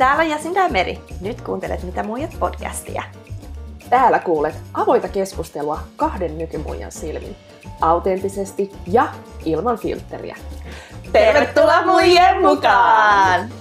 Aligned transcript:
Täällä 0.00 0.24
Jasinda 0.24 0.60
ja 0.60 0.68
Meri. 0.68 0.98
Nyt 1.20 1.40
kuuntelet 1.40 1.82
Mitä 1.82 2.02
muijat 2.02 2.30
podcastia. 2.38 3.02
Täällä 3.90 4.18
kuulet 4.18 4.54
avoita 4.74 5.08
keskustelua 5.08 5.78
kahden 5.96 6.38
nykymuijan 6.38 6.92
silmin. 6.92 7.36
Autenttisesti 7.80 8.72
ja 8.86 9.08
ilman 9.44 9.78
filtteriä. 9.78 10.36
Tervetuloa 11.12 11.86
muijien 11.86 12.40
mukaan! 12.42 13.59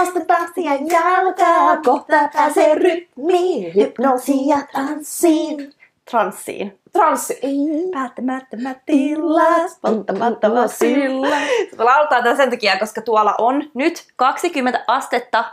Nostetaan 0.00 0.48
siihen 0.54 0.86
jalkaa, 0.90 1.76
kohta 1.84 2.28
pääsee 2.32 2.74
rytmiin, 2.74 3.74
hypnoosia 3.74 4.56
tanssiin. 4.72 5.72
Transsiin. 6.10 6.78
Transsi. 6.92 7.40
Päättämättömä 7.92 8.74
tila, 8.86 9.68
spontaamattava 9.68 10.66
sillä. 10.68 11.36
Sitä 11.70 11.84
lauletaan 11.84 12.22
tää 12.24 12.36
sen 12.36 12.50
takia, 12.50 12.78
koska 12.78 13.00
tuolla 13.02 13.34
on 13.38 13.62
nyt 13.74 14.04
20 14.16 14.84
astetta 14.86 15.44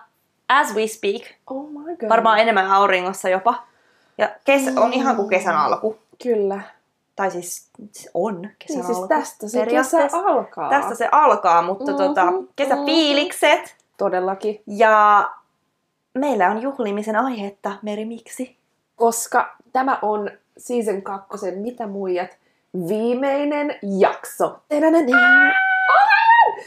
as 0.49 0.75
we 0.75 0.87
speak. 0.87 1.21
Oh 1.49 1.69
my 1.69 1.95
god. 1.97 2.09
Varmaan 2.09 2.39
enemmän 2.39 2.71
auringossa 2.71 3.29
jopa. 3.29 3.63
Ja 4.17 4.29
kesä 4.45 4.71
on 4.81 4.93
ihan 4.93 5.15
kuin 5.15 5.29
kesän 5.29 5.55
alku. 5.57 5.97
Kyllä. 6.23 6.61
Tai 7.15 7.31
siis 7.31 7.67
se 7.91 8.09
on 8.13 8.49
kesän 8.59 8.75
Niin 8.77 8.85
siis 8.85 8.97
alku. 8.97 9.07
tästä 9.07 9.47
se 9.47 9.65
kesä 9.65 10.09
alkaa. 10.13 10.69
Tästä 10.69 10.95
se 10.95 11.09
alkaa, 11.11 11.61
mutta 11.61 11.91
Mhm, 11.91 11.97
tota, 11.97 12.25
kesäfiilikset. 12.55 13.75
Todellakin. 13.97 14.61
Ja 14.67 15.29
meillä 16.13 16.49
on 16.49 16.61
juhlimisen 16.61 17.15
aihetta, 17.15 17.71
Meri, 17.81 18.05
miksi? 18.05 18.57
Koska 18.95 19.55
tämä 19.73 19.99
on 20.01 20.31
season 20.57 21.01
kakkosen 21.01 21.57
Mitä 21.57 21.87
muijat 21.87 22.37
viimeinen 22.87 23.75
jakso. 23.99 24.59
Tadadadin. 24.69 25.15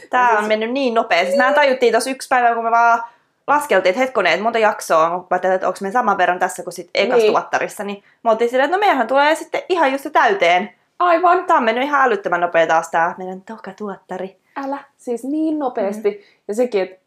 Tää 0.09 0.27
Siis- 0.27 0.39
on 0.41 0.47
mennyt 0.47 0.71
niin 0.71 0.93
nopeasti. 0.93 1.25
Siis 1.25 1.37
mehän 1.37 1.53
tajuttiin 1.53 1.93
tuossa 1.93 2.09
yksi 2.09 2.27
päivä, 2.27 2.55
kun 2.55 2.63
me 2.63 2.71
vaan 2.71 3.03
laskeltiin, 3.47 3.89
että 3.89 3.99
hetkonen, 3.99 4.31
että 4.33 4.43
monta 4.43 4.59
jaksoa, 4.59 5.09
mä 5.09 5.23
ajattelin, 5.29 5.55
että 5.55 5.67
onko 5.67 5.77
me 5.81 5.91
saman 5.91 6.17
verran 6.17 6.39
tässä 6.39 6.63
kuin 6.63 6.73
sit 6.73 6.89
ekas 6.93 7.17
Niin. 7.17 7.31
tuottarissa, 7.31 7.83
niin 7.83 8.03
me 8.23 8.29
oltiin 8.31 8.49
silleen, 8.49 8.65
että 8.65 8.77
no 8.77 8.79
meidän 8.79 9.07
tulee 9.07 9.35
sitten 9.35 9.61
ihan 9.69 9.91
just 9.91 10.05
täyteen. 10.13 10.73
Aivan. 10.99 11.45
Tää 11.45 11.57
on 11.57 11.63
mennyt 11.63 11.83
ihan 11.83 12.01
älyttömän 12.03 12.41
nopea 12.41 12.67
taas 12.67 12.89
tää 12.91 13.15
meidän 13.17 13.41
toka 13.41 13.71
tuottari. 13.77 14.37
Älä. 14.55 14.77
Siis 14.97 15.23
niin 15.23 15.59
nopeasti. 15.59 16.09
Mm. 16.09 16.41
Ja 16.47 16.53
sekin, 16.55 16.81
että 16.83 16.95
et 16.95 17.01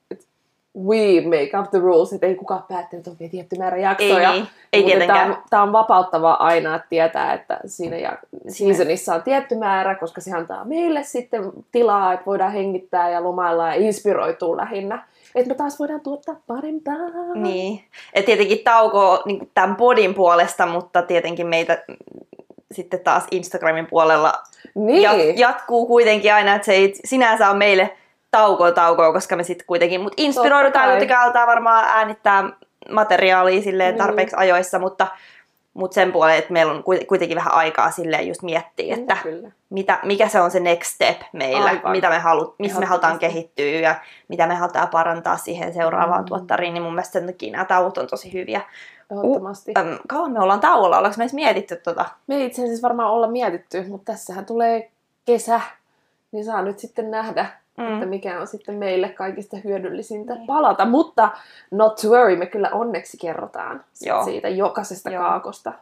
we 0.78 1.20
make 1.24 1.58
up 1.58 1.70
the 1.70 1.78
rules, 1.78 2.12
että 2.12 2.26
ei 2.26 2.34
kukaan 2.34 2.62
päättänyt, 2.68 3.00
että 3.00 3.10
on 3.10 3.16
vielä 3.20 3.30
tietty 3.30 3.56
määrä 3.58 3.76
Ei 3.76 3.82
jaksoja. 3.82 4.32
niin, 4.32 4.46
ei 4.72 4.80
Mutta 4.82 4.90
tietenkään. 4.90 5.26
Tämä 5.28 5.36
on, 5.38 5.42
tää 5.50 5.62
on 5.62 5.72
vapauttavaa 5.72 6.44
aina, 6.46 6.74
että 6.76 6.86
tietää, 6.88 7.32
että 7.34 7.60
siinä 7.66 7.96
ja 7.96 8.18
seasonissa 8.48 9.14
on 9.14 9.22
tietty 9.22 9.56
määrä, 9.56 9.94
koska 9.94 10.20
se 10.20 10.32
antaa 10.32 10.64
meille 10.64 11.02
sitten 11.02 11.52
tilaa, 11.72 12.12
että 12.12 12.26
voidaan 12.26 12.52
hengittää 12.52 13.10
ja 13.10 13.24
lomailla 13.24 13.66
ja 13.68 13.74
inspiroituu 13.74 14.56
lähinnä. 14.56 15.06
Että 15.34 15.48
me 15.48 15.54
taas 15.54 15.78
voidaan 15.78 16.00
tuottaa 16.00 16.36
parempaa. 16.46 16.94
Niin. 17.34 17.84
Et 18.14 18.24
tietenkin 18.24 18.58
tauko 18.64 19.22
niin 19.26 19.50
tämän 19.54 19.76
podin 19.76 20.14
puolesta, 20.14 20.66
mutta 20.66 21.02
tietenkin 21.02 21.46
meitä 21.46 21.82
sitten 22.72 23.00
taas 23.00 23.24
Instagramin 23.30 23.86
puolella 23.86 24.32
Niin. 24.74 25.10
jat- 25.10 25.38
jatkuu 25.38 25.86
kuitenkin 25.86 26.34
aina, 26.34 26.54
että 26.54 26.66
se 26.66 26.72
ei 26.72 26.94
sinänsä 27.04 27.50
on 27.50 27.56
meille 27.58 27.96
taukoa 28.30 28.72
taukoa, 28.72 29.12
koska 29.12 29.36
me 29.36 29.42
sitten 29.44 29.66
kuitenkin, 29.66 30.00
mutta 30.00 30.14
inspiroidutaan 30.16 30.84
kai. 30.84 30.92
kuitenkin 30.92 31.16
aletaan 31.18 31.48
varmaan 31.48 31.84
äänittää 31.88 32.44
materiaalia 32.90 33.62
silleen 33.62 33.94
Niin. 33.94 33.98
tarpeeksi 33.98 34.36
ajoissa, 34.38 34.78
mutta, 34.78 35.06
mutta 35.74 35.94
sen 35.94 36.12
puoleen, 36.12 36.38
että 36.38 36.52
meillä 36.52 36.72
on 36.72 36.78
kuit- 36.84 37.06
kuitenkin 37.06 37.36
vähän 37.36 37.54
aikaa 37.54 37.90
silleen 37.90 38.28
just 38.28 38.42
miettiä, 38.42 38.94
että 38.94 39.16
Kyllä. 39.22 39.50
mitä, 39.70 39.98
mikä 40.02 40.28
se 40.28 40.40
on 40.40 40.50
se 40.50 40.60
next 40.60 40.94
step 40.94 41.20
meillä, 41.32 41.70
Aivan. 41.70 41.92
mitä 41.92 42.08
me 42.08 42.18
halu, 42.18 42.54
missä 42.58 42.80
me 42.80 42.86
halutaan 42.86 43.18
kehittyä 43.18 43.64
ja 43.66 43.94
mitä 44.28 44.46
me 44.46 44.54
halutaan 44.54 44.88
parantaa 44.88 45.36
siihen 45.36 45.74
seuraavaan 45.74 46.20
Mm. 46.20 46.26
tuottariin, 46.26 46.74
niin 46.74 46.82
mun 46.82 46.92
mielestä 46.94 47.12
sen 47.12 47.26
takia 47.26 47.52
nämä 47.52 47.64
tauot 47.64 47.98
on 47.98 48.06
tosi 48.06 48.32
hyviä. 48.32 48.60
Ehdottomasti. 49.12 49.72
Äm, 49.78 49.98
kauan 50.08 50.32
me 50.32 50.40
ollaan 50.40 50.60
tauolla, 50.60 50.96
ollaanko 50.98 51.18
me 51.18 51.24
edes 51.24 51.34
mietitty 51.34 51.76
tota? 51.76 52.04
Me 52.26 52.34
ei 52.34 52.46
itse 52.46 52.62
asiassa 52.62 52.82
varmaan 52.88 53.10
olla 53.10 53.26
mietitty, 53.26 53.84
mutta 53.88 54.12
tässähän 54.12 54.46
tulee 54.46 54.90
kesä, 55.26 55.60
niin 56.32 56.44
saa 56.44 56.62
nyt 56.62 56.78
sitten 56.78 57.10
nähdä, 57.10 57.46
Mm. 57.80 57.94
että 57.94 58.06
mikä 58.06 58.40
on 58.40 58.46
sitten 58.46 58.74
meille 58.74 59.08
kaikista 59.08 59.56
hyödyllisintä 59.64 60.36
palata. 60.46 60.84
Mutta 60.84 61.28
not 61.70 61.96
to 61.96 62.08
worry, 62.08 62.36
me 62.36 62.46
kyllä 62.46 62.70
onneksi 62.72 63.16
kerrotaan 63.16 63.84
Joo. 64.00 64.24
siitä 64.24 64.48
jokaisesta 64.48 65.10
Joo. 65.10 65.22
kaakosta. 65.22 65.72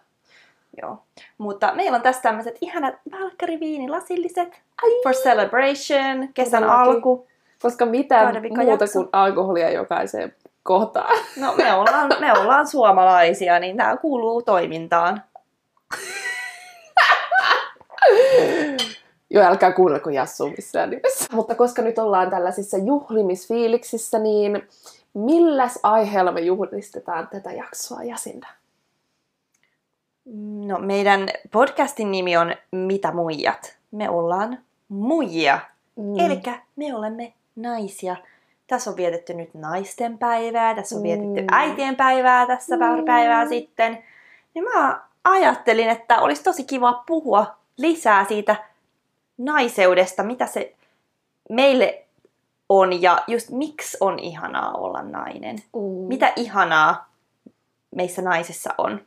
Joo. 0.82 0.98
Mutta 1.38 1.72
meillä 1.74 1.96
on 1.96 2.02
tässä 2.02 2.22
tämmöiset 2.22 2.58
ihanat 2.60 2.94
valkkariviinilasilliset 3.20 4.48
Ai. 4.82 4.90
for 5.02 5.12
celebration, 5.14 6.28
kesän 6.34 6.62
Todellakin. 6.62 6.94
alku. 6.94 7.26
Koska 7.62 7.86
mitä 7.86 8.32
muuta 8.56 8.62
jakso. 8.62 8.98
kuin 8.98 9.08
alkoholia 9.12 9.70
jokaiseen 9.70 10.34
kohtaan. 10.62 11.18
No 11.40 11.54
me 11.56 11.72
ollaan, 11.72 12.10
me 12.20 12.32
ollaan 12.32 12.66
suomalaisia, 12.66 13.58
niin 13.58 13.76
tämä 13.76 13.96
kuuluu 13.96 14.42
toimintaan. 14.42 15.22
Joo, 19.30 19.44
älkää 19.44 19.72
kuunnelko 19.72 20.10
Jassu 20.10 20.50
missään 20.50 20.90
nimessä. 20.90 21.26
Mutta 21.32 21.54
koska 21.54 21.82
nyt 21.82 21.98
ollaan 21.98 22.30
tällaisissa 22.30 22.76
juhlimisfiiliksissä, 22.76 24.18
niin 24.18 24.68
milläs 25.14 25.78
aiheella 25.82 26.32
me 26.32 26.40
juhlistetaan 26.40 27.28
tätä 27.28 27.52
jaksoa 27.52 28.02
Jasinda? 28.02 28.46
No 30.66 30.78
meidän 30.78 31.28
podcastin 31.52 32.10
nimi 32.10 32.36
on 32.36 32.54
Mitä 32.72 33.12
muijat? 33.12 33.76
Me 33.90 34.10
ollaan 34.10 34.58
muijia. 34.88 35.58
Mm. 35.96 36.18
Eli 36.18 36.40
me 36.76 36.94
olemme 36.94 37.32
naisia. 37.56 38.16
Tässä 38.66 38.90
on 38.90 38.96
vietetty 38.96 39.34
nyt 39.34 39.54
naisten 39.54 40.18
päivää, 40.18 40.74
tässä 40.74 40.96
on 40.96 41.02
vietetty 41.02 41.40
Mm. 41.40 41.46
äitien 41.52 41.96
päivää 41.96 42.46
tässä 42.46 42.76
Mm. 42.76 42.80
pari 42.80 43.02
päivää 43.02 43.48
sitten. 43.48 44.04
Niin 44.54 44.64
mä 44.64 45.00
ajattelin, 45.24 45.88
että 45.88 46.20
olisi 46.20 46.42
tosi 46.42 46.64
kiva 46.64 47.02
puhua 47.06 47.56
lisää 47.76 48.24
siitä 48.24 48.56
naiseudesta, 49.38 50.22
mitä 50.22 50.46
se 50.46 50.74
meille 51.50 52.04
on 52.68 53.02
ja 53.02 53.18
just 53.26 53.50
miksi 53.50 53.96
on 54.00 54.18
ihanaa 54.18 54.72
olla 54.72 55.02
nainen. 55.02 55.56
Mm. 55.56 55.80
Mitä 56.08 56.32
ihanaa 56.36 57.08
meissä 57.94 58.22
naisissa 58.22 58.74
on, 58.78 59.00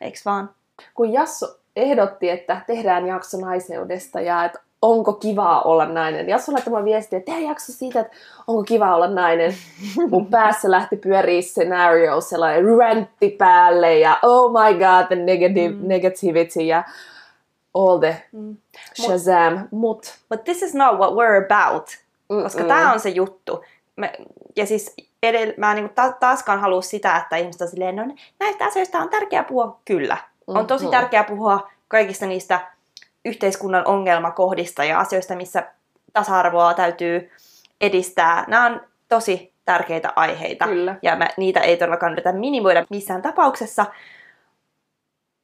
eiks 0.00 0.24
vaan? 0.24 0.50
kun 0.94 1.12
Jassu 1.12 1.46
ehdotti, 1.76 2.30
että 2.30 2.60
tehdään 2.66 3.06
jakso 3.06 3.40
naiseudesta 3.40 4.20
ja 4.20 4.44
että 4.44 4.58
onko 4.82 5.12
kivaa 5.12 5.62
olla 5.62 5.86
nainen. 5.86 6.28
Jassu 6.28 6.52
laittoi 6.52 6.70
mulle 6.70 6.84
viestiä, 6.84 7.16
että 7.18 7.26
tehdään 7.26 7.48
jakso 7.48 7.72
siitä, 7.72 8.00
että 8.00 8.16
onko 8.46 8.62
kivaa 8.62 8.94
olla 8.94 9.06
nainen. 9.08 9.54
Mun 10.10 10.26
päässä 10.26 10.70
lähti 10.70 10.96
pyörii 10.96 11.42
scenario, 11.42 12.20
sellainen 12.20 12.78
rantti 12.78 13.30
päälle 13.30 13.98
ja 13.98 14.18
oh 14.22 14.52
my 14.52 14.72
god, 14.74 15.06
the 15.06 15.16
negative, 15.16 15.74
Mm. 15.74 15.88
negativity 15.88 16.60
ja 16.60 16.84
all 17.78 17.98
the 17.98 18.22
Mm. 18.32 18.56
shazam. 19.02 19.68
Mut, 19.70 20.18
But 20.28 20.44
this 20.44 20.62
is 20.62 20.74
not 20.74 20.98
what 20.98 21.10
we're 21.10 21.44
about. 21.52 21.90
Koska 22.42 22.62
mm, 22.62 22.68
tämä 22.68 22.92
on 22.92 23.00
se 23.00 23.08
juttu. 23.08 23.64
Me, 23.96 24.12
ja 24.56 24.66
siis 24.66 24.94
edellä, 25.22 25.54
mä 25.56 25.70
en 25.70 25.76
niinku 25.76 25.94
ta- 25.94 26.12
taaskaan 26.20 26.60
halua 26.60 26.82
sitä, 26.82 27.16
että 27.16 27.36
ihmiset 27.36 27.60
on 27.62 27.68
silleen, 27.68 27.96
no 27.96 28.04
näistä 28.40 28.64
asioista 28.64 28.98
on 28.98 29.08
tärkeää 29.08 29.42
puhua. 29.44 29.80
Kyllä. 29.84 30.16
On 30.46 30.66
tosi 30.66 30.86
tärkeää 30.86 31.24
puhua 31.24 31.70
kaikista 31.88 32.26
niistä 32.26 32.60
yhteiskunnan 33.24 33.86
ongelmakohdista 33.86 34.84
ja 34.84 35.00
asioista, 35.00 35.36
missä 35.36 35.62
tasa-arvoa 36.12 36.74
täytyy 36.74 37.30
edistää. 37.80 38.44
Nämä 38.48 38.66
on 38.66 38.80
tosi 39.08 39.52
tärkeitä 39.64 40.12
aiheita. 40.16 40.64
Kyllä. 40.64 40.94
Ja 41.02 41.16
mä, 41.16 41.28
niitä 41.36 41.60
ei 41.60 41.76
todellakaan 41.76 42.12
yritä 42.12 42.32
minimoida 42.32 42.84
missään 42.90 43.22
tapauksessa. 43.22 43.86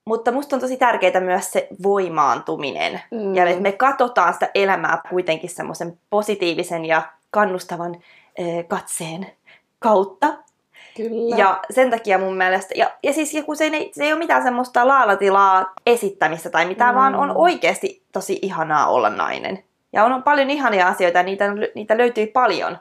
Mutta 0.06 0.32
musta 0.32 0.56
on 0.56 0.60
tosi 0.60 0.76
tärkeää 0.76 1.20
myös 1.20 1.52
se 1.52 1.68
voimaantuminen. 1.82 3.00
Mm. 3.10 3.34
Ja 3.34 3.46
että 3.48 3.62
me 3.62 3.72
katsotaan 3.72 4.32
sitä 4.32 4.50
elämää 4.54 5.02
kuitenkin 5.10 5.50
semmoisen 5.50 5.98
positiivisen 6.10 6.84
ja 6.84 7.02
kannustavan 7.30 7.94
eh, 8.38 8.68
katseen 8.68 9.26
kautta. 9.78 10.34
Kyllä. 10.96 11.36
Ja 11.36 11.60
sen 11.70 11.90
takia 11.90 12.18
mun 12.18 12.36
mielestä, 12.36 12.74
ja, 12.76 12.90
ja 13.02 13.12
siis 13.12 13.32
kun 13.46 13.56
se 13.56 13.64
ei, 13.64 13.90
se 13.94 14.04
ei 14.04 14.12
ole 14.12 14.18
mitään 14.18 14.42
semmoista 14.42 14.88
laalatilaa 14.88 15.72
esittämistä 15.86 16.50
tai 16.50 16.66
mitään, 16.66 16.94
Mm. 16.94 16.98
vaan 16.98 17.14
on 17.14 17.36
oikeasti 17.36 18.02
tosi 18.12 18.38
ihanaa 18.42 18.86
olla 18.88 19.10
nainen. 19.10 19.64
Ja 19.92 20.04
on, 20.04 20.12
on 20.12 20.22
paljon 20.22 20.50
ihania 20.50 20.88
asioita 20.88 21.18
ja 21.18 21.22
niitä, 21.24 21.44
niitä 21.74 21.98
löytyy 21.98 22.26
paljon. 22.26 22.78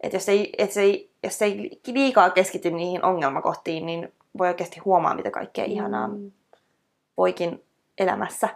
Että 0.00 0.16
jos 0.16 0.28
ei, 0.28 0.52
et 0.58 0.72
se 0.72 0.80
ei, 0.82 1.10
jos 1.22 1.42
ei 1.42 1.80
liikaa 1.86 2.30
keskity 2.30 2.70
niihin 2.70 3.04
ongelmakohtiin, 3.04 3.86
niin 3.86 4.12
voi 4.38 4.48
oikeasti 4.48 4.80
huomaa, 4.84 5.14
mitä 5.14 5.30
kaikkea 5.30 5.64
ihanaa 5.64 6.08
Mm. 6.08 6.30
Voikin 7.16 7.64
elämässä 7.98 8.48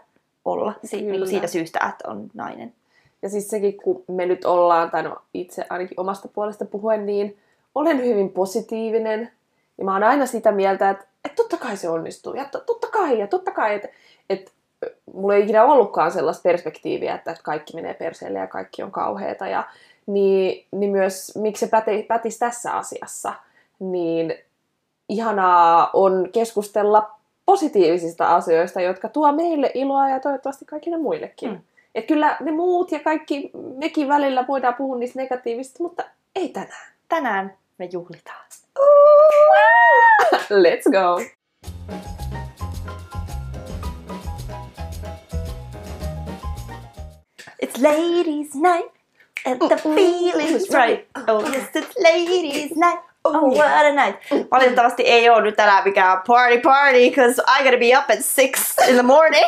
olla. 0.45 0.73
Si- 0.85 1.03
niin 1.03 1.19
kuin 1.19 1.29
siitä 1.29 1.47
syystä, 1.47 1.79
että 1.89 2.09
on 2.09 2.31
nainen. 2.35 2.75
Ja 3.23 3.29
siis 3.29 3.49
sekin, 3.49 3.77
kun 3.77 4.05
me 4.09 4.27
nyt 4.27 4.45
ollaan, 4.45 4.91
tai 4.91 5.03
no 5.03 5.17
itse 5.35 5.67
ainakin 5.71 6.01
omasta 6.01 6.29
puolesta 6.29 6.65
puhuen, 6.65 7.07
niin 7.07 7.39
olen 7.75 8.05
hyvin 8.05 8.31
positiivinen. 8.31 9.31
Ja 9.79 9.85
mä 9.85 9.93
oon 9.93 10.05
aina 10.05 10.27
sitä 10.27 10.53
mieltä, 10.53 10.91
että, 10.91 11.05
että 11.25 11.37
totta 11.37 11.57
kai 11.57 11.77
se 11.77 11.89
onnistuu 11.89 12.35
ja 12.35 12.45
to, 12.45 12.61
totta 12.61 12.87
kai 12.87 13.19
ja 13.19 13.27
totta 13.27 13.51
kai, 13.51 13.75
että, 13.75 13.89
että 14.31 14.51
mulla 15.15 15.35
ei 15.35 15.43
ikinä 15.43 15.65
ollutkaan 15.65 16.12
sellaista 16.12 16.43
perspektiiviä, 16.43 17.15
että 17.15 17.37
kaikki 17.43 17.75
menee 17.75 17.95
perseelle 17.95 18.39
ja 18.39 18.47
kaikki 18.47 18.83
on 18.83 18.93
kauheita 18.93 19.47
ja 19.47 19.69
niin, 20.07 20.67
niin 20.73 20.91
myös 20.91 21.33
miksi 21.37 21.67
se 21.67 21.71
päti, 21.71 22.03
pätisi 22.03 22.39
tässä 22.39 22.73
asiassa, 22.73 23.33
niin 23.79 24.35
ihanaa 25.09 25.91
on 25.93 26.29
keskustella 26.33 27.20
positiivisista 27.50 28.35
asioista, 28.35 28.81
jotka 28.81 29.08
tuo 29.08 29.32
meille 29.32 29.70
iloa 29.75 30.08
ja 30.08 30.20
toivottavasti 30.20 30.64
kaikille 30.64 30.99
muillekin. 30.99 31.50
Mm. 31.50 31.58
Et 31.94 32.06
kyllä 32.06 32.37
ne 32.41 32.52
muut 32.52 32.93
ja 32.93 33.00
kaikki 33.00 33.50
mekin 33.76 34.08
välillä 34.08 34.44
voidaan 34.49 34.75
puhua 34.75 34.99
niistä 34.99 35.19
negatiivisista, 35.19 35.82
mutta 35.82 36.05
ei 36.37 36.49
tänään. 36.49 36.93
Tänään 37.08 37.55
me 37.79 37.88
juhlitaan. 37.93 38.44
Let's 40.64 40.91
go! 40.93 41.20
It's 47.62 47.82
ladies 47.82 48.55
night 48.55 48.94
and 49.47 49.58
the 49.58 49.76
feeling's 49.76 50.70
right. 50.73 51.08
Oh 51.29 51.55
yes, 51.55 51.64
it's 51.75 51.94
ladies 51.99 52.70
night. 52.76 53.10
Oh, 53.25 53.59
what 53.59 53.87
a 53.87 53.93
night. 54.05 54.51
Valitettavasti 54.51 55.03
ei 55.03 55.29
ole 55.31 55.43
nyt 55.43 55.57
tänään 55.57 55.85
mikään 55.85 56.23
party 56.27 56.61
party, 56.61 56.99
because 57.11 57.43
I 57.43 57.63
gotta 57.65 57.79
be 57.79 57.99
up 57.99 58.11
at 58.11 58.25
six 58.25 58.75
in 58.89 58.95
the 58.95 59.03
morning. 59.03 59.45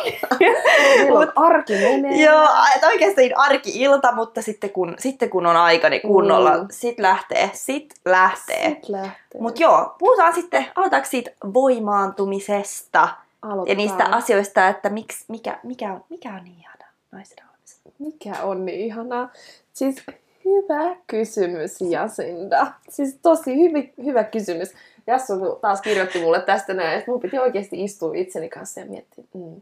On 1.17 1.31
arki 1.35 1.73
menee. 1.73 2.21
Joo, 2.25 2.47
että 2.75 2.87
oikeasti 2.87 3.33
arki-ilta, 3.35 4.11
mutta 4.11 4.41
sitten 4.41 4.69
kun, 4.69 4.95
sitten 4.99 5.29
kun 5.29 5.45
on 5.45 5.55
aika, 5.57 5.89
niin 5.89 6.01
kunnolla 6.01 6.57
Mm. 6.57 6.67
sit 6.71 6.99
lähtee, 6.99 7.49
sit 7.53 7.93
lähtee. 8.05 8.69
Sit 8.69 8.89
lähtee. 8.89 9.41
Mutta 9.41 9.61
joo, 9.61 9.95
puhutaan 9.99 10.33
sitten, 10.33 10.65
aloitetaanko 10.75 11.09
siitä 11.09 11.31
voimaantumisesta 11.53 12.99
ja 12.99 13.49
Aloitetaan. 13.51 13.77
niistä 13.77 14.05
asioista, 14.11 14.67
että 14.67 14.89
miksi, 14.89 15.25
mikä, 15.27 15.59
mikä, 15.63 15.93
on, 15.93 16.03
mikä 16.09 16.29
on 16.29 16.43
niin 16.43 16.59
ihana 16.59 16.85
naisen 17.11 17.37
olemassa. 17.43 17.77
Mikä 17.99 18.43
on 18.43 18.65
niin 18.65 18.79
ihanaa? 18.79 19.29
Siis 19.73 19.95
hyvä 20.45 20.95
kysymys, 21.07 21.81
Jasinda. 21.81 22.67
Siis 22.89 23.19
tosi 23.21 23.55
hyvä, 23.55 23.79
hyvä 24.03 24.23
kysymys. 24.23 24.73
Jassu 25.07 25.33
taas 25.61 25.81
kirjoitti 25.81 26.21
mulle 26.21 26.41
tästä 26.41 26.73
näin, 26.73 26.99
että 26.99 27.11
mun 27.11 27.19
piti 27.19 27.39
oikeasti 27.39 27.83
istua 27.83 28.11
itseni 28.15 28.49
kanssa 28.49 28.79
ja 28.79 28.85
miettiä, 28.85 29.23
mm, 29.33 29.61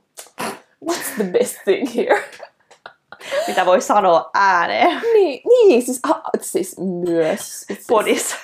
what's 0.85 1.15
the 1.15 1.23
best 1.23 1.57
thing 1.63 1.95
here? 1.95 2.23
Mitä 3.47 3.65
voi 3.65 3.81
sanoa 3.81 4.29
ääneen 4.33 5.01
niin, 5.13 5.41
niin 5.45 5.81
siis, 5.81 5.99
ah, 6.03 6.21
siis 6.41 6.75
myös. 6.79 7.61
Siis, 7.61 7.85
podissa. 7.87 8.35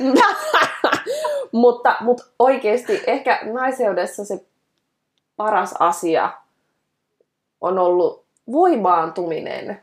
mutta, 1.52 1.96
mutta 2.02 2.24
oikeasti 2.40 3.04
ehkä 3.08 3.40
naiseudessa 3.44 4.26
se 4.26 4.46
paras 5.36 5.74
asia 5.80 6.32
on 7.62 7.80
ollut 7.80 8.26
voimaantuminen. 8.52 9.82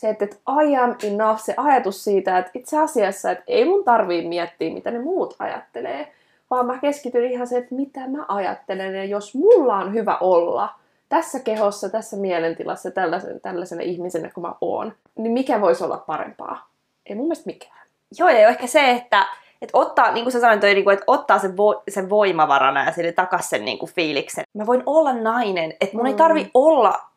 Se, 0.00 0.08
että 0.08 0.24
että 0.24 0.36
I 0.62 0.76
am 0.76 0.96
enough, 1.02 1.40
se 1.40 1.54
ajatus 1.56 2.04
siitä, 2.04 2.38
että 2.38 2.50
itse 2.54 2.78
asiassa, 2.78 3.30
että 3.30 3.44
ei 3.46 3.64
mun 3.64 3.84
tarvii 3.84 4.28
miettiä, 4.28 4.74
mitä 4.74 4.90
ne 4.90 4.98
muut 4.98 5.36
ajattelee, 5.38 6.12
vaan 6.50 6.66
mä 6.66 6.78
keskityn 6.78 7.30
ihan 7.30 7.46
se, 7.46 7.58
että 7.58 7.74
mitä 7.74 8.00
mä 8.00 8.24
ajattelen, 8.28 8.94
ja 8.94 9.04
jos 9.04 9.34
mulla 9.34 9.76
on 9.76 9.94
hyvä 9.94 10.16
olla 10.20 10.68
tässä 11.08 11.40
kehossa, 11.40 11.88
tässä 11.88 12.16
mielentilassa, 12.16 12.90
tällaisen, 12.90 13.40
tällaisena 13.40 13.82
ihmisenä 13.82 14.30
kuin 14.34 14.42
mä 14.42 14.54
oon, 14.60 14.92
niin 15.16 15.32
mikä 15.32 15.60
voisi 15.60 15.84
olla 15.84 16.04
parempaa? 16.06 16.68
Ei 17.06 17.14
mun 17.14 17.24
mielestä 17.24 17.46
mikään. 17.46 17.86
Joo, 18.18 18.28
ja 18.28 18.48
ehkä 18.48 18.66
se, 18.66 18.90
että, 18.90 19.26
että 19.62 19.78
ottaa, 19.78 20.12
niin 20.12 20.24
kuin 20.24 20.32
sä 20.32 20.40
sanoit, 20.40 20.60
toi, 20.60 20.74
niin 20.74 20.84
kuin, 20.84 20.94
että 20.94 21.04
ottaa 21.06 21.38
sen, 21.38 21.56
vo, 21.56 21.82
sen 21.88 22.10
voimavarana 22.10 22.84
ja 22.84 22.92
sille 22.92 23.12
takas 23.12 23.50
sen 23.50 23.64
niin 23.64 23.78
kuin 23.78 23.92
fiiliksen. 23.92 24.44
Mä 24.54 24.66
voin 24.66 24.82
olla 24.86 25.12
nainen, 25.12 25.70
että 25.80 25.96
mun 25.96 26.02
mm. 26.02 26.06
ei 26.06 26.14
tarvi 26.14 26.50
olla, 26.54 27.09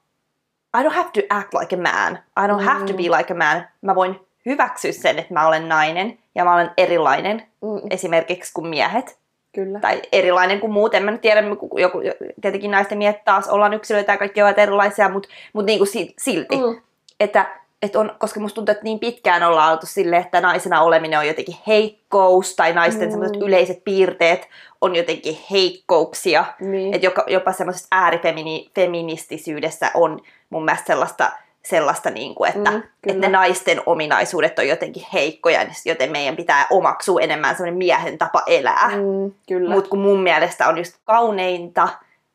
I 0.80 0.84
don't 0.84 0.94
have 0.96 1.10
to 1.14 1.22
act 1.30 1.54
like 1.54 1.76
a 1.76 1.80
man. 1.80 2.20
I 2.40 2.48
don't 2.48 2.60
mm. 2.62 2.66
have 2.66 2.86
to 2.86 2.94
Mm. 2.94 2.98
be 2.98 3.18
like 3.18 3.34
a 3.34 3.38
man. 3.38 3.68
Mä 3.82 3.96
voin 3.96 4.20
hyväksyä 4.46 4.92
sen, 4.92 5.20
että 5.20 5.34
mä 5.34 5.48
olen 5.48 5.70
nainen 5.70 6.18
ja 6.36 6.44
mä 6.46 6.54
olen 6.54 6.72
erilainen 6.78 7.40
Mm, 7.62 7.82
esimerkiksi 7.90 8.54
kuin 8.54 8.68
miehet. 8.68 9.18
kyllä. 9.56 9.80
Tai 9.80 10.02
erilainen 10.12 10.60
kuin 10.60 10.72
muut, 10.74 10.96
en 10.96 11.04
mä 11.04 11.12
nyt 11.12 11.22
tiedä, 11.22 11.44
joku, 11.78 12.02
tietenkin 12.42 12.72
naisten 12.72 12.98
miehet 12.98 13.26
taas 13.26 13.48
ollaan 13.48 13.74
yksilöitä 13.74 14.12
ja 14.12 14.18
kaikki 14.18 14.42
ovat 14.42 14.60
erilaisia, 14.60 15.10
mutta 15.10 15.30
mut 15.54 15.66
niin 15.66 15.80
kuin 15.80 15.90
silti. 16.20 16.56
Mm. 16.58 16.82
Että, 17.20 17.46
että 17.82 18.00
on, 18.00 18.16
koska 18.20 18.40
musta 18.40 18.56
tuntuu, 18.56 18.72
että 18.72 18.84
niin 18.84 19.00
pitkään 19.00 19.44
ollaan 19.44 19.72
oltu 19.72 19.86
silleen, 19.86 20.22
että 20.22 20.42
naisena 20.42 20.82
oleminen 20.82 21.20
on 21.20 21.28
jotenkin 21.28 21.56
heikkous, 21.68 22.56
tai 22.56 22.74
naisten 22.74 23.08
Mm. 23.08 23.12
semmoiset 23.12 23.38
yleiset 23.42 23.84
piirteet 23.84 24.48
on 24.82 24.96
jotenkin 24.96 25.38
heikkouksia. 25.52 26.46
Niin. 26.60 26.94
Että 26.94 27.06
jopa, 27.08 27.24
jopa 27.28 27.52
semmoisessa 27.52 27.88
äärifeministisyydessä 27.92 29.92
on 29.94 30.20
mun 30.54 30.66
mielestä 30.66 30.88
sellaista, 30.88 31.32
sellaista 31.64 32.10
niin 32.10 32.36
kuin, 32.36 32.50
että, 32.50 32.72
Mm, 32.72 32.84
että 33.08 33.22
ne 33.22 33.30
naisten 33.30 33.82
ominaisuudet 33.86 34.60
on 34.60 34.68
jotenkin 34.68 35.06
heikkoja, 35.14 35.66
joten 35.86 36.12
meidän 36.12 36.36
pitää 36.36 36.68
omaksua 36.70 37.22
enemmän 37.22 37.56
semmoinen 37.56 37.78
miehen 37.78 38.18
tapa 38.18 38.42
elää. 38.48 38.90
Mm. 38.90 39.70
Mutta 39.70 39.90
kun 39.90 40.00
mun 40.00 40.20
mielestä 40.24 40.68
on 40.68 40.78
just 40.78 40.96
kauneinta 41.04 41.88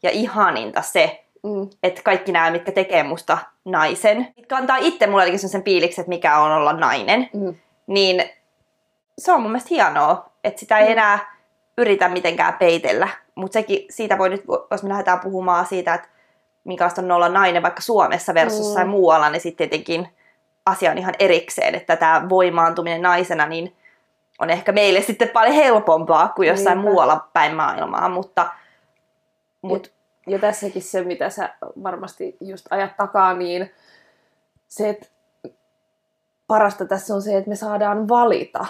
ja 0.02 0.10
ihaninta 0.10 0.82
se, 0.82 1.24
mm, 1.42 1.70
että 1.82 2.02
kaikki 2.02 2.32
nämä, 2.32 2.50
mitkä 2.50 2.72
tekee 2.72 3.02
musta 3.02 3.38
naisen, 3.64 4.28
mitkä 4.36 4.56
antaa 4.56 4.76
itse 4.76 5.06
mulle 5.06 5.38
sen 5.38 5.64
fiiliksen, 5.64 6.02
että 6.02 6.08
mikä 6.08 6.38
on 6.38 6.52
olla 6.52 6.72
nainen, 6.72 7.28
mm, 7.34 7.54
niin 7.86 8.24
se 9.18 9.32
on 9.32 9.42
mun 9.42 9.50
mielestä 9.50 9.68
hienoa, 9.70 10.30
että 10.44 10.60
sitä 10.60 10.78
ei 10.78 10.86
Mm. 10.86 10.92
enää 10.92 11.38
yritä 11.78 12.08
mitenkään 12.08 12.54
peitellä. 12.54 13.08
Mutta 13.34 13.52
sekin, 13.52 13.86
siitä 13.90 14.18
voi 14.18 14.28
nyt, 14.28 14.44
jos 14.70 14.82
me 14.82 14.88
lähdetään 14.88 15.20
puhumaan 15.20 15.66
siitä, 15.66 15.94
että 15.94 16.08
minkälaista 16.68 17.02
on 17.02 17.10
olla 17.10 17.28
nainen 17.28 17.62
vaikka 17.62 17.80
Suomessa 17.80 18.34
versus 18.34 18.76
Mm. 18.76 18.88
muualla, 18.88 19.30
niin 19.30 19.40
sitten 19.40 19.68
tietenkin 19.68 20.08
asia 20.66 20.90
on 20.90 20.98
ihan 20.98 21.14
erikseen, 21.18 21.74
että 21.74 21.96
tämä 21.96 22.26
voimaantuminen 22.28 23.02
naisena 23.02 23.46
niin 23.46 23.76
on 24.38 24.50
ehkä 24.50 24.72
meille 24.72 25.00
sitten 25.00 25.28
paljon 25.28 25.54
helpompaa 25.54 26.28
kuin 26.28 26.48
jossain 26.48 26.76
Niinpä. 26.78 26.90
muualla 26.90 27.28
päin 27.32 27.56
maailmaa, 27.56 28.08
mutta, 28.08 28.50
mutta 29.62 29.88
ja 30.26 30.38
tässäkin 30.38 30.82
se, 30.82 31.02
mitä 31.04 31.30
sä 31.30 31.54
varmasti 31.82 32.36
just 32.40 32.66
ajat 32.70 32.96
takaa, 32.96 33.34
niin 33.34 33.70
se, 34.68 34.88
että 34.88 35.06
parasta 36.46 36.84
tässä 36.84 37.14
on 37.14 37.22
se, 37.22 37.36
että 37.36 37.48
me 37.50 37.56
saadaan 37.56 38.08
valita. 38.08 38.66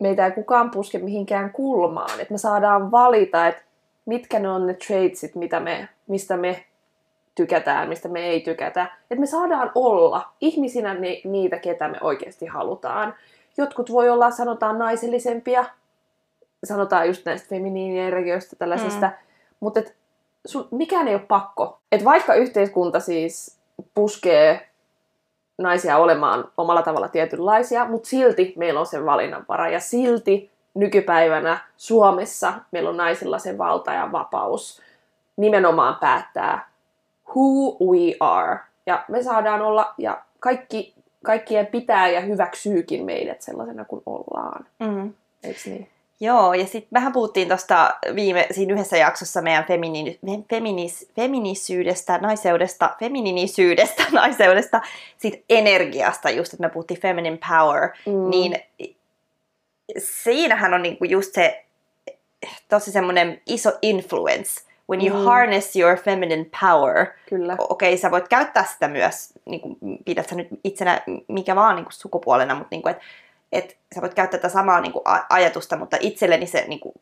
Meitä 0.00 0.26
ei 0.26 0.32
kukaan 0.32 0.70
puske 0.70 0.98
mihinkään 0.98 1.52
kulmaan. 1.52 2.20
Että 2.20 2.34
me 2.34 2.38
saadaan 2.38 2.90
valita, 2.90 3.46
että 3.46 3.62
mitkä 4.06 4.38
ne 4.38 4.48
on 4.48 4.66
ne 4.66 4.74
traitsit, 4.74 5.34
mitä 5.34 5.60
me, 5.60 5.88
mistä 6.06 6.36
me 6.36 6.64
tykätään, 7.34 7.88
mistä 7.88 8.08
me 8.08 8.20
ei 8.20 8.40
tykätä. 8.40 8.82
Että 8.82 9.20
me 9.20 9.26
saadaan 9.26 9.72
olla 9.74 10.32
ihmisinä 10.40 10.94
ni, 10.94 11.22
niitä, 11.24 11.58
ketä 11.58 11.88
me 11.88 11.98
oikeasti 12.00 12.46
halutaan. 12.46 13.14
Jotkut 13.56 13.92
voi 13.92 14.08
olla, 14.08 14.30
sanotaan, 14.30 14.78
naisellisempia. 14.78 15.64
Sanotaan 16.64 17.06
just 17.06 17.26
näistä 17.26 17.48
feminiinienergioista, 17.48 18.56
tällaisista. 18.56 19.06
Mm. 19.06 19.12
Mutta 19.60 19.80
et 19.80 19.96
sun, 20.46 20.68
mikään 20.70 21.08
ei 21.08 21.14
ole 21.14 21.22
pakko. 21.28 21.80
Et 21.92 22.04
vaikka 22.04 22.34
yhteiskunta 22.34 23.00
siis 23.00 23.58
puskee 23.94 24.68
naisia 25.58 25.98
olemaan 25.98 26.52
omalla 26.56 26.82
tavalla 26.82 27.08
tietynlaisia, 27.08 27.84
mutta 27.84 28.08
silti 28.08 28.54
meillä 28.56 28.80
on 28.80 28.86
se 28.86 29.04
valinnanvara 29.04 29.68
ja 29.68 29.80
silti 29.80 30.50
nykypäivänä 30.74 31.58
Suomessa 31.76 32.52
meillä 32.70 32.90
on 32.90 32.96
naisilla 32.96 33.38
se 33.38 33.58
valta 33.58 33.92
ja 33.92 34.12
vapaus 34.12 34.82
nimenomaan 35.36 35.96
päättää 36.00 36.69
who 37.36 37.76
we 37.92 38.14
are. 38.20 38.58
Ja 38.86 39.04
me 39.08 39.22
saadaan 39.22 39.62
olla, 39.62 39.94
ja 39.98 40.22
kaikki, 40.40 40.94
kaikkien 41.24 41.66
pitää 41.66 42.08
ja 42.08 42.20
hyväksyykin 42.20 43.04
meidät 43.04 43.42
sellaisena 43.42 43.84
kuin 43.84 44.02
ollaan. 44.06 44.66
mm. 44.80 45.14
Eiks 45.44 45.66
niin? 45.66 45.88
Joo, 46.22 46.54
ja 46.54 46.64
sitten 46.66 46.88
vähän 46.92 47.12
puhuttiin 47.12 47.48
tuosta 47.48 47.90
viime, 48.14 48.46
siinä 48.50 48.74
yhdessä 48.74 48.96
jaksossa 48.96 49.42
meidän 49.42 49.64
femini, 49.64 50.18
feminis, 50.50 51.10
feminisyydestä, 51.16 52.18
naiseudesta, 52.18 52.90
femininisyydestä, 53.00 54.02
naiseudesta, 54.12 54.80
siitä 55.18 55.38
energiasta 55.50 56.30
just, 56.30 56.52
että 56.54 56.66
me 56.66 56.70
puhuttiin 56.70 57.00
feminine 57.00 57.38
power, 57.48 57.88
Mm. 58.06 58.30
niin 58.30 58.56
siinähän 59.98 60.74
on 60.74 60.82
niinku 60.82 61.04
just 61.04 61.34
se 61.34 61.64
tosi 62.68 62.92
semmoinen 62.92 63.40
iso 63.46 63.72
influence. 63.82 64.60
When 64.90 65.06
you 65.06 65.18
Mm. 65.18 65.24
harness 65.24 65.76
your 65.76 65.96
feminine 65.96 66.46
power, 66.60 67.06
Kyllä. 67.28 67.56
okei, 67.58 67.96
sä 67.98 68.10
voit 68.10 68.28
käyttää 68.28 68.64
sitä 68.64 68.88
myös, 68.88 69.32
niin 69.44 69.60
kuin, 69.60 69.76
pidät 70.04 70.28
sä 70.28 70.34
nyt 70.34 70.48
itsenä 70.64 71.00
mikä 71.28 71.56
vaan 71.56 71.76
niin 71.76 71.84
kuin 71.84 71.92
sukupuolena, 71.92 72.54
mutta 72.54 72.68
niin 72.70 72.82
kuin, 72.82 72.90
että 72.92 73.04
et, 73.52 73.76
sä 73.94 74.00
voit 74.00 74.14
käyttää 74.14 74.38
tätä 74.40 74.52
samaa 74.52 74.80
niin 74.80 74.92
kuin, 74.92 75.02
ajatusta, 75.30 75.76
mutta 75.76 75.96
itselleni 76.00 76.46
se, 76.46 76.64
niin 76.68 76.80
kuin, 76.80 76.94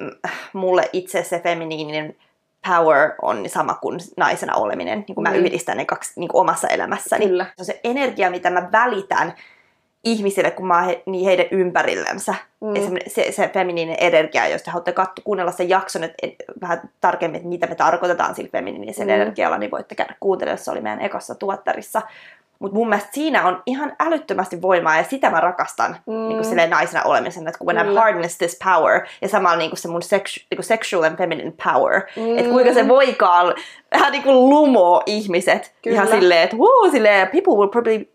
mm, 0.00 0.10
mulle 0.52 0.90
itse 0.92 1.22
se 1.24 1.38
feminiininen 1.40 2.16
power 2.68 3.10
on 3.22 3.48
sama 3.48 3.74
kuin 3.74 4.00
naisena 4.16 4.54
oleminen. 4.56 5.04
Niin 5.08 5.14
kuin 5.14 5.22
mä 5.22 5.30
Niin. 5.30 5.46
yhdistän 5.46 5.76
ne 5.76 5.84
kaksi 5.84 6.12
niin 6.20 6.28
kuin 6.28 6.40
omassa 6.40 6.68
elämässäni. 6.68 7.26
Kyllä. 7.26 7.44
Se 7.44 7.52
on 7.62 7.64
se 7.66 7.80
energia, 7.84 8.30
mitä 8.30 8.50
mä 8.50 8.68
välitän 8.72 9.34
ihmisille, 10.04 10.50
kun 10.50 10.66
mä 10.66 10.82
he, 10.82 11.02
niin 11.06 11.24
heidän 11.24 11.46
ympärillensä. 11.50 12.34
Mm. 12.60 12.68
Mm. 12.68 12.96
Se, 13.06 13.32
se 13.32 13.48
feminiininen 13.54 13.96
energia, 14.00 14.48
jos 14.48 14.62
te 14.62 14.70
haluatte 14.70 14.92
katso, 14.92 15.22
kuunnella 15.24 15.52
sen 15.52 15.68
jakson, 15.68 16.04
että 16.04 16.16
et, 16.22 16.34
vähän 16.60 16.80
tarkemmin, 17.00 17.36
että 17.36 17.48
mitä 17.48 17.66
me 17.66 17.74
tarkoitetaan 17.74 18.34
sillä 18.34 18.48
feminiinisen 18.52 19.06
Mm. 19.06 19.12
mm. 19.14 19.20
energialla, 19.20 19.58
niin 19.58 19.70
voitte 19.70 19.94
käydä 19.94 20.14
kuuntelemaan, 20.20 20.58
se 20.58 20.70
oli 20.70 20.80
meidän 20.80 21.00
ekassa 21.00 21.34
tuottarissa. 21.34 22.02
Mutta 22.58 22.76
mun 22.76 22.88
mielestä 22.88 23.10
siinä 23.12 23.46
on 23.48 23.62
ihan 23.66 23.92
älyttömästi 24.00 24.62
voimaa 24.62 24.96
ja 24.96 25.04
sitä 25.04 25.30
mä 25.30 25.40
rakastan 25.40 25.96
Mm. 26.06 26.12
mm. 26.14 26.18
niin 26.20 26.36
kuin 26.36 26.44
silleen 26.44 26.70
naisena 26.70 27.02
olemisen, 27.04 27.48
että 27.48 27.58
kun 27.58 27.66
when 27.66 27.76
I've 27.76 27.88
Kyllä. 27.88 28.00
harnessed 28.00 28.38
this 28.38 28.58
power 28.64 29.00
ja 29.22 29.28
samalla 29.28 29.56
niin 29.56 29.70
kuin 29.70 29.78
se 29.78 29.88
mun 29.88 30.02
sexu- 30.02 30.46
niin 30.50 30.56
kuin 30.56 30.64
sexual 30.64 31.02
and 31.02 31.16
feminine 31.18 31.52
power, 31.64 32.00
Mm. 32.16 32.22
mm. 32.22 32.38
että 32.38 32.50
kuinka 32.50 32.74
se 32.74 32.88
voikaan 32.88 33.54
vähän 33.94 34.12
niin 34.12 34.22
kuin 34.22 34.36
lumoo 34.50 35.02
ihmiset 35.06 35.74
Kyllä. 35.82 35.94
ihan 35.94 36.08
silleen, 36.08 36.42
että 36.42 36.56
woo, 36.56 36.90
silleen, 36.90 37.28
people 37.28 37.54
will 37.54 37.68
probably 37.68 37.98
pr- 37.98 38.13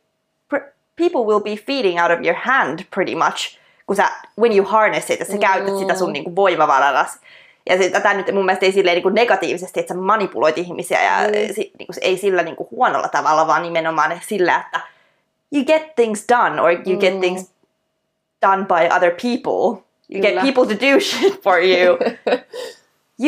people 0.99 1.21
will 1.27 1.39
be 1.39 1.55
feeding 1.55 2.01
out 2.01 2.11
of 2.11 2.19
your 2.25 2.35
hand 2.43 2.79
pretty 2.95 3.15
much, 3.15 3.57
kun 3.87 3.95
sä, 3.95 4.09
when 4.39 4.57
you 4.57 4.65
harness 4.65 5.09
it, 5.09 5.21
että 5.21 5.25
sä 5.25 5.33
Mm. 5.33 5.39
käytät 5.39 5.77
sitä 5.77 5.95
sun 5.95 6.13
niin 6.13 6.23
kuin 6.23 6.35
voimavaranas. 6.35 7.19
Ja 7.69 7.77
se, 7.77 7.89
tätä 7.89 8.13
nyt 8.13 8.31
mun 8.33 8.45
mielestä 8.45 8.65
ei 8.65 8.71
silleen 8.71 8.95
niin 8.95 9.03
kuin 9.03 9.15
negatiivisesti, 9.15 9.79
että 9.79 9.93
sä 9.93 9.99
manipuloit 9.99 10.57
ihmisiä 10.57 11.03
ja 11.03 11.27
Mm. 11.27 11.47
mm. 11.47 11.53
si, 11.53 11.71
niin 11.79 11.87
kuin, 11.87 11.95
ei 12.01 12.17
sillä 12.17 12.43
niin 12.43 12.55
huonolla 12.71 13.07
tavalla, 13.07 13.47
vaan 13.47 13.61
nimenomaan 13.61 14.19
sillä, 14.27 14.63
että 14.65 14.81
you 15.53 15.65
get 15.65 15.95
things 15.95 16.25
done 16.29 16.61
or 16.61 16.71
you 16.71 16.81
Mm. 16.93 16.99
get 16.99 17.19
things 17.19 17.51
done 18.41 18.65
by 18.65 18.95
other 18.95 19.11
people. 19.11 19.83
You 20.13 20.21
Kyllä. 20.21 20.41
get 20.41 20.55
people 20.55 20.75
to 20.75 20.81
do 20.85 20.99
shit 21.09 21.43
for 21.43 21.57
you 21.63 21.97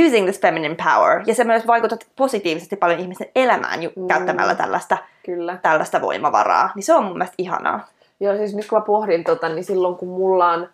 using 0.06 0.26
this 0.26 0.42
feminine 0.42 0.76
power. 0.76 1.22
Ja 1.26 1.36
se 1.36 1.44
myös 1.44 1.68
vaikutat 1.68 2.08
positiivisesti 2.16 2.76
paljon 2.76 3.00
ihmisten 3.00 3.28
elämään 3.36 3.84
ju- 3.84 3.92
Mm. 3.96 4.08
käyttämällä 4.08 4.56
tällaista, 4.56 4.98
Kyllä. 5.26 5.58
tällaista 5.62 6.02
voimavaraa. 6.02 6.70
Niin 6.76 6.84
se 6.84 6.94
on 6.94 7.04
mun 7.04 7.14
mielestä 7.18 7.36
ihanaa. 7.38 7.88
Joo, 8.20 8.38
siis 8.38 8.56
nyt 8.56 8.68
kun 8.68 8.78
mä 8.78 8.86
pohdin 8.86 9.24
tota, 9.24 9.50
niin 9.50 9.64
silloin 9.64 9.96
kun 9.96 10.08
mulla 10.10 10.52
on 10.52 10.70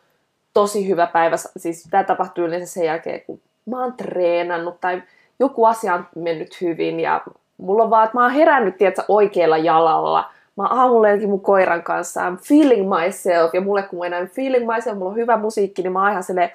tosi 0.54 0.88
hyvä 0.88 1.08
päivä, 1.08 1.36
siis 1.58 1.88
tämä 1.92 2.04
tapahtuu 2.04 2.46
yleensä 2.46 2.74
sen 2.74 2.86
jälkeen, 2.86 3.22
kun 3.22 3.42
mä 3.66 3.82
oon 3.84 3.94
treenannut 3.94 4.82
tai 4.82 5.04
joku 5.40 5.66
asia 5.66 5.94
on 5.94 6.08
mennyt 6.16 6.62
hyvin 6.62 7.00
ja 7.00 7.22
mulla 7.58 7.84
on 7.84 7.90
vaan, 7.90 8.04
että 8.06 8.18
mä 8.18 8.24
oon 8.24 8.32
herännyt, 8.34 8.78
tiedätkö, 8.78 9.04
oikealla 9.08 9.58
jalalla. 9.58 10.32
Mä 10.58 10.64
oon 10.64 10.80
aamulla 10.80 11.08
mun 11.28 11.42
koiran 11.42 11.84
kanssa, 11.84 12.30
I'm 12.30 12.38
feeling 12.48 12.90
myself, 12.90 13.54
ja 13.54 13.62
mulle 13.62 13.84
kun 13.84 14.00
I'm 14.06 14.28
feeling 14.30 14.74
myself, 14.76 14.98
mulla 14.98 15.12
on 15.12 15.18
hyvä 15.18 15.38
musiikki, 15.38 15.82
niin 15.82 15.92
mä 15.94 16.02
oon 16.02 16.12
ihan 16.12 16.24
silleen, 16.24 16.52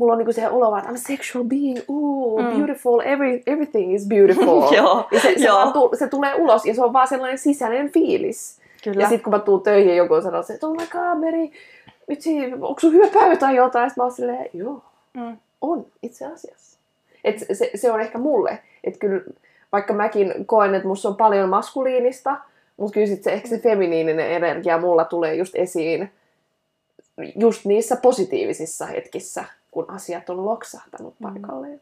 mulla 0.00 0.12
on 0.12 0.18
niinku 0.18 0.32
se 0.32 0.48
olo, 0.48 0.70
vaan, 0.70 0.78
että 0.80 0.92
I'm 0.92 0.94
a 0.94 0.98
sexual 0.98 1.44
being, 1.44 1.78
ooh, 1.88 2.40
Mm. 2.42 2.56
beautiful, 2.56 3.00
every, 3.00 3.42
everything 3.46 3.94
is 3.94 4.06
beautiful. 4.08 4.72
Joo, 4.76 5.08
ja 5.12 5.20
se, 5.20 5.34
se, 5.38 5.44
joo. 5.46 5.70
tu, 5.72 5.90
se 5.98 6.08
tulee 6.08 6.34
ulos, 6.34 6.66
ja 6.66 6.74
se 6.74 6.82
on 6.84 6.92
vaan 6.92 7.08
sellainen 7.08 7.38
sisäinen 7.38 7.90
fiilis. 7.92 8.60
Kyllä. 8.84 9.02
Ja 9.02 9.08
sitten 9.08 9.24
kun 9.24 9.32
mä 9.32 9.38
tuun 9.38 9.62
töihin 9.62 9.88
ja 9.90 9.94
joku 9.96 10.20
sanoo, 10.22 10.42
että 10.54 10.66
oh 10.66 10.72
my 10.76 10.86
god, 10.86 11.18
Meri, 11.18 11.52
vitsi, 12.08 12.52
onko 12.52 12.80
sun 12.80 12.92
hyvä 12.92 13.06
päivä 13.14 13.36
tai 13.36 13.56
jotain? 13.56 13.90
Sitten 13.90 14.02
mä 14.02 14.04
oon 14.04 14.12
silleen, 14.12 14.46
joo, 14.52 14.82
Mm. 15.14 15.36
on 15.60 15.86
itse 16.02 16.26
asiassa. 16.26 16.78
Et 17.24 17.38
se, 17.52 17.70
se 17.74 17.92
on 17.92 18.00
ehkä 18.00 18.18
mulle. 18.18 18.58
Että 18.84 18.98
kyllä, 18.98 19.22
vaikka 19.72 19.92
mäkin 19.92 20.34
koen, 20.46 20.74
että 20.74 20.88
musta 20.88 21.08
on 21.08 21.16
paljon 21.16 21.48
maskuliinista, 21.48 22.36
mutta 22.76 22.94
kyllä 22.94 23.06
sit 23.06 23.22
se, 23.22 23.32
ehkä 23.32 23.48
se 23.48 23.58
feminiininen 23.58 24.30
energia 24.32 24.78
mulla 24.78 25.04
tulee 25.04 25.34
just 25.34 25.56
esiin 25.56 26.10
just 27.36 27.64
niissä 27.64 27.96
positiivisissa 27.96 28.86
hetkissä, 28.86 29.44
kun 29.70 29.90
asiat 29.90 30.30
on 30.30 30.46
loksahtanut 30.46 31.14
Mm. 31.20 31.32
paikalleen. 31.32 31.80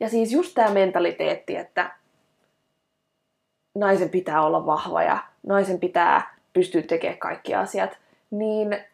Ja 0.00 0.08
siis 0.08 0.32
just 0.32 0.54
tämä 0.54 0.70
mentaliteetti, 0.70 1.56
että 1.56 1.90
naisen 3.74 4.08
pitää 4.08 4.42
olla 4.42 4.66
vahva 4.66 5.02
ja 5.02 5.18
naisen 5.46 5.80
pitää 5.80 6.36
pystyä 6.52 6.82
tekemään 6.82 7.18
kaikki 7.18 7.54
asiat, 7.54 7.98
niin, 8.30 8.84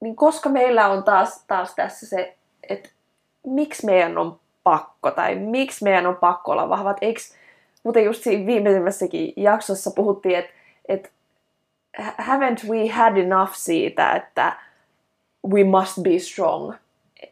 niin 0.00 0.16
koska 0.16 0.48
meillä 0.48 0.88
on 0.88 1.04
taas, 1.04 1.44
taas 1.46 1.74
tässä 1.74 2.06
se, 2.06 2.36
että 2.68 2.88
miksi 3.46 3.86
meidän 3.86 4.18
on 4.18 4.40
pakko 4.64 5.10
tai 5.10 5.34
miksi 5.34 5.84
meidän 5.84 6.06
on 6.06 6.16
pakko 6.16 6.52
olla 6.52 6.68
vahvat, 6.68 6.96
eikö, 7.00 7.20
mutta 7.84 8.00
just 8.00 8.22
siinä 8.22 8.46
viimeisimmässäkin 8.46 9.32
jaksossa 9.36 9.90
puhuttiin, 9.90 10.38
että, 10.38 10.52
että 10.88 11.08
haven't 11.98 12.68
we 12.68 12.88
had 12.88 13.16
enough 13.16 13.52
siitä, 13.54 14.12
että 14.12 14.56
we 15.52 15.64
must 15.64 16.02
be 16.02 16.18
strong. 16.18 16.72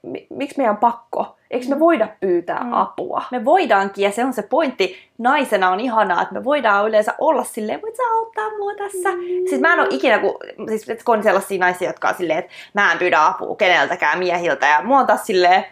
Mi- 0.02 0.26
Miksi 0.30 0.58
meidän 0.58 0.74
on 0.74 0.80
pakko? 0.80 1.36
Eikö 1.50 1.66
me 1.68 1.80
voida 1.80 2.08
pyytää 2.20 2.60
Mm. 2.64 2.72
apua? 2.72 3.22
Me 3.30 3.44
voidaankin, 3.44 4.04
ja 4.04 4.10
se 4.12 4.24
on 4.24 4.32
se 4.32 4.42
pointti, 4.42 4.96
naisena 5.18 5.70
on 5.70 5.80
ihanaa, 5.80 6.22
että 6.22 6.34
me 6.34 6.44
voidaan 6.44 6.88
yleensä 6.88 7.14
olla 7.18 7.44
silleen, 7.44 7.82
voit 7.82 7.96
sä 7.96 8.02
auttaa 8.14 8.50
mua 8.58 8.74
tässä? 8.74 9.10
Mm. 9.10 9.18
Siis 9.48 9.60
mä 9.60 9.72
en 9.72 9.80
ole 9.80 9.88
ikinä, 9.90 10.18
kun, 10.18 10.34
siis 10.68 11.04
kun 11.04 11.16
on 11.16 11.22
sellaisia 11.22 11.58
naisia, 11.60 11.88
jotka 11.88 12.08
on 12.08 12.14
silleen, 12.14 12.38
että 12.38 12.52
mä 12.74 12.92
en 12.92 12.98
pyydä 12.98 13.26
apua 13.26 13.56
keneltäkään 13.56 14.18
miehiltä, 14.18 14.66
ja 14.66 14.82
mua 14.82 14.98
on 14.98 15.06
taas 15.06 15.26
silleen, 15.26 15.64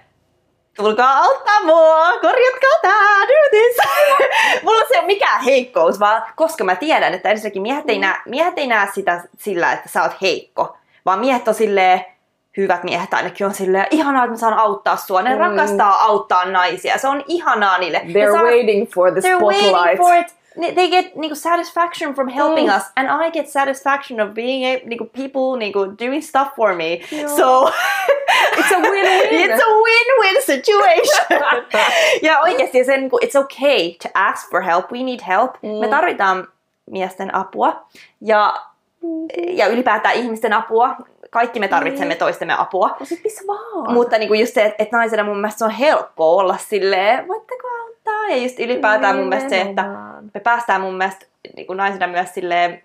tulkaa 0.76 1.18
auttaa 1.18 1.60
mua, 1.64 2.12
korjatkaa 2.20 2.78
tää, 2.82 3.20
do 3.28 3.48
this. 3.50 3.76
Mulla 4.64 4.82
se 4.88 4.98
ole 4.98 5.06
mikään 5.06 5.44
heikkous, 5.44 6.00
vaan 6.00 6.22
koska 6.36 6.64
mä 6.64 6.74
tiedän, 6.76 7.14
että 7.14 7.30
ensinnäkin 7.30 7.62
miehet 7.62 7.90
ei, 7.90 7.98
näe, 7.98 8.16
miehet 8.28 8.54
ei 8.58 8.66
näe 8.66 8.88
sitä 8.94 9.20
sillä, 9.38 9.72
että 9.72 9.88
sä 9.88 10.02
oot 10.02 10.12
heikko, 10.22 10.76
vaan 11.06 11.18
miehet 11.18 11.48
on 11.48 11.54
silleen, 11.54 12.04
hyvät 12.56 12.84
miehet 12.84 13.14
ainakin 13.14 13.46
on 13.46 13.54
silleen, 13.54 13.86
ihanaa, 13.90 14.24
että 14.24 14.30
mä 14.32 14.36
saan 14.36 14.54
auttaa 14.58 14.96
sua. 14.96 15.22
Ne 15.22 15.34
Mm. 15.34 15.40
rakastaa 15.40 16.04
auttaa 16.04 16.44
naisia. 16.44 16.98
Se 16.98 17.08
on 17.08 17.24
ihanaa 17.28 17.78
niille. 17.78 17.98
They're 17.98 18.32
saa- 18.32 18.42
waiting 18.42 18.88
for 18.94 19.12
the 19.12 19.20
they're 19.20 19.44
waiting 19.44 19.68
spotlight. 19.68 19.98
for 19.98 20.14
it. 20.16 20.26
They 20.74 20.88
get 20.90 21.14
niinku, 21.16 21.34
satisfaction 21.36 22.14
from 22.14 22.28
helping 22.28 22.68
Mm. 22.70 22.76
us, 22.76 22.82
and 22.96 23.08
I 23.26 23.30
get 23.30 23.48
satisfaction 23.48 24.20
of 24.20 24.34
being 24.34 24.64
a, 24.66 24.80
niinku, 24.84 25.04
people 25.04 25.58
niinku, 25.58 25.78
doing 26.06 26.22
stuff 26.22 26.48
for 26.56 26.74
me. 26.74 27.00
Joo. 27.10 27.28
So 27.36 27.70
It's 28.58 28.72
a 28.74 28.78
win-win. 28.80 29.40
it's 29.50 29.62
a 29.62 29.66
win-win 29.84 30.42
situation. 30.42 31.26
ja 32.22 32.40
oikeasti 32.40 32.84
se, 32.84 32.96
niinku, 32.96 33.18
it's 33.24 33.36
okay 33.40 33.92
to 34.02 34.08
ask 34.14 34.50
for 34.50 34.62
help. 34.62 34.92
We 34.92 35.02
need 35.02 35.20
help. 35.28 35.50
Mm. 35.62 35.68
Me 35.80 35.88
tarvitaan 35.88 36.48
miesten 36.90 37.34
apua 37.34 37.82
ja, 38.20 38.54
ja 39.48 39.66
ylipäätään 39.66 40.14
ihmisten 40.14 40.52
apua. 40.52 40.96
Kaikki 41.32 41.60
me 41.60 41.68
tarvitsemme 41.68 42.14
Mm. 42.14 42.18
toistemme 42.18 42.54
apua. 42.58 42.96
No 43.00 43.06
sit 43.06 43.20
missä 43.24 43.44
vaan. 43.46 43.92
Mutta 43.92 44.18
niinku 44.18 44.34
just 44.34 44.54
se, 44.54 44.64
että 44.64 44.82
et 44.82 44.92
naisena 44.92 45.24
mun 45.24 45.36
mielestä 45.40 45.58
se 45.58 45.64
on 45.64 45.70
helppo 45.70 46.36
olla 46.36 46.56
silleen, 46.56 47.28
voitteko 47.28 47.68
auttaa? 47.68 48.28
Ja 48.28 48.36
just 48.36 48.60
ylipäätään 48.60 49.16
mun 49.16 49.28
mielestä 49.28 49.50
se, 49.50 49.60
että 49.60 49.82
me 50.34 50.40
päästään 50.40 50.80
mun 50.80 50.94
mielestä 50.94 51.26
niinku 51.56 51.74
naisena 51.74 52.06
myös 52.06 52.34
silleen 52.34 52.82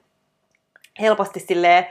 helposti 1.02 1.40
silleen 1.40 1.88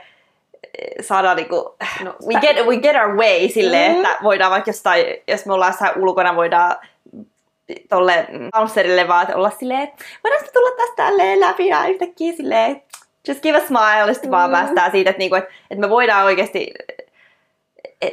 eh, 0.63 1.05
saada 1.05 1.35
niinku, 1.35 1.75
No, 2.03 2.15
we 2.27 2.39
get, 2.41 2.65
we 2.67 2.77
get 2.77 2.95
our 2.95 3.15
way 3.15 3.49
silleen, 3.49 3.91
Mm. 3.95 4.05
että 4.05 4.17
voidaan 4.23 4.51
vaikka 4.51 4.69
jostain, 4.69 5.05
jos 5.27 5.45
me 5.45 5.53
ollaan 5.53 5.71
jossain 5.71 6.01
ulkona, 6.01 6.35
voidaan 6.35 6.75
tolle 7.89 8.27
bouncerille 8.51 9.07
vaan 9.07 9.35
olla 9.35 9.49
silleen, 9.49 9.91
voidaanko 10.23 10.45
me 10.47 10.51
tulla 10.53 10.71
tästä 10.77 10.95
tälleen 10.95 11.39
läpi 11.39 11.67
ja 11.67 11.85
yhtäkkiä 11.87 12.33
silleen, 12.33 12.83
just 13.27 13.41
give 13.41 13.57
a 13.57 13.61
smile, 13.67 13.97
ja 13.97 14.13
sitten 14.13 14.31
vaan 14.31 14.49
Mm. 14.49 14.53
päästään 14.53 14.91
siitä, 14.91 15.09
että, 15.09 15.19
niinku, 15.19 15.35
että, 15.35 15.49
että 15.71 15.81
me 15.81 15.89
voidaan 15.89 16.25
oikeasti, 16.25 16.73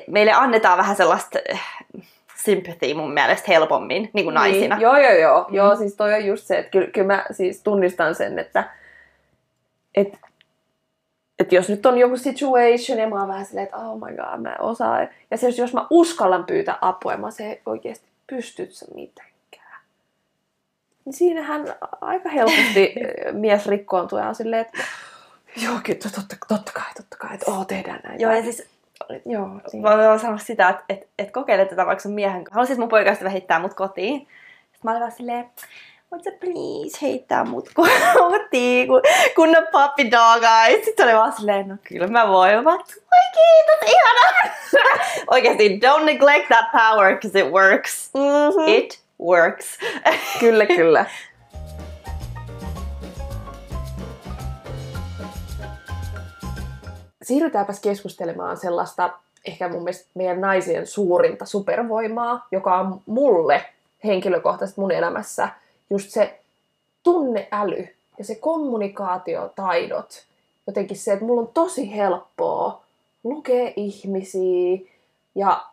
meille 0.06 0.32
annetaan 0.32 0.78
vähän 0.78 0.96
sellaista 0.96 1.38
eh, 1.48 1.60
sympathy 2.44 2.94
mun 2.94 3.12
mielestä 3.14 3.44
helpommin 3.48 4.10
niin 4.12 4.24
kuin 4.24 4.34
naisina. 4.34 4.76
Niin. 4.76 4.82
Joo, 4.82 4.96
joo, 4.96 5.12
joo. 5.12 5.46
Mm. 5.48 5.54
Joo, 5.54 5.76
siis 5.76 5.94
toi 5.96 6.14
on 6.14 6.24
just 6.26 6.46
se, 6.46 6.58
että 6.58 6.70
kyllä, 6.70 6.86
kyllä 6.86 7.06
mä 7.06 7.24
siis 7.30 7.62
tunnistan 7.62 8.14
sen, 8.14 8.38
että 8.38 8.64
et, 9.94 10.08
et 11.38 11.52
jos 11.52 11.68
nyt 11.68 11.86
on 11.86 11.98
joku 11.98 12.16
situation 12.16 12.98
ja 12.98 13.08
mä 13.08 13.18
oon 13.18 13.28
vähän 13.28 13.46
silleen, 13.46 13.64
että 13.64 13.76
oh 13.76 13.94
my 13.94 14.16
god, 14.16 14.40
mä 14.40 14.52
en 14.52 14.60
osaa. 14.60 15.00
Ja 15.30 15.36
se, 15.36 15.48
jos 15.48 15.74
mä 15.74 15.86
uskallan 15.90 16.44
pyytää 16.44 16.78
apua 16.80 17.16
mä 17.16 17.30
se 17.30 17.60
oikeasti 17.66 18.06
pystyt 18.26 18.72
sä 18.72 18.86
mitenkään. 18.94 19.33
Niin 21.04 21.12
siinähän 21.12 21.74
aika 22.00 22.28
helposti 22.28 22.94
mies 23.32 23.66
rikkoontuu 23.66 24.18
ja 24.18 24.28
on 24.28 24.34
silleen, 24.34 24.60
että 24.60 24.78
joo, 25.56 25.74
kyllä, 25.84 26.00
totta, 26.02 26.36
totta 26.48 26.72
kai, 26.72 26.94
totta 26.96 27.16
kai, 27.16 27.34
että 27.34 27.50
oh, 27.50 27.66
tehdään 27.66 28.00
näin. 28.04 28.20
Joo, 28.20 28.32
ja 28.32 28.42
siis 28.42 28.68
joo, 29.26 29.46
mä 29.46 29.60
siinä. 29.66 29.96
voin 30.08 30.20
sanoa 30.20 30.38
sitä, 30.38 30.68
että 30.68 30.84
et, 30.88 31.08
et 31.18 31.30
kokeile 31.30 31.64
tätä 31.64 31.86
vaikka 31.86 32.02
sun 32.02 32.12
miehen 32.12 32.44
kanssa. 32.44 32.54
Haluaisit 32.54 32.78
mun 32.78 32.88
poikaystävä 32.88 33.30
heittää 33.30 33.58
mut 33.58 33.74
kotiin. 33.74 34.20
Sitten 34.20 34.80
mä 34.82 34.90
olin 34.90 35.00
vaan 35.00 35.12
silleen, 35.12 35.50
voit 36.10 36.24
sä 36.24 36.30
please 36.40 36.98
heittää 37.02 37.44
mut 37.44 37.70
kotiin, 38.18 38.88
kun, 38.88 39.02
kun 39.34 39.48
on 39.48 39.66
puppy 39.72 40.10
dog 40.10 40.42
eyes. 40.66 40.84
Sitten 40.84 41.06
oli 41.06 41.14
vaan 41.14 41.32
silleen, 41.32 41.68
no 41.68 41.76
kyllä 41.88 42.06
mä 42.06 42.28
voin. 42.28 42.64
Mä 42.64 42.72
oi 42.72 42.78
kiitos, 43.34 43.94
ihana. 43.94 44.54
Oikeasti, 45.30 45.80
don't 45.84 46.04
neglect 46.04 46.48
that 46.48 46.72
power, 46.72 47.14
because 47.14 47.40
it 47.40 47.52
works. 47.52 48.10
Mm-hmm. 48.14 48.68
It 48.68 49.03
works. 49.20 49.78
Kyllä, 50.40 50.66
kyllä. 50.76 51.06
Siirrytäänpäs 57.22 57.80
keskustelemaan 57.80 58.56
sellaista 58.56 59.10
ehkä 59.44 59.68
mun 59.68 59.84
mielestä 59.84 60.10
meidän 60.14 60.40
naisien 60.40 60.86
suurinta 60.86 61.44
supervoimaa, 61.44 62.46
joka 62.52 62.78
on 62.78 63.00
mulle 63.06 63.64
henkilökohtaisesti 64.04 64.80
mun 64.80 64.92
elämässä 64.92 65.48
just 65.90 66.10
se 66.10 66.40
tunneäly. 67.02 67.88
ja 68.18 68.24
se 68.24 68.34
kommunikaatiotaidot, 68.34 70.24
jotenkin 70.66 70.96
se, 70.96 71.12
että 71.12 71.24
mulla 71.24 71.40
on 71.40 71.50
tosi 71.54 71.96
helppoa 71.96 72.84
lukea 73.24 73.72
ihmisiä 73.76 74.78
ja 75.34 75.64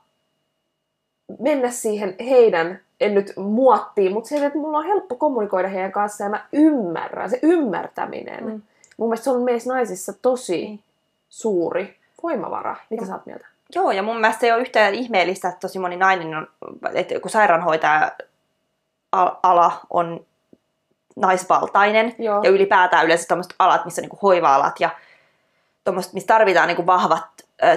mennä 1.40 1.72
siihen 1.72 2.16
heidän, 2.20 2.80
en 3.02 3.14
nyt 3.14 3.34
muottiin, 3.38 4.14
mutta 4.14 4.30
se, 4.30 4.46
että 4.46 4.60
mulla 4.60 4.78
on 4.78 4.86
helppo 4.86 5.16
kommunikoida 5.16 5.68
heidän 5.68 5.92
kanssaan 5.92 6.26
ja 6.26 6.38
mä 6.38 6.46
ymmärrän, 6.52 7.30
se 7.30 7.40
ymmärtäminen. 7.42 8.46
Mm. 8.46 8.62
Mun 8.98 9.10
mielestä 9.10 9.24
se 9.24 9.30
on 9.32 9.42
meissä 9.42 9.74
naisissa 9.74 10.14
tosi 10.14 10.68
mm. 10.68 10.80
suuri 11.30 11.98
voimavara. 12.24 12.76
Mitä 12.90 13.06
sä 13.06 13.14
oot 13.14 13.26
mieltä? 13.26 13.48
Joo, 13.76 13.92
ja 13.92 14.04
mun 14.04 14.20
mielestä 14.20 14.40
se 14.40 14.46
ei 14.46 14.52
ole 14.52 14.62
yhtään 14.62 14.94
ihmeellistä, 14.94 15.50
että 15.50 15.60
tosi 15.60 15.80
moni 15.80 15.98
nainen 15.98 16.36
on, 16.36 16.48
että 16.94 17.20
kun 17.20 17.32
sairaanhoitaja 17.32 18.12
ala 19.44 19.80
on 19.90 20.26
naisvaltainen 21.16 22.16
Joo. 22.20 22.44
ja 22.44 22.50
ylipäätään 22.50 23.06
yleensä 23.06 23.28
tämmöiset 23.28 23.56
alat, 23.60 23.86
missä 23.86 24.02
on 24.02 24.08
niin 24.10 24.20
hoiva-alat 24.22 24.80
ja 24.80 24.90
missä 26.14 26.28
tarvitaan 26.28 26.68
niin 26.68 26.86
vahvat 26.86 27.26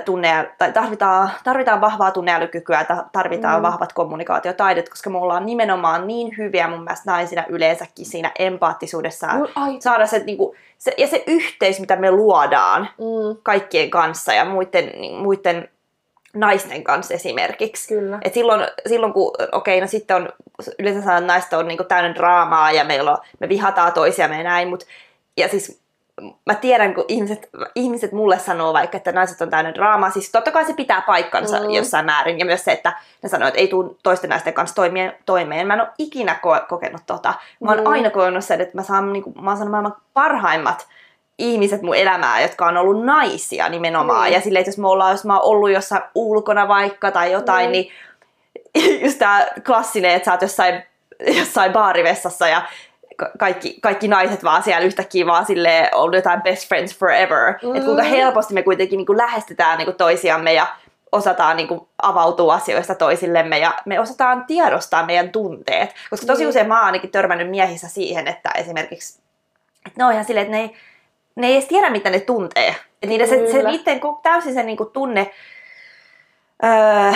tunne, 0.04 0.50
tai 0.58 0.72
tarvitaan, 0.72 1.30
tarvitaan 1.44 1.80
vahvaa 1.80 2.10
tunneälykykyä, 2.10 2.86
tarvitaan 3.12 3.60
mm. 3.60 3.62
vahvat 3.62 3.92
kommunikaatiotaidot, 3.92 4.88
koska 4.88 5.10
me 5.10 5.18
ollaan 5.18 5.46
nimenomaan 5.46 6.06
niin 6.06 6.34
hyviä 6.38 6.68
mun 6.68 6.84
mielestä 6.84 7.10
naisina 7.10 7.44
yleensäkin 7.48 8.06
siinä 8.06 8.32
empaattisuudessa. 8.38 9.26
No, 9.26 9.48
saada 9.78 10.06
se, 10.06 10.18
niin 10.18 10.38
kuin, 10.38 10.56
se, 10.78 10.94
ja 10.96 11.06
se 11.06 11.24
yhteys, 11.26 11.80
mitä 11.80 11.96
me 11.96 12.10
luodaan 12.10 12.88
mm. 12.98 13.36
kaikkien 13.42 13.90
kanssa 13.90 14.32
ja 14.32 14.44
muiden, 14.44 14.92
muiden 15.18 15.68
naisten 16.34 16.84
kanssa 16.84 17.14
esimerkiksi. 17.14 17.94
Kyllä. 17.94 18.18
Et 18.24 18.34
silloin, 18.34 18.66
silloin 18.88 19.12
kun, 19.12 19.32
okei, 19.52 19.76
okay, 19.76 19.80
no 19.80 19.86
sitten 19.86 20.16
on, 20.16 20.28
yleensä 20.78 21.02
sanon, 21.02 21.18
että 21.18 21.32
naiset 21.32 21.52
on 21.52 21.68
niin 21.68 21.86
täynnä 21.88 22.14
draamaa 22.14 22.72
ja 22.72 22.84
meillä 22.84 23.12
on, 23.12 23.18
me 23.40 23.48
vihataan 23.48 23.92
toisiamme 23.92 24.36
ja 24.36 24.42
näin, 24.42 24.68
mutta 24.68 24.86
ja 25.36 25.48
siis 25.48 25.83
mä 26.46 26.54
tiedän, 26.54 26.94
kun 26.94 27.04
ihmiset, 27.08 27.48
ihmiset 27.74 28.12
mulle 28.12 28.38
sanoo 28.38 28.72
vaikka, 28.72 28.96
että 28.96 29.12
naiset 29.12 29.40
on 29.40 29.50
täynnä 29.50 29.74
draamaa, 29.74 30.10
siis 30.10 30.32
totta 30.32 30.50
kai 30.50 30.64
se 30.64 30.72
pitää 30.72 31.00
paikkansa 31.00 31.60
mm. 31.60 31.70
jossain 31.70 32.06
määrin, 32.06 32.38
ja 32.38 32.44
myös 32.44 32.64
se, 32.64 32.72
että 32.72 32.92
ne 33.22 33.28
sanoo, 33.28 33.48
että 33.48 33.60
ei 33.60 33.68
tule 33.68 33.94
toisten 34.02 34.30
naisten 34.30 34.54
kanssa 34.54 34.76
toimeen. 34.76 35.12
toimeen. 35.26 35.66
Mä 35.66 35.74
en 35.74 35.80
ole 35.80 35.88
ikinä 35.98 36.36
ko- 36.46 36.66
kokenut 36.68 37.02
tota. 37.06 37.34
Mä 37.60 37.70
oon 37.70 37.80
mm. 37.80 37.86
aina 37.86 38.10
kokenut 38.10 38.44
sen, 38.44 38.60
että 38.60 38.76
mä 38.76 38.82
saan, 38.82 39.12
niin 39.12 39.22
kuin, 39.22 39.44
mä 39.44 39.50
oon 39.50 39.56
saanut 39.56 39.70
maailman 39.70 39.96
parhaimmat 40.14 40.86
ihmiset 41.38 41.82
mun 41.82 41.96
elämää, 41.96 42.40
jotka 42.40 42.66
on 42.66 42.76
ollut 42.76 43.04
naisia 43.04 43.68
nimenomaan. 43.68 44.28
Mm. 44.28 44.34
Ja 44.34 44.40
silleen, 44.40 44.60
että 44.60 44.70
jos, 44.70 44.78
me 44.78 44.88
ollaan, 44.88 45.10
jos 45.10 45.24
mä 45.24 45.38
oon 45.38 45.50
ollut 45.50 45.70
jossain 45.70 46.02
ulkona 46.14 46.68
vaikka 46.68 47.10
tai 47.10 47.32
jotain, 47.32 47.66
mm. 47.66 47.72
niin 47.72 47.90
just 49.04 49.18
tää 49.18 49.48
klassinen, 49.66 50.10
että 50.10 50.24
sä 50.24 50.32
oot 50.32 50.42
jossain, 50.42 50.82
jossain 51.38 51.72
baarivessassa 51.72 52.48
ja 52.48 52.62
kaikki, 53.38 53.78
kaikki 53.82 54.08
naiset 54.08 54.44
vaan 54.44 54.62
siellä 54.62 54.86
yhtäkkiä 54.86 55.26
vaan 55.26 55.46
silleen 55.46 55.88
on 55.94 56.14
jotain 56.14 56.42
best 56.42 56.68
friends 56.68 56.98
forever. 56.98 57.54
Mm. 57.62 57.74
Että 57.74 57.84
kuinka 57.84 58.02
helposti 58.02 58.54
me 58.54 58.62
kuitenkin 58.62 58.96
niin 58.96 59.06
kuin 59.06 59.18
lähestytään 59.18 59.78
niin 59.78 59.86
kuin 59.86 59.96
toisiamme 59.96 60.52
ja 60.52 60.66
osataan 61.12 61.56
niin 61.56 61.68
kuin, 61.68 61.80
avautua 62.02 62.54
asioista 62.54 62.94
toisillemme 62.94 63.58
ja 63.58 63.74
me 63.86 64.00
osataan 64.00 64.44
tiedostaa 64.46 65.06
meidän 65.06 65.32
tunteet. 65.32 65.94
Koska 66.10 66.26
tosi 66.26 66.42
mm. 66.42 66.48
usein 66.48 66.68
mä 66.68 66.78
oon 66.78 66.86
ainakin 66.86 67.10
törmännyt 67.10 67.50
miehissä 67.50 67.88
siihen, 67.88 68.28
että 68.28 68.50
esimerkiksi 68.50 69.24
että 69.86 70.00
ne 70.00 70.04
on 70.04 70.12
ihan 70.12 70.24
silleen, 70.24 70.46
että 70.46 70.56
ne 70.56 70.62
ei, 70.62 70.74
ne 71.36 71.46
ei 71.46 71.52
edes 71.52 71.68
tiedä, 71.68 71.90
mitä 71.90 72.10
ne 72.10 72.20
tuntee. 72.20 72.68
Että 72.68 73.06
niiden 73.06 73.28
se, 73.28 73.52
se 73.52 73.62
niiden 73.62 74.00
täysin 74.22 74.54
se 74.54 74.62
niin 74.62 74.76
kuin, 74.76 74.90
tunne 74.90 75.30
öö, 76.64 77.12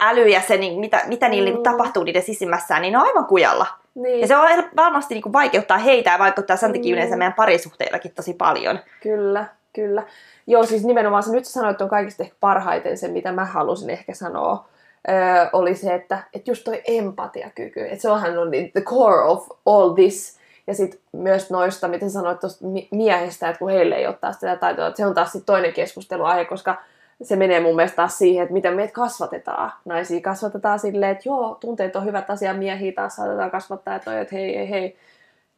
äly 0.00 0.28
ja 0.28 0.40
se, 0.40 0.56
niin, 0.56 0.80
mitä, 0.80 1.02
mitä 1.06 1.28
niillä 1.28 1.50
mm. 1.50 1.54
niin, 1.54 1.62
tapahtuu 1.62 2.04
niiden 2.04 2.22
sisimmässään, 2.22 2.82
niin 2.82 2.92
ne 2.92 2.98
on 2.98 3.06
aivan 3.06 3.26
kujalla. 3.26 3.66
Niin. 3.94 4.20
Ja 4.20 4.26
se 4.26 4.36
on 4.36 4.64
varmasti 4.76 5.14
niin 5.14 5.22
kuin 5.22 5.32
vaikeuttaa 5.32 5.78
heitä 5.78 6.10
ja 6.10 6.18
vaikuttaa 6.18 6.56
sen 6.56 6.72
takia 6.72 6.90
mm. 6.90 6.92
yleensä 6.92 7.16
meidän 7.16 7.32
parisuhteillakin 7.32 8.12
tosi 8.14 8.34
paljon. 8.34 8.78
Kyllä, 9.02 9.44
kyllä. 9.72 10.02
Joo, 10.46 10.66
siis 10.66 10.84
nimenomaan 10.84 11.22
se 11.22 11.32
nyt 11.32 11.44
sä 11.44 11.52
sanoit 11.52 11.80
on 11.80 11.88
kaikista 11.88 12.22
ehkä 12.22 12.36
parhaiten 12.40 12.98
se, 12.98 13.08
mitä 13.08 13.32
mä 13.32 13.44
halusin 13.44 13.90
ehkä 13.90 14.14
sanoa, 14.14 14.68
öö, 15.08 15.48
oli 15.52 15.74
se, 15.74 15.94
että, 15.94 16.18
että 16.34 16.50
just 16.50 16.64
toi 16.64 16.82
empatiakyky, 16.84 17.80
että 17.80 18.02
se 18.02 18.10
onhan 18.10 18.38
on 18.38 18.50
the 18.72 18.80
core 18.80 19.22
of 19.22 19.48
all 19.66 19.90
this. 19.94 20.42
Ja 20.66 20.74
sitten 20.74 21.00
myös 21.12 21.50
noista, 21.50 21.88
miten 21.88 22.10
sanoit 22.10 22.40
tuosta 22.40 22.64
miehistä, 22.90 23.48
että 23.48 23.58
kun 23.58 23.70
heille 23.70 23.94
ei 23.94 24.06
ole 24.06 24.16
taas 24.20 24.38
tätä 24.38 24.56
taitoa, 24.56 24.86
että 24.86 24.96
se 24.96 25.06
on 25.06 25.14
taas 25.14 25.32
sit 25.32 25.46
toinen 25.46 25.72
keskusteluaihe, 25.72 26.44
koska 26.44 26.82
se 27.22 27.36
menee 27.36 27.60
mun 27.60 27.76
mielestä 27.76 27.96
taas 27.96 28.18
siihen, 28.18 28.42
että 28.42 28.52
miten 28.52 28.74
meitä 28.74 28.92
kasvatetaan. 28.92 29.72
Naisia 29.84 30.20
kasvatetaan 30.20 30.78
silleen, 30.78 31.12
että 31.12 31.28
joo, 31.28 31.56
tunteet 31.60 31.96
on 31.96 32.04
hyvät 32.04 32.30
asia, 32.30 32.54
miehiä 32.54 32.92
taas 32.92 33.16
saatetaan 33.16 33.50
kasvattaa, 33.50 33.96
että, 33.96 34.20
että 34.20 34.34
hei, 34.36 34.56
hei, 34.56 34.70
hei, 34.70 34.96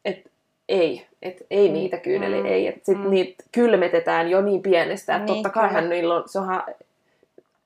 että 0.04 0.30
ei, 0.68 1.06
että 1.22 1.44
ei 1.50 1.68
mm. 1.68 1.74
niitä 1.74 1.96
kyyneli, 1.96 2.40
mm. 2.40 2.46
ei. 2.46 2.66
Että 2.66 2.80
sitten 2.84 3.04
mm. 3.04 3.10
niitä 3.10 3.44
kylmetetään 3.52 4.30
jo 4.30 4.40
niin 4.40 4.62
pienestä, 4.62 5.16
että 5.16 5.32
niin, 5.32 5.42
totta 5.42 5.60
kai 5.60 5.88
niillä 5.88 6.14
on, 6.14 6.22
se 6.26 6.38
onhan 6.38 6.62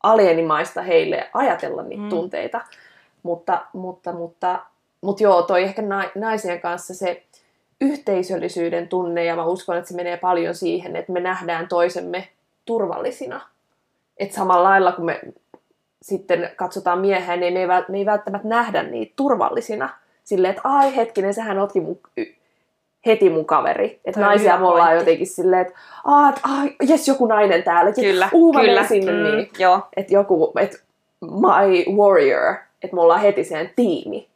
alienimaista 0.02 0.82
heille 0.82 1.30
ajatella 1.34 1.82
niitä 1.82 2.02
mm. 2.02 2.08
tunteita. 2.08 2.61
Mutta, 3.22 3.66
mutta, 3.72 4.12
mutta, 4.12 4.58
mutta 5.00 5.22
joo, 5.22 5.42
toi 5.42 5.62
ehkä 5.62 5.82
naisien 6.14 6.61
kanssa 6.61 6.94
se 6.94 7.22
yhteisöllisyyden 7.80 8.88
tunne, 8.88 9.24
ja 9.24 9.37
mä 9.37 9.44
uskon, 9.44 9.76
että 9.76 9.88
se 9.88 9.96
menee 9.96 10.16
paljon 10.16 10.54
siihen, 10.54 10.96
että 10.96 11.12
me 11.12 11.20
nähdään 11.20 11.68
toisemme 11.68 12.28
turvallisina 12.64 13.40
että 14.18 14.37
samalla 14.37 14.68
lailla 14.68 14.92
kun 14.92 15.04
me 15.04 15.20
sitten 16.02 16.50
katsotaan 16.57 16.98
miehiä, 16.98 17.37
niin 17.37 17.52
me 17.52 17.61
ei, 17.61 17.66
me 17.88 17.98
ei 17.98 18.07
välttämättä 18.07 18.48
nähdä 18.48 18.83
niitä 18.83 19.12
turvallisina. 19.16 19.88
Silleen, 20.24 20.50
että 20.50 20.68
ai 20.68 20.96
hetkinen, 20.96 21.35
sehän 21.35 21.59
otki 21.59 21.81
mun, 21.81 22.00
heti 23.07 23.31
mun 23.31 23.44
kaveri. 23.44 24.00
Että 24.04 24.20
naisia 24.20 24.59
me 24.59 24.66
ollaan 24.66 24.96
jotenkin 24.96 25.26
silleen, 25.26 25.66
että 25.66 25.78
ai, 26.04 26.33
ai, 26.42 26.76
jes, 26.88 27.09
joku 27.09 27.26
nainen 27.26 27.62
täällä. 27.62 27.92
Kyllä, 27.92 28.28
Uu, 28.33 28.52
kyllä. 28.52 28.87
sinne, 28.87 29.12
mm, 29.12 29.22
niin. 29.22 29.50
Joo. 29.59 29.81
Että 29.96 30.14
joku, 30.14 30.52
että 30.61 30.78
my 31.20 31.96
warrior, 31.96 32.54
että 32.83 32.96
me 32.96 33.00
ollaan 33.00 33.20
heti 33.20 33.44
sen 33.44 33.70
tiimi. 33.76 34.28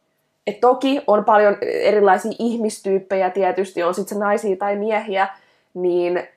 Et 0.47 0.59
toki 0.59 1.01
on 1.07 1.25
paljon 1.25 1.57
erilaisia 1.61 2.31
ihmistyyppejä 2.39 3.29
tietysti, 3.29 3.83
on 3.83 3.93
sitten 3.93 4.17
se 4.17 4.23
naisia 4.23 4.55
tai 4.55 4.75
miehiä, 4.75 5.27
niin 5.73 6.27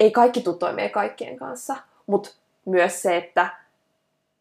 ei 0.00 0.10
kaikki 0.10 0.40
tule 0.40 0.56
toimeen 0.56 0.90
kaikkien 0.90 1.36
kanssa. 1.36 1.76
Mutta 2.06 2.30
myös 2.66 3.02
se, 3.02 3.16
että 3.16 3.48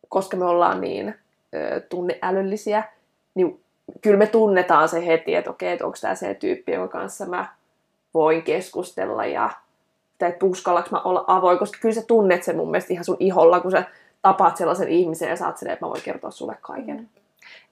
koska 0.10 0.38
me 0.38 0.46
ollaan 0.46 0.82
niin 0.82 1.16
ö, 1.56 1.80
tunneälyllisiä, 1.80 2.84
niin 3.36 3.64
kyllä 4.02 4.18
me 4.18 4.28
tunnetaan 4.28 4.90
se 4.90 5.06
heti, 5.06 5.36
että 5.36 5.52
okei, 5.52 5.74
että 5.74 5.86
onko 5.86 5.98
tämä 6.02 6.16
se 6.16 6.34
tyyppi, 6.34 6.72
jonka 6.72 7.00
kanssa 7.00 7.26
mä 7.26 7.48
voin 8.14 8.44
keskustella 8.44 9.26
ja 9.26 9.50
tai 10.18 10.30
että 10.30 10.46
uskallaks 10.46 10.92
mä 10.92 11.02
olla 11.02 11.24
avoin, 11.28 11.60
koska 11.60 11.78
kyllä 11.82 11.96
sä 11.96 12.02
tunnet 12.02 12.44
sen 12.44 12.58
mun 12.58 12.72
mielestä 12.72 12.94
ihan 12.94 13.06
sun 13.06 13.18
iholla, 13.20 13.60
kun 13.60 13.72
sä 13.72 13.84
tapaat 14.22 14.58
sellaisen 14.58 14.90
ihmisen 14.90 15.30
ja 15.30 15.36
saat 15.36 15.58
sen, 15.58 15.70
että 15.70 15.86
mä 15.86 15.90
voin 15.90 16.02
kertoa 16.02 16.32
sulle 16.32 16.58
kaiken. 16.62 16.98
Mm. 16.98 17.08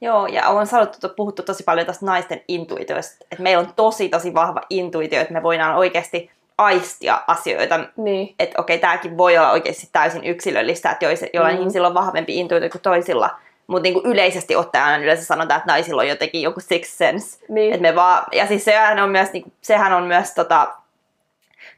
Joo, 0.01 0.27
ja 0.27 0.49
on 0.49 0.67
sanottu, 0.67 1.09
puhuttu 1.15 1.43
tosi 1.43 1.63
paljon 1.63 1.87
tästä 1.87 2.05
naisten 2.05 2.41
intuitioista, 2.47 3.25
että 3.31 3.43
meillä 3.43 3.61
on 3.61 3.73
tosi 3.75 4.09
tosi 4.09 4.33
vahva 4.33 4.61
intuitio, 4.69 5.21
että 5.21 5.33
me 5.33 5.43
voidaan 5.43 5.75
oikeasti 5.75 6.31
aistia 6.63 7.23
asioita. 7.27 7.79
Niin. 7.97 8.35
Että 8.39 8.61
okei, 8.61 8.75
okay, 8.75 8.81
tämäkin 8.81 9.17
voi 9.17 9.37
olla 9.37 9.51
oikeasti 9.51 9.89
täysin 9.91 10.23
yksilöllistä, 10.23 10.91
että 10.91 11.05
joillain 11.33 11.55
mm. 11.55 11.59
ihmisillä 11.59 11.87
on 11.87 11.93
vahvempi 11.93 12.39
intuitio 12.39 12.69
kuin 12.69 12.81
toisilla. 12.81 13.29
Mutta 13.67 13.83
niinku 13.83 14.01
yleisesti 14.05 14.55
ottaen 14.55 15.03
yleensä 15.03 15.25
sanotaan, 15.25 15.57
että 15.57 15.71
naisilla 15.71 16.01
on 16.01 16.07
jotenkin 16.07 16.41
joku 16.41 16.59
six 16.59 16.87
sense. 16.87 17.45
Niin. 17.49 17.73
Et 17.73 17.81
me 17.81 17.95
vaan, 17.95 18.23
ja 18.31 18.47
siis 18.47 18.65
sehän 18.65 18.99
on 18.99 19.09
myös, 19.09 19.33
niinku, 19.33 19.53
sehän 19.61 19.93
on 19.93 20.03
myös 20.03 20.31
tota, 20.31 20.75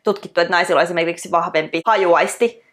tutkittu, 0.04 0.41
että 0.41 0.52
naisilla 0.52 0.80
on 0.80 0.84
esimerkiksi 0.84 1.32
vahvempi 1.32 1.82
hajuaisti. 1.86 2.63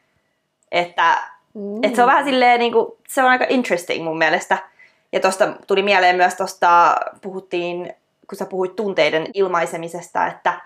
Että 0.70 1.18
mm. 1.54 1.84
et 1.84 1.94
se 1.94 2.02
on 2.02 2.08
vähän 2.08 2.24
silleen, 2.24 2.58
niinku, 2.58 2.98
se 3.08 3.22
on 3.22 3.28
aika 3.28 3.46
interesting 3.48 4.04
mun 4.04 4.18
mielestä. 4.18 4.58
Ja 5.12 5.20
tuosta 5.20 5.48
tuli 5.66 5.82
mieleen 5.82 6.16
myös 6.16 6.34
tuosta, 6.34 6.96
puhuttiin, 7.22 7.94
kun 8.28 8.38
sä 8.38 8.46
puhuit 8.46 8.76
tunteiden 8.76 9.26
ilmaisemisesta, 9.34 10.26
että 10.26 10.60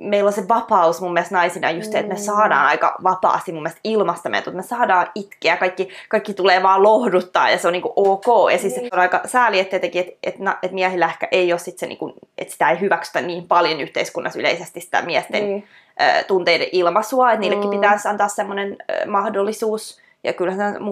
meillä 0.00 0.28
on 0.28 0.32
se 0.32 0.48
vapaus 0.48 1.00
mun 1.00 1.12
mielestä 1.12 1.34
naisina 1.34 1.70
just 1.70 1.92
se, 1.92 1.98
että 1.98 2.14
me 2.14 2.18
mm. 2.18 2.24
saadaan 2.24 2.66
aika 2.66 2.96
vapaasti 3.02 3.52
mun 3.52 3.62
mielestä 3.62 3.80
ilmasta 3.84 4.28
meitä, 4.28 4.50
me 4.50 4.62
saadaan 4.62 5.06
itkeä, 5.14 5.56
kaikki, 5.56 5.88
kaikki 6.08 6.34
tulee 6.34 6.62
vaan 6.62 6.82
lohduttaa 6.82 7.50
ja 7.50 7.58
se 7.58 7.66
on 7.66 7.72
niinku 7.72 7.92
ok. 7.96 8.52
Ja 8.52 8.58
siis 8.58 8.76
niin. 8.76 8.88
on 8.92 8.98
aika 8.98 9.20
sääli, 9.24 9.58
että 9.60 9.70
tietenkin, 9.70 10.00
että 10.00 10.18
et, 10.22 10.34
et, 10.62 10.72
miehillä 10.72 11.06
ehkä 11.06 11.28
ei 11.30 11.52
ole 11.52 11.58
sit 11.58 11.78
se, 11.78 11.86
niinku, 11.86 12.12
että 12.38 12.52
sitä 12.52 12.70
ei 12.70 12.80
hyväksytä 12.80 13.20
niin 13.20 13.48
paljon 13.48 13.80
yhteiskunnassa 13.80 14.38
yleisesti 14.38 14.80
sitä 14.80 15.02
miesten 15.02 15.44
niin. 15.44 15.68
ä, 16.00 16.22
tunteiden 16.22 16.68
ilmaisua, 16.72 17.32
että 17.32 17.40
niillekin 17.40 17.70
mm. 17.70 17.80
pitäisi 17.80 18.08
antaa 18.08 18.28
semmoinen 18.28 18.76
mahdollisuus 19.06 20.00
ja 20.24 20.32
kyllähän 20.32 20.82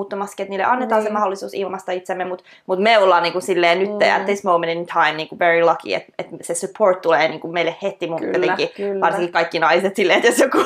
että 0.43 0.51
niille 0.51 0.65
annetaan 0.65 1.01
niin. 1.01 1.09
se 1.09 1.13
mahdollisuus 1.13 1.55
ilmaista 1.55 1.93
itsemme, 1.93 2.25
mutta 2.25 2.45
mut 2.67 2.79
me 2.79 2.99
ollaan 2.99 3.23
niinku 3.23 3.41
silleen 3.41 3.79
nyt 3.79 3.91
mm. 3.91 4.17
at 4.17 4.25
this 4.25 4.45
moment 4.45 4.73
in 4.73 4.87
time 4.87 5.13
niinku 5.13 5.39
very 5.39 5.61
lucky, 5.61 5.95
että 5.95 6.13
et 6.19 6.27
se 6.41 6.55
support 6.55 7.01
tulee 7.01 7.29
niinku 7.29 7.49
meille 7.49 7.77
heti 7.83 8.09
kyllä, 8.19 8.47
jotenkin, 8.47 9.01
varsinkin 9.01 9.33
kaikki 9.33 9.59
naiset 9.59 9.97
silleen, 9.97 10.17
että 10.17 10.29
jos 10.29 10.39
joku 10.39 10.59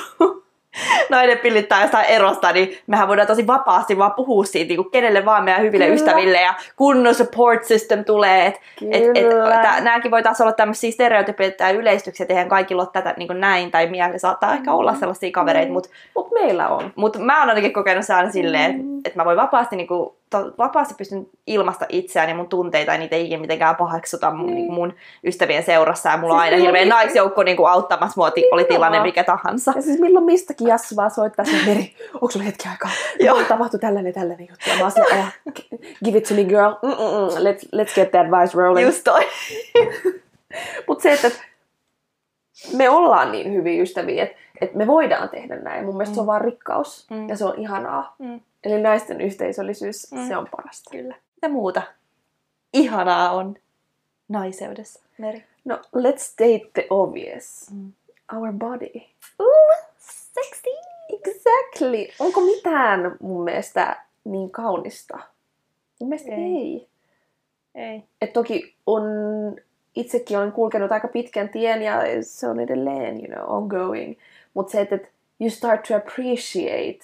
nainen 1.11 1.39
pillittää 1.39 1.83
jostain 1.83 2.07
erosta, 2.07 2.53
niin 2.53 2.79
mehän 2.87 3.09
voidaan 3.09 3.27
tosi 3.29 3.47
vapaasti 3.47 3.99
vaan 3.99 4.13
puhua 4.13 4.45
siitä 4.45 4.69
niin 4.69 4.77
kuin 4.77 4.91
kenelle 4.91 5.25
vaan 5.25 5.45
meidän 5.45 5.63
hyville 5.63 5.85
Kyllä. 5.85 5.95
ystäville 5.95 6.41
ja 6.41 6.55
kunnon 6.77 7.15
support 7.15 7.65
system 7.65 8.05
tulee. 8.05 8.47
Et, 8.47 8.55
et, 8.91 9.03
et, 9.17 9.29
tää- 9.63 9.81
nääkin 9.81 10.11
voi 10.11 10.23
taas 10.23 10.41
olla 10.41 10.53
tämmöisiä 10.53 10.91
stereotypioita 10.91 11.57
tai 11.57 11.75
yleistyksiä, 11.77 12.25
että 12.25 12.35
eihän 12.35 12.49
kaikilla 12.49 12.83
ole 12.83 12.89
tätä 12.93 13.15
niin 13.17 13.27
kuin 13.29 13.41
näin 13.41 13.71
tai 13.71 13.87
mielellä 13.87 14.19
saattaa 14.19 14.55
ehkä 14.55 14.73
olla 14.73 14.95
sellaisia 14.95 15.31
kavereita, 15.33 15.69
Mm. 15.69 15.73
mutta 15.73 15.89
Mut 16.17 16.31
meillä 16.33 16.69
on. 16.69 16.93
mut 16.97 17.17
mä 17.19 17.41
oon 17.41 17.49
ainakin 17.49 17.73
kokenut 17.73 18.05
se 18.05 18.15
aina 18.15 18.31
silleen, 18.31 18.71
että 18.71 18.83
Mm. 18.83 19.01
et 19.05 19.15
mä 19.15 19.25
voin 19.25 19.37
vapaasti, 19.37 19.77
niinku, 19.77 19.95
to, 19.95 20.20
vapaasti 20.59 20.95
pystyn 20.95 21.27
ilmasta 21.47 21.87
itseäni 21.89 22.33
ja 22.33 22.37
mun 22.37 22.49
tunteita, 22.49 22.93
ja 22.93 22.99
niitä 22.99 23.17
ei 23.17 23.25
ikinä 23.27 23.41
mitenkään 23.41 23.77
paheksuta 23.77 24.31
mun, 24.31 24.47
Niin. 24.47 24.55
niinku, 24.57 24.73
mun 24.73 24.95
ystävien 25.25 25.63
seurassa. 25.63 26.09
Ja 26.11 26.17
mulla 26.17 26.35
on 26.35 26.41
Siis 26.41 26.45
aina 26.45 26.57
milloin 26.57 26.77
hirveä 26.77 26.85
mistä- 26.85 26.95
naisjoukko 27.05 27.43
niinku, 27.43 27.65
auttamassa 27.67 28.15
mua, 28.17 28.31
ti- 28.31 28.49
oli 28.53 28.65
tilanne 28.65 29.03
mikä 29.03 29.25
tahansa. 29.25 29.73
Ja 29.77 29.83
siis 29.83 30.01
milloin 30.01 30.25
mistäkin 30.25 30.67
Jassu 30.69 30.97
vaan 30.97 31.11
soittaa 31.11 31.45
sen 31.45 31.67
Meri, 31.67 31.95
onko 32.15 32.31
sulla 32.31 32.45
hetki 32.45 32.69
aikaa? 32.69 32.91
Joo. 33.27 33.43
Tapahtui 33.45 33.81
tällainen 33.81 34.13
tällainen 34.15 34.47
juttu. 34.51 34.71
Ja 34.71 34.77
mä 34.77 34.83
oon 34.83 34.93
"Oh, 35.21 35.55
give 36.05 36.19
it 36.19 36.25
to 36.25 36.35
me 36.35 36.45
girl. 36.45 36.71
Mm-mm, 36.83 37.29
let's, 37.45 37.83
let's 37.83 37.95
get 37.95 38.11
the 38.11 38.19
advice 38.19 38.59
rolling. 38.59 38.87
Just 38.87 39.05
toi. 39.05 39.21
Mutta 40.87 41.03
se, 41.03 41.13
että 41.13 41.31
me 42.77 42.89
ollaan 42.91 43.33
niin 43.33 43.53
hyviä 43.53 43.83
ystäviä, 43.83 44.23
että, 44.23 44.37
että 44.61 44.77
me 44.79 44.87
voidaan 44.87 45.29
tehdä 45.29 45.57
näin. 45.57 45.85
Mun 45.85 45.97
mielestä 45.97 46.15
se 46.15 46.21
on 46.21 46.27
vaan 46.27 46.41
rikkaus. 46.41 47.07
Mm. 47.11 47.29
Ja 47.29 47.37
se 47.37 47.45
on 47.45 47.59
ihanaa. 47.59 48.15
Mm. 48.19 48.41
Eli 48.65 48.83
naisten 48.83 49.21
yhteisöllisyys, 49.21 50.13
Mm. 50.13 50.29
se 50.29 50.37
on 50.37 50.49
parasta. 50.57 50.91
Kyllä. 50.91 51.15
Mitä 51.35 51.49
muuta 51.49 51.83
ihanaa 52.73 53.31
on 53.33 53.57
naiseudessa, 54.29 55.01
Meri? 55.19 55.45
No, 55.65 55.77
let's 55.77 56.19
state 56.19 56.71
the 56.75 56.87
obvious. 56.91 57.71
Mm. 57.73 57.93
Our 58.37 58.53
body. 58.53 59.01
Ooh, 59.41 59.77
sexy! 59.99 60.71
Exactly. 61.13 62.07
Onko 62.19 62.41
mitään 62.41 63.17
mun 63.21 63.45
mielestä 63.45 64.03
niin 64.25 64.51
kaunista? 64.51 65.19
Mun 66.01 66.09
mielestä 66.09 66.31
Ei. 66.33 66.39
ei. 66.57 66.89
Ei. 67.75 68.05
Et 68.21 68.33
toki 68.33 68.75
on, 68.87 69.03
itsekin 69.97 70.39
olen 70.39 70.53
kulkenut 70.53 70.93
aika 70.93 71.09
pitkän 71.09 71.49
tien 71.49 71.83
ja 71.83 71.95
se 72.23 72.49
on 72.49 72.61
edelleen, 72.61 73.17
you 73.17 73.27
know, 73.27 73.57
ongoing. 73.57 74.17
Mutta 74.55 74.73
se, 74.73 74.81
että 74.81 74.95
et 74.95 75.11
you 75.41 75.51
start 75.51 75.83
to 75.83 75.97
appreciate 75.97 76.99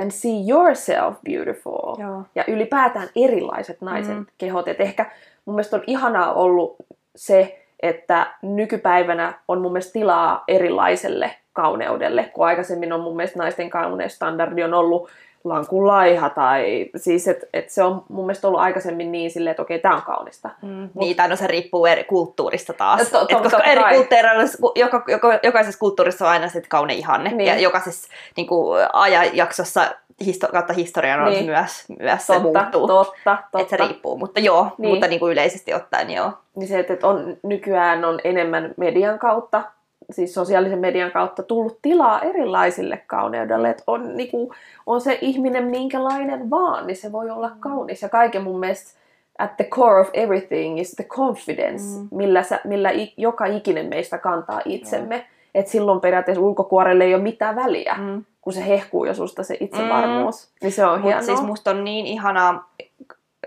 and 0.00 0.10
see 0.10 0.48
yourself 0.50 1.14
beautiful. 1.30 1.96
Joo. 1.98 2.22
Ja 2.34 2.44
ylipäätään 2.48 3.08
erilaiset 3.16 3.80
naisen 3.80 4.14
Mm. 4.14 4.20
mm. 4.20 4.26
kehot. 4.38 4.68
Et 4.68 4.80
ehkä 4.80 5.10
mun 5.44 5.54
mielestä 5.56 5.76
on 5.76 5.84
ihanaa 5.86 6.32
ollut 6.32 6.76
se, 7.16 7.62
että 7.80 8.26
nykypäivänä 8.42 9.38
on 9.48 9.60
mun 9.60 9.72
mielestä 9.72 9.92
tilaa 9.92 10.44
erilaiselle 10.48 11.30
kauneudelle, 11.52 12.24
kun 12.34 12.46
aikaisemmin 12.46 12.92
on 12.92 13.00
mun 13.00 13.16
mielestä 13.16 13.38
naisten 13.38 13.70
kauneusstandardi 13.70 14.62
on 14.62 14.74
ollut 14.74 15.10
lankun 15.48 15.86
laiha 15.86 16.30
tai 16.30 16.86
siis, 16.96 17.28
että 17.28 17.46
et 17.52 17.70
se 17.70 17.82
on 17.82 18.02
mun 18.08 18.26
mielestä 18.26 18.48
ollut 18.48 18.60
aikaisemmin 18.60 19.12
niin 19.12 19.30
silleen, 19.30 19.50
että 19.50 19.62
okei, 19.62 19.78
tää 19.78 19.94
on 19.96 20.02
kaunista. 20.02 20.50
Mm. 20.62 20.88
Niin, 20.94 21.16
tai 21.16 21.28
no 21.28 21.36
se 21.36 21.46
riippuu 21.46 21.86
eri 21.86 22.04
kulttuurista 22.04 22.72
taas. 22.72 23.08
To- 23.10 23.24
to- 23.26 23.36
Et 23.36 23.42
koska 23.42 23.62
eri 23.62 23.82
kai. 23.82 23.94
kulttuureissa, 23.94 24.58
joka, 24.74 25.04
joka, 25.08 25.38
jokaisessa 25.42 25.78
kulttuurissa 25.78 26.24
on 26.24 26.30
aina 26.30 26.48
se 26.48 26.60
kaunein 26.68 26.98
ihanne. 26.98 27.30
Niin. 27.30 27.48
Ja 27.48 27.58
jokaisessa 27.58 28.08
niin 28.36 28.46
kuin, 28.46 28.86
ajanjaksossa 28.92 29.90
histo, 30.26 30.48
kautta 30.52 30.72
historian 30.72 31.20
on 31.22 31.30
Niin. 31.30 31.46
myös, 31.46 31.84
myös 32.00 32.26
se 32.26 32.32
Totta, 32.32 32.42
muuttuu. 32.42 32.86
totta, 32.86 33.36
totta. 33.42 33.58
Että 33.60 33.70
se 33.70 33.76
riippuu, 33.76 34.18
mutta 34.18 34.40
joo, 34.40 34.68
Niin. 34.78 34.90
mutta 34.90 35.08
niin 35.08 35.20
kuin 35.20 35.32
yleisesti 35.32 35.74
ottaen 35.74 36.10
joo. 36.10 36.32
Niin 36.56 36.68
se, 36.68 36.78
että 36.78 36.92
että 36.92 37.06
on, 37.08 37.36
nykyään 37.42 38.04
on 38.04 38.18
enemmän 38.24 38.74
median 38.76 39.18
kautta, 39.18 39.62
siis 40.10 40.34
sosiaalisen 40.34 40.78
median 40.78 41.10
kautta 41.12 41.42
tullut 41.42 41.78
tilaa 41.82 42.20
erilaisille 42.20 42.96
kauneudelle. 43.06 43.70
Että 43.70 43.82
on, 43.86 44.16
niin 44.16 44.30
kuin, 44.30 44.50
on 44.86 45.00
se 45.00 45.18
ihminen 45.20 45.64
minkälainen 45.64 46.50
vaan, 46.50 46.86
niin 46.86 46.96
se 46.96 47.12
voi 47.12 47.30
olla 47.30 47.50
kaunis. 47.60 48.02
Ja 48.02 48.08
kaiken 48.08 48.42
mun 48.42 48.60
mielestä 48.60 49.00
at 49.38 49.56
the 49.56 49.64
core 49.64 50.00
of 50.00 50.08
everything 50.12 50.80
is 50.80 50.92
the 50.94 51.04
confidence, 51.04 51.84
Mm. 51.84 52.00
mm. 52.02 52.08
millä, 52.10 52.42
sä, 52.42 52.60
millä 52.64 52.90
i, 52.90 53.14
joka 53.16 53.46
ikinen 53.46 53.86
meistä 53.86 54.18
kantaa 54.18 54.60
itsemme. 54.64 55.26
Että 55.54 55.70
silloin 55.72 56.00
periaatteessa 56.00 56.42
ulkokuorelle 56.42 57.04
ei 57.04 57.14
ole 57.14 57.22
mitään 57.22 57.56
väliä, 57.56 57.94
mm. 57.98 58.04
Mm. 58.04 58.24
kun 58.40 58.52
se 58.52 58.66
hehkuu 58.66 59.04
jo 59.04 59.14
susta 59.14 59.42
se 59.42 59.56
itsevarmuus. 59.60 60.46
Mm. 60.46 60.50
Niin 60.62 60.72
se 60.72 60.86
on 60.86 61.02
hienoa. 61.02 61.22
siis 61.22 61.42
musta 61.42 61.70
on 61.70 61.84
niin 61.84 62.06
ihanaa, 62.06 62.70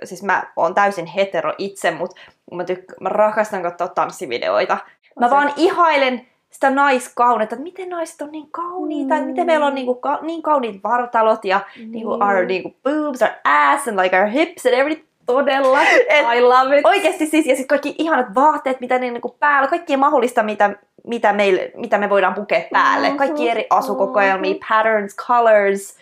siis 0.03 0.23
mä 0.23 0.43
oon 0.55 0.73
täysin 0.75 1.05
hetero 1.05 1.53
itse, 1.57 1.91
mutta 1.91 2.15
mä, 2.51 2.63
tykk- 2.63 2.95
mä 3.01 3.09
rakastan 3.09 3.61
katsoa 3.61 3.87
tanssivideoita. 3.87 4.77
Mä 5.19 5.27
se- 5.27 5.31
vaan 5.35 5.53
ihailen 5.57 6.27
sitä 6.49 6.69
naiskauneutta, 6.69 7.55
että 7.55 7.63
miten 7.63 7.89
naiset 7.89 8.21
on 8.21 8.31
niin 8.31 8.51
kauniita, 8.51 9.13
mm. 9.13 9.19
että 9.19 9.27
miten 9.27 9.45
meillä 9.45 9.65
on 9.65 9.75
niinku 9.75 9.95
ka- 9.95 10.19
niin 10.21 10.41
kauniit 10.41 10.83
vartalot 10.83 11.45
ja 11.45 11.59
mm. 11.77 11.91
niinku 11.91 12.11
our 12.11 12.45
niinku 12.47 12.75
boobs, 12.83 13.21
our 13.21 13.31
ass 13.43 13.87
and 13.87 13.99
like 14.03 14.19
our 14.19 14.27
hips 14.27 14.65
and 14.65 14.75
everything. 14.75 15.09
Todella. 15.25 15.81
Et 16.09 16.25
I 16.37 16.41
love 16.41 16.79
it. 16.79 16.85
Oikeasti 16.85 17.25
siis, 17.25 17.45
ja 17.45 17.55
sitten 17.55 17.67
kaikki 17.67 17.95
ihanat 17.97 18.35
vaatteet, 18.35 18.79
mitä 18.79 18.99
ne 18.99 19.11
niinku 19.11 19.35
päällä, 19.39 19.67
kaikki 19.67 19.97
mahdollista, 19.97 20.43
mitä, 20.43 20.75
mitä, 21.07 21.33
meille, 21.33 21.71
mitä 21.75 21.97
me 21.97 22.09
voidaan 22.09 22.33
pukea 22.33 22.61
päälle. 22.71 23.07
Mhm, 23.07 23.17
Kaikki 23.17 23.49
eri 23.49 23.67
asukokoelmia, 23.69 24.53
mhm. 24.53 24.59
patterns, 24.69 25.15
colors, 25.15 25.97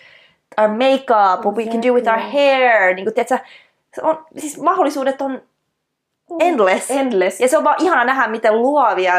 our 0.57 0.69
makeup, 0.69 1.45
what 1.45 1.55
we 1.55 1.65
can 1.65 1.81
do 1.81 1.93
with 1.93 2.07
our 2.07 2.17
Exactly. 2.17 2.39
hair. 2.39 2.95
Niin 2.95 3.05
kuin, 3.05 3.13
tiedätkö, 3.13 3.37
on, 4.01 4.25
siis 4.37 4.61
mahdollisuudet 4.61 5.21
on 5.21 5.41
endless. 6.39 6.91
Endless. 6.91 7.39
Ja 7.39 7.47
se 7.47 7.57
on 7.57 7.63
vaan 7.63 7.75
ihana 7.79 8.03
nähdä, 8.03 8.27
miten 8.27 8.61
luovia 8.61 9.13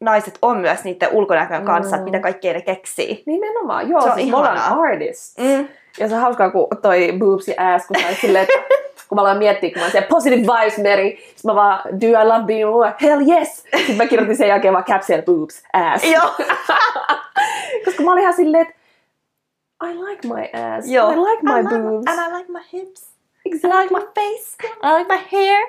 naiset 0.00 0.38
on 0.42 0.58
myös 0.58 0.84
niiden 0.84 1.08
ulkonäkön 1.12 1.64
kanssa, 1.64 1.96
Mm. 1.96 2.00
että 2.00 2.04
mitä 2.10 2.20
kaikkea 2.22 2.52
ne 2.52 2.60
keksii. 2.60 3.22
Nimenomaan, 3.26 3.88
joo, 3.90 4.00
Se 4.00 4.08
on 4.08 4.14
siis 4.14 4.30
me 4.30 4.36
ihanaa. 4.38 4.80
artists. 4.80 5.38
Mm. 5.38 5.68
Ja 6.00 6.08
se 6.08 6.14
on 6.14 6.20
hauskaa, 6.20 6.50
kun 6.50 6.68
toi 6.82 7.12
boobs 7.18 7.48
ja 7.48 7.74
ass, 7.74 7.86
kun 7.86 7.96
sä 8.02 8.14
silleen, 8.20 8.42
että 8.42 8.74
kun 9.08 9.16
mä 9.16 9.22
aloin 9.22 9.38
miettiä, 9.38 9.70
kun 9.72 9.82
mä 9.82 9.90
siellä 9.90 10.08
positive 10.08 10.42
vibes, 10.42 10.78
Mary, 10.78 11.10
sit 11.34 11.44
mä 11.44 11.54
vaan, 11.54 11.80
do 12.00 12.06
I 12.06 12.24
love 12.24 12.44
being 12.46 12.68
a 12.68 12.72
woman? 12.72 12.94
Hell 13.02 13.20
yes! 13.30 13.64
Sitten 13.76 13.96
mä 13.96 14.06
kirjoitin 14.06 14.36
sen 14.36 14.48
jälkeen 14.48 14.74
vaan 14.74 14.84
caption 14.84 15.22
boobs, 15.22 15.62
ass. 15.72 16.04
Joo. 16.04 16.34
Koska 17.84 18.02
mä 18.02 18.12
olin 18.12 18.22
ihan 18.22 18.34
silleen, 18.34 18.62
että 18.62 18.74
I 19.84 19.94
like 19.94 20.28
my 20.28 20.40
ass, 20.76 20.88
Joo. 20.90 21.10
I 21.12 21.16
like 21.16 21.42
my 21.42 21.60
I 21.60 21.62
like- 21.62 21.82
boobs. 21.82 22.04
And 22.10 22.18
I 22.32 22.36
like 22.38 22.52
my 22.52 22.60
hips. 22.72 23.08
I 23.48 23.56
Exactly. 23.56 23.82
like 23.82 23.94
my 23.94 24.06
face. 24.14 24.56
I 24.82 24.98
like 24.98 25.14
my 25.14 25.20
hair. 25.32 25.66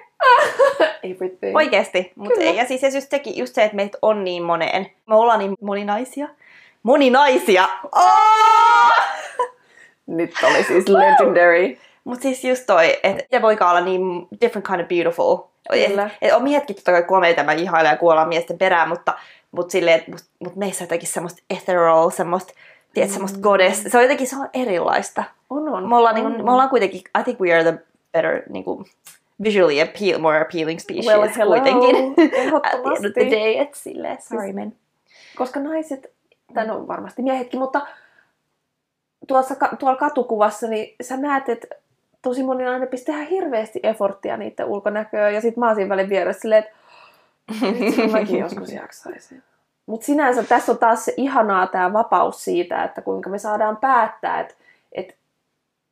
Everything. 1.12 1.56
Oikeesti. 1.56 2.12
Mut 2.16 2.28
Kyllä. 2.34 2.44
ei. 2.50 2.56
Ja 2.56 2.66
siis 2.66 2.96
just, 2.96 3.10
sekin, 3.10 3.38
just 3.38 3.56
se, 3.56 3.64
että 3.64 3.76
meitä 3.76 3.98
on 4.02 4.24
niin 4.24 4.44
moneen. 4.44 4.92
Me 5.08 5.16
ollaan 5.16 5.40
niin 5.40 5.56
moninaisia. 5.62 6.28
Moninaisia! 6.84 7.68
Oh! 7.96 8.92
Nyt 10.08 10.32
oli 10.44 10.64
siis 10.64 10.88
legendary. 10.88 11.78
Mut 12.04 12.22
siis 12.22 12.44
just 12.44 12.64
toi, 12.68 13.00
että 13.04 13.24
se 13.32 13.42
voikaan 13.42 13.72
olla 13.72 13.86
niin 13.86 14.28
different 14.42 14.68
kind 14.68 14.82
of 14.82 14.88
beautiful. 14.88 15.38
Kyllä. 15.72 16.06
Et, 16.06 16.12
et 16.22 16.34
on 16.34 16.44
miehetkin 16.44 16.76
totta 16.76 16.92
kai 16.92 17.04
komeita, 17.04 17.44
mä 17.44 17.54
ihailen 17.54 17.90
ja 17.90 17.98
kuollaan 17.98 18.28
miesten 18.28 18.58
perään, 18.58 18.90
mutta, 18.90 19.14
mut 19.52 19.72
silleen, 19.72 20.04
mut, 20.08 20.22
mut 20.40 20.56
meissä 20.56 20.84
on 20.84 20.86
jotenkin 20.86 21.08
semmoista 21.10 21.44
ethereal, 21.50 22.10
semmoista, 22.10 22.54
tiedät, 23.00 23.14
semmoista 23.14 23.40
goddess. 23.40 23.84
Se 23.84 23.98
on 23.98 24.04
jotenkin 24.04 24.28
se 24.28 24.36
on 24.36 24.50
erilaista. 24.54 25.24
On, 25.50 25.70
on. 25.70 25.90
Me 25.90 25.96
ollaan, 25.96 26.16
on. 26.16 26.24
niinku, 26.24 26.44
me 26.44 26.52
ollaan 26.52 26.70
kuitenkin, 26.70 27.02
I 27.20 27.24
think 27.24 27.40
we 27.40 27.54
are 27.54 27.64
the 27.64 27.80
better, 28.12 28.42
niinku, 28.50 28.86
visually 29.44 29.82
appeal, 29.82 30.20
more 30.20 30.42
appealing 30.42 30.80
species 30.80 31.06
Well, 31.06 31.30
hello. 31.38 31.56
kuitenkin. 31.56 31.96
At 32.64 32.82
the 32.82 32.96
end 32.96 33.06
of 33.06 33.14
the 33.14 33.30
day, 33.30 33.58
et 33.58 33.74
silleen, 33.74 34.18
sorry 34.22 34.54
men. 34.54 34.76
koska 35.36 35.60
naiset, 35.60 36.12
tai 36.54 36.68
no 36.68 36.88
varmasti 36.88 37.22
miehetkin, 37.22 37.60
mutta 37.60 37.88
tuossa, 39.28 39.56
tuolla 39.80 39.98
katukuvassa, 39.98 40.68
niin 40.68 40.96
sä 41.02 41.18
näet, 41.18 41.50
että 41.50 41.68
tosi 42.22 42.44
moni 42.44 42.64
nainen 42.64 42.88
pistää 42.88 43.16
ihan 43.16 43.28
hirveästi 43.28 43.80
efforttia 43.84 44.38
niiden 44.38 44.66
ulkonäköön, 44.66 45.34
ja 45.34 45.42
sit 45.42 45.58
mä 45.58 45.66
oon 45.66 45.76
siinä 45.76 45.90
välin 45.90 46.10
vieressä 46.10 46.42
silleen, 46.42 46.64
että 46.64 46.76
mäkin 48.12 48.40
joskus 48.40 48.72
jaksaisin. 48.74 49.44
Mutta 49.90 50.06
sinänsä 50.06 50.44
tässä 50.44 50.72
on 50.72 50.78
taas 50.78 51.06
se 51.06 51.14
ihanaa 51.18 51.68
tämä 51.68 51.94
vapaus 51.94 52.44
siitä, 52.44 52.84
että 52.84 53.02
kuinka 53.02 53.30
me 53.30 53.38
saadaan 53.38 53.78
päättää, 53.78 54.40
että 54.40 54.56
et, 54.92 55.16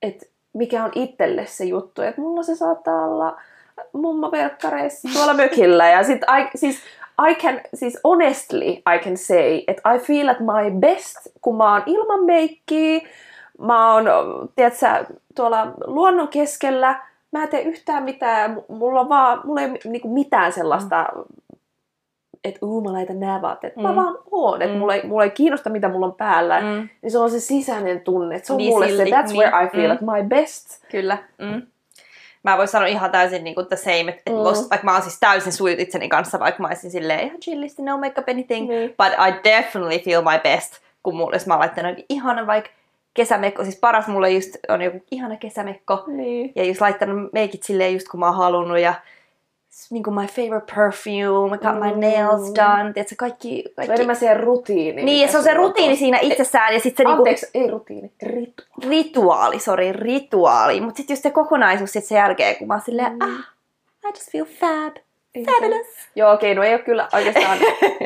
et 0.01 0.29
mikä 0.53 0.83
on 0.83 0.91
itselle 0.95 1.45
se 1.45 1.65
juttu. 1.65 2.01
Että 2.01 2.21
mulla 2.21 2.43
se 2.43 2.55
saattaa 2.55 3.05
olla 3.05 3.41
mummoverkkareissa 3.93 5.09
tuolla 5.13 5.33
mökillä. 5.43 5.89
Ja 5.89 6.03
sit 6.03 6.21
I, 6.21 6.57
siis, 6.57 6.79
I 7.29 7.35
can, 7.35 7.61
siis 7.73 7.99
honestly 8.03 8.69
I 8.69 8.99
can 9.03 9.17
say, 9.17 9.61
että 9.67 9.93
I 9.93 9.99
feel 9.99 10.29
at 10.29 10.39
my 10.39 10.79
best, 10.79 11.17
kun 11.41 11.57
mä 11.57 11.73
oon 11.73 11.83
ilman 11.85 12.25
meikkiä, 12.25 12.99
mä 13.59 13.93
oon, 13.93 14.05
tiedätkö, 14.55 15.15
tuolla 15.35 15.73
luonnon 15.85 16.27
keskellä, 16.27 16.99
mä 17.31 17.43
en 17.43 17.49
tee 17.49 17.61
yhtään 17.61 18.03
mitään, 18.03 18.63
mulla 18.67 18.99
on 18.99 19.09
vaan, 19.09 19.41
mulla 19.43 19.61
ei 19.61 19.79
niinku 19.85 20.13
mitään 20.13 20.53
sellaista, 20.53 21.05
että 22.43 22.65
uu, 22.65 22.81
mä 22.81 22.93
laitan 22.93 23.19
nämä 23.19 23.41
vaatteet. 23.41 23.75
Mä 23.75 23.89
Mm. 23.89 23.95
vaan 23.95 24.17
oon, 24.31 24.61
että 24.61 24.73
Mm. 24.73 24.79
mulla, 24.79 24.93
ei, 24.95 25.07
mulla 25.07 25.23
ei 25.23 25.29
kiinnosta, 25.31 25.69
mitä 25.69 25.87
mulla 25.89 26.05
on 26.05 26.13
päällä. 26.15 26.61
Mm, 26.61 26.89
Niin 27.01 27.11
se 27.11 27.17
on 27.19 27.31
se 27.31 27.39
sisäinen 27.39 28.01
tunne. 28.01 28.35
että 28.35 28.47
Se 28.47 28.53
on 28.53 28.57
Niin 28.57 28.69
mulle 28.73 28.87
silti, 28.87 29.09
se, 29.09 29.15
that's 29.15 29.27
niin. 29.27 29.37
where 29.37 29.65
I 29.65 29.69
feel 29.69 29.87
Mm. 29.87 29.93
at 29.93 30.01
my 30.01 30.27
best. 30.29 30.83
kyllä. 30.91 31.17
Mm. 31.37 31.61
Mä 32.43 32.57
voin 32.57 32.67
sanoa 32.67 32.87
ihan 32.87 33.11
täysin 33.11 33.43
niin 33.43 33.55
kuin 33.55 33.67
the 33.67 33.75
same, 33.75 33.99
että 34.11 34.31
Mm. 34.31 34.37
mm. 34.37 34.43
vaikka 34.43 34.85
mä 34.85 34.93
oon 34.93 35.01
siis 35.01 35.19
täysin 35.19 35.53
sujut 35.53 35.79
itseni 35.79 36.09
kanssa, 36.09 36.39
vaikka 36.39 36.61
mä 36.61 36.67
olisin 36.67 36.91
silleen 36.91 37.19
ihan 37.27 37.39
chillisti, 37.39 37.81
no 37.81 37.97
makeup 37.97 38.29
anything, 38.29 38.69
Niin. 38.69 38.89
but 38.89 39.13
I 39.27 39.33
definitely 39.51 39.99
feel 39.99 40.21
my 40.21 40.39
best, 40.43 40.73
kun 41.03 41.15
mulla, 41.15 41.35
jos 41.35 41.47
mä 41.47 41.53
oon 41.53 41.59
laittanut 41.59 41.97
ihana 42.09 42.47
vaikka 42.47 42.69
kesämekko, 43.13 43.63
siis 43.63 43.79
paras 43.79 44.07
mulle 44.07 44.31
just 44.31 44.57
on 44.69 44.81
joku 44.81 44.97
ihana 45.11 45.35
kesämekko, 45.37 46.03
Niin. 46.07 46.51
ja 46.55 46.63
just 46.63 46.81
laittanut 46.81 47.33
meikit 47.33 47.63
silleen 47.63 47.93
just 47.93 48.07
kun 48.07 48.19
mä 48.19 48.25
oon 48.25 48.35
halunnut, 48.35 48.79
ja 48.79 48.93
niin 49.89 50.03
kuin 50.03 50.13
my 50.13 50.25
favorite 50.27 50.73
perfume, 50.75 51.55
I 51.55 51.57
got 51.57 51.79
my 51.79 51.91
Mm. 51.93 51.99
nails 52.01 52.55
done, 52.55 52.93
tiedätkö, 52.93 53.15
kaikki, 53.17 53.61
Se 53.63 53.69
on 53.69 53.73
kaikki. 53.75 53.93
enemmän 53.93 54.15
se 54.15 54.33
rutiini. 54.33 55.03
Niin, 55.03 55.29
se 55.29 55.37
on 55.37 55.43
se 55.43 55.53
rutiini 55.53 55.87
tuossa. 55.89 55.99
siinä 55.99 56.19
itsessään, 56.21 56.73
ja 56.73 56.79
sitten 56.79 57.03
se 57.03 57.07
niinku, 57.07 57.21
Anteeksi, 57.21 57.47
ei 57.53 57.67
rutiini, 57.67 58.11
ritu. 58.23 58.63
rituaali, 58.89 59.59
sori, 59.59 59.93
rituaali. 59.93 60.81
Mutta 60.81 60.97
sitten 60.97 61.13
just 61.13 61.23
se 61.23 61.31
kokonaisuus 61.31 61.91
sit 61.93 62.05
sen 62.05 62.15
jälkeen, 62.15 62.55
kun 62.55 62.67
mä 62.67 62.73
oon 62.73 62.81
silleen, 62.85 63.11
Mm. 63.13 63.21
ah, 63.21 63.45
I 64.05 64.09
just 64.09 64.31
feel 64.31 64.45
fab, 64.45 64.95
fabulous. 65.45 65.87
Joo, 66.15 66.31
okei, 66.33 66.55
no 66.55 66.63
ei 66.63 66.73
ole 66.73 66.81
kyllä 66.83 67.07
oikeastaan, 67.13 67.57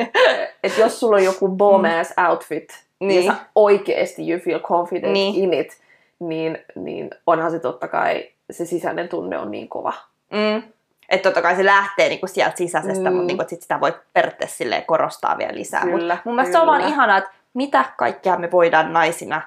että 0.64 0.80
jos 0.80 1.00
sulla 1.00 1.16
on 1.16 1.24
joku 1.24 1.48
bomb 1.48 1.84
ass 2.00 2.12
outfit, 2.30 2.68
niin. 3.00 3.08
Niin. 3.08 3.24
ja 3.24 3.32
sä 3.32 3.38
oikeesti 3.54 4.30
you 4.32 4.40
feel 4.40 4.60
confident 4.60 5.12
Niin. 5.12 5.34
in 5.34 5.54
it, 5.54 5.78
niin, 6.18 6.58
niin 6.74 7.10
onhan 7.26 7.50
se 7.50 7.58
totta 7.58 7.88
kai, 7.88 8.28
se 8.50 8.64
sisäinen 8.64 9.08
tunne 9.08 9.38
on 9.38 9.50
niin 9.50 9.68
kova. 9.68 9.92
Mm. 10.32 10.62
Että 11.12 11.28
totta 11.28 11.42
kai 11.42 11.56
se 11.56 11.64
lähtee 11.64 12.08
niinku 12.08 12.26
sieltä 12.26 12.56
sisäisestä, 12.56 13.10
Mm. 13.10 13.16
mutta 13.16 13.26
niinku, 13.26 13.44
sit 13.48 13.62
sitä 13.62 13.80
voi 13.80 13.94
periaatteessa 14.12 14.64
korostaa 14.86 15.38
vielä 15.38 15.54
lisää. 15.54 15.84
Mut 15.84 15.94
Kyllä, 16.00 16.18
mun 16.24 16.34
mielestä 16.34 16.52
se 16.52 16.60
on 16.60 16.66
vaan 16.66 16.80
kyllä. 16.80 16.94
ihanaa, 16.94 17.18
että 17.18 17.30
mitä 17.54 17.84
kaikkea 17.96 18.36
me 18.36 18.50
voidaan 18.50 18.92
naisina 18.92 19.42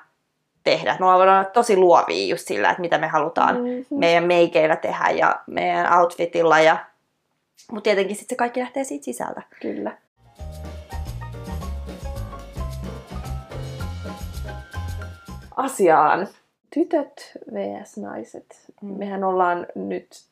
tehdä. 0.64 0.98
Me 1.00 1.06
voidaan 1.06 1.30
olla 1.40 1.44
tosi 1.44 1.78
luovia 1.78 2.28
just 2.28 2.48
sillä, 2.48 2.70
että 2.70 2.82
mitä 2.82 2.98
me 2.98 3.08
halutaan 3.08 3.56
Mhm. 3.58 4.00
meidän 4.00 4.24
meikeillä 4.24 4.76
tehdä 4.76 5.10
ja 5.10 5.40
meidän 5.48 6.00
outfitilla. 6.00 6.60
Ja... 6.60 6.78
Mutta 7.72 7.84
tietenkin 7.84 8.16
sitten 8.16 8.36
se 8.36 8.38
kaikki 8.38 8.60
lähtee 8.60 8.84
siitä 8.84 9.06
sisältä. 9.06 9.42
Kyllä. 9.62 9.92
Asiaan. 15.58 16.28
Tytöt 16.74 17.32
vs. 17.54 17.98
naiset. 17.98 18.46
Mm. 18.82 18.98
Mehän 18.98 19.24
ollaan 19.24 19.68
nyt 19.76 20.24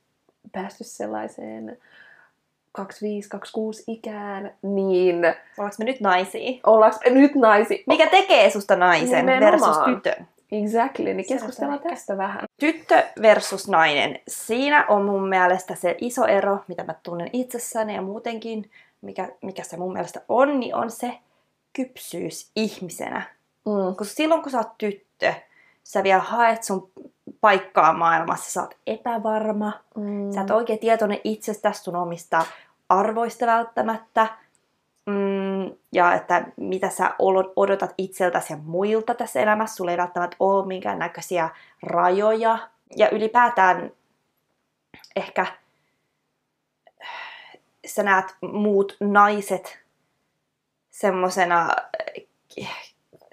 päästy 0.51 0.83
sellaiseen 0.83 1.77
25-26 2.81 2.83
ikään, 3.87 4.53
niin 4.61 5.15
Ollaanko 5.57 5.75
me 5.79 5.85
nyt 5.85 5.99
naisia? 6.01 6.59
ollaanko 6.63 6.99
me 7.05 7.09
nyt 7.09 7.35
naisi? 7.35 7.83
Mikä 7.87 8.07
tekee 8.07 8.49
susta 8.49 8.75
naisen 8.75 9.25
Nimenomaan. 9.25 9.51
versus 9.51 9.77
tytön? 9.95 10.27
Exactly, 10.51 11.13
niin 11.13 11.27
keskustellaan 11.27 11.79
tästä 11.79 12.17
vähän. 12.17 12.43
Tyttö 12.59 13.03
versus 13.21 13.67
nainen. 13.67 14.19
Siinä 14.27 14.85
on 14.87 15.05
mun 15.05 15.29
mielestä 15.29 15.75
se 15.75 15.95
iso 16.01 16.25
ero, 16.25 16.59
mitä 16.67 16.83
mä 16.83 16.95
tunnen 17.03 17.29
itsessäni 17.33 17.95
ja 17.95 18.01
muutenkin, 18.01 18.71
mikä, 19.01 19.29
mikä 19.41 19.63
se 19.63 19.77
mun 19.77 19.93
mielestä 19.93 20.21
on, 20.29 20.59
niin 20.59 20.75
on 20.75 20.91
se 20.91 21.17
kypsyys 21.73 22.51
ihmisenä. 22.55 23.21
Mm. 23.65 23.95
Koska 23.95 24.13
silloin 24.15 24.41
kun 24.41 24.51
sä 24.51 24.57
oot 24.57 24.77
tyttö, 24.77 25.33
sä 25.83 26.03
vielä 26.03 26.21
haet 26.21 26.63
sun 26.63 26.91
paikkaa 27.43 27.93
maailmassa, 27.93 28.51
sä 28.51 28.61
oot 28.61 28.77
epävarma, 28.87 29.73
Mm. 29.95 30.31
sä 30.31 30.41
et 30.41 30.49
oikein 30.51 30.79
tietoinen 30.79 31.19
itsestäsi, 31.23 31.83
sun 31.83 31.95
omista 31.95 32.45
arvoista 32.89 33.45
välttämättä, 33.45 34.27
mm, 35.05 35.75
ja 35.91 36.13
että 36.13 36.45
mitä 36.57 36.89
sä 36.89 37.15
odotat 37.55 37.93
itseltäsi 37.97 38.53
ja 38.53 38.57
muilta 38.63 39.13
tässä 39.15 39.39
elämässä. 39.39 39.75
Sulla 39.75 39.91
ei 39.91 39.97
välttämättä 39.97 40.37
ole 40.39 40.65
minkään 40.65 40.99
näköisiä 40.99 41.49
rajoja. 41.83 42.57
Ja 42.95 43.09
ylipäätään 43.09 43.91
ehkä 45.15 45.45
sä 47.85 48.03
näet 48.03 48.35
muut 48.41 48.97
naiset 48.99 49.79
semmosena 50.91 51.69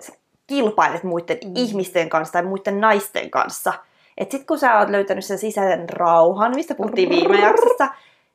sä 0.01 0.13
kilpailet 0.47 1.05
muiden 1.05 1.39
mm. 1.45 1.53
ihmisten 1.57 2.09
kanssa 2.09 2.33
tai 2.33 2.43
muiden 2.43 2.81
naisten 2.81 3.31
kanssa. 3.31 3.73
Et 4.21 4.31
sit 4.31 4.47
kun 4.47 4.59
sä 4.59 4.79
oot 4.79 4.89
löytänyt 4.89 5.25
sen 5.25 5.39
sisäisen 5.39 5.89
rauhan, 5.89 6.55
mistä 6.55 6.75
puhuttiin 6.75 7.09
viime 7.09 7.41
jaksossa, 7.47 7.89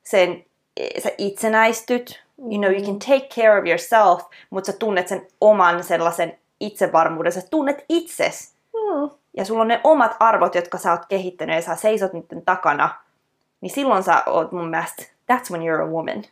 sen, 0.03 0.45
sä 1.03 1.09
itsenäistyt, 1.17 2.23
you 2.39 2.57
know, 2.57 2.71
you 2.71 2.81
can 2.81 2.99
take 2.99 3.27
care 3.41 3.59
of 3.59 3.65
yourself, 3.67 4.21
mutta 4.49 4.71
sä 4.71 4.77
tunnet 4.77 5.07
sen 5.07 5.27
oman 5.41 5.83
sellaisen 5.83 6.37
itsevarmuuden, 6.59 7.31
sä 7.31 7.41
tunnet 7.51 7.85
itses. 7.89 8.53
Mm. 8.73 9.09
Ja 9.37 9.45
sulla 9.45 9.61
on 9.61 9.67
ne 9.67 9.81
omat 9.83 10.15
arvot, 10.19 10.55
jotka 10.55 10.77
sä 10.77 10.91
oot 10.91 11.05
kehittänyt 11.09 11.55
ja 11.55 11.61
sä 11.61 11.75
seisot 11.75 12.13
niiden 12.13 12.41
takana. 12.45 12.89
Niin 13.61 13.69
silloin 13.73 14.03
sä 14.03 14.23
oot 14.25 14.51
mun 14.51 14.69
mielestä, 14.69 15.03
that's 15.03 15.51
when 15.51 15.61
you're 15.61 15.81
a 15.83 15.91
woman. 15.91 16.23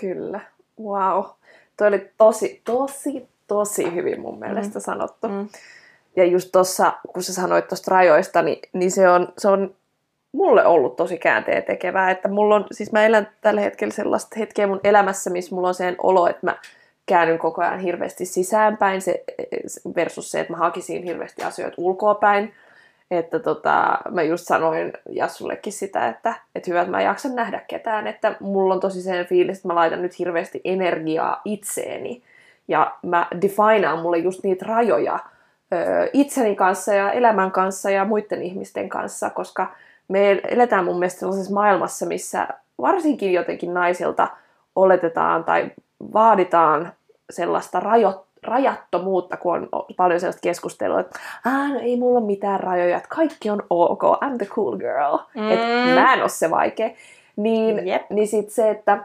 Kyllä. 0.00 0.40
Wow. 0.82 1.24
Toi 1.76 1.88
oli 1.88 2.10
tosi, 2.16 2.60
tosi, 2.64 3.28
tosi 3.46 3.94
hyvin 3.94 4.20
mun 4.20 4.38
mielestä 4.38 4.78
Mm. 4.78 4.82
sanottu. 4.82 5.28
Mm. 5.28 5.48
Ja 6.16 6.24
just 6.24 6.48
tuossa, 6.52 6.92
kun 7.12 7.22
sä 7.22 7.34
sanoit 7.34 7.68
tuosta 7.68 7.90
rajoista, 7.90 8.42
niin, 8.42 8.58
niin 8.72 8.90
se, 8.90 9.08
on, 9.08 9.32
se 9.38 9.48
on 9.48 9.74
mulle 10.32 10.66
ollut 10.66 10.96
tosi 10.96 11.18
käänteen 11.18 11.62
tekevää. 11.62 12.10
Että 12.10 12.28
mulla 12.28 12.54
on, 12.54 12.66
siis 12.72 12.92
mä 12.92 13.06
elän 13.06 13.28
tällä 13.40 13.60
hetkellä 13.60 13.94
sellaista 13.94 14.36
hetkeä 14.38 14.66
mun 14.66 14.80
elämässä, 14.84 15.30
missä 15.30 15.54
mulla 15.54 15.68
on 15.68 15.74
sen 15.74 15.96
olo, 15.98 16.26
että 16.26 16.46
mä 16.46 16.56
käännyn 17.06 17.38
koko 17.38 17.62
ajan 17.62 17.78
hirveästi 17.78 18.24
sisäänpäin 18.24 19.02
se, 19.02 19.24
versus 19.96 20.30
se, 20.30 20.40
että 20.40 20.52
mä 20.52 20.56
hakisin 20.56 21.02
hirveästi 21.02 21.42
asioita 21.42 21.74
ulkoapäin. 21.78 22.54
Että 23.10 23.38
tota, 23.38 23.98
mä 24.10 24.22
just 24.22 24.46
sanoin 24.46 24.92
Jassullekin 25.08 25.72
sitä, 25.72 26.08
että, 26.08 26.34
että 26.54 26.70
hyvä, 26.70 26.80
että 26.80 26.90
mä 26.90 27.00
en 27.00 27.04
jaksa 27.04 27.28
nähdä 27.28 27.60
ketään. 27.68 28.06
Että 28.06 28.36
mulla 28.40 28.74
on 28.74 28.80
tosi 28.80 29.02
sen 29.02 29.26
fiilis, 29.26 29.56
että 29.56 29.68
mä 29.68 29.74
laitan 29.74 30.02
nyt 30.02 30.18
hirveästi 30.18 30.60
energiaa 30.64 31.40
itseeni. 31.44 32.22
Ja 32.68 32.96
mä 33.02 33.26
definaan 33.42 33.98
mulle 33.98 34.18
just 34.18 34.44
niitä 34.44 34.66
rajoja 34.68 35.18
itseni 36.12 36.56
kanssa 36.56 36.94
ja 36.94 37.12
elämän 37.12 37.50
kanssa 37.50 37.90
ja 37.90 38.04
muiden 38.04 38.42
ihmisten 38.42 38.88
kanssa, 38.88 39.30
koska 39.30 39.66
me 40.08 40.30
eletään 40.30 40.84
mun 40.84 40.98
mielestä 40.98 41.20
sellaisessa 41.20 41.54
maailmassa, 41.54 42.06
missä 42.06 42.48
varsinkin 42.80 43.32
jotenkin 43.32 43.74
naisilta 43.74 44.28
oletetaan 44.76 45.44
tai 45.44 45.70
vaaditaan 46.12 46.92
sellaista 47.30 47.80
rajo, 47.80 48.26
rajattomuutta, 48.42 49.36
kun 49.36 49.68
on 49.72 49.84
paljon 49.96 50.20
sellaista 50.20 50.40
keskustelua, 50.40 51.00
että 51.00 51.18
Aa, 51.44 51.68
no 51.68 51.80
ei 51.80 51.96
mulla 51.96 52.18
ole 52.18 52.26
mitään 52.26 52.60
rajoja, 52.60 52.96
että 52.96 53.08
kaikki 53.08 53.50
on 53.50 53.62
ok, 53.70 54.02
I'm 54.02 54.36
the 54.38 54.46
cool 54.46 54.76
girl, 54.76 55.18
mm. 55.34 55.50
että 55.50 56.00
mä 56.00 56.14
en 56.14 56.20
ole 56.20 56.28
se 56.28 56.50
vaikea. 56.50 56.90
Niin, 57.36 57.88
Jep. 57.88 58.10
niin 58.10 58.28
sit 58.28 58.50
se, 58.50 58.70
että 58.70 58.98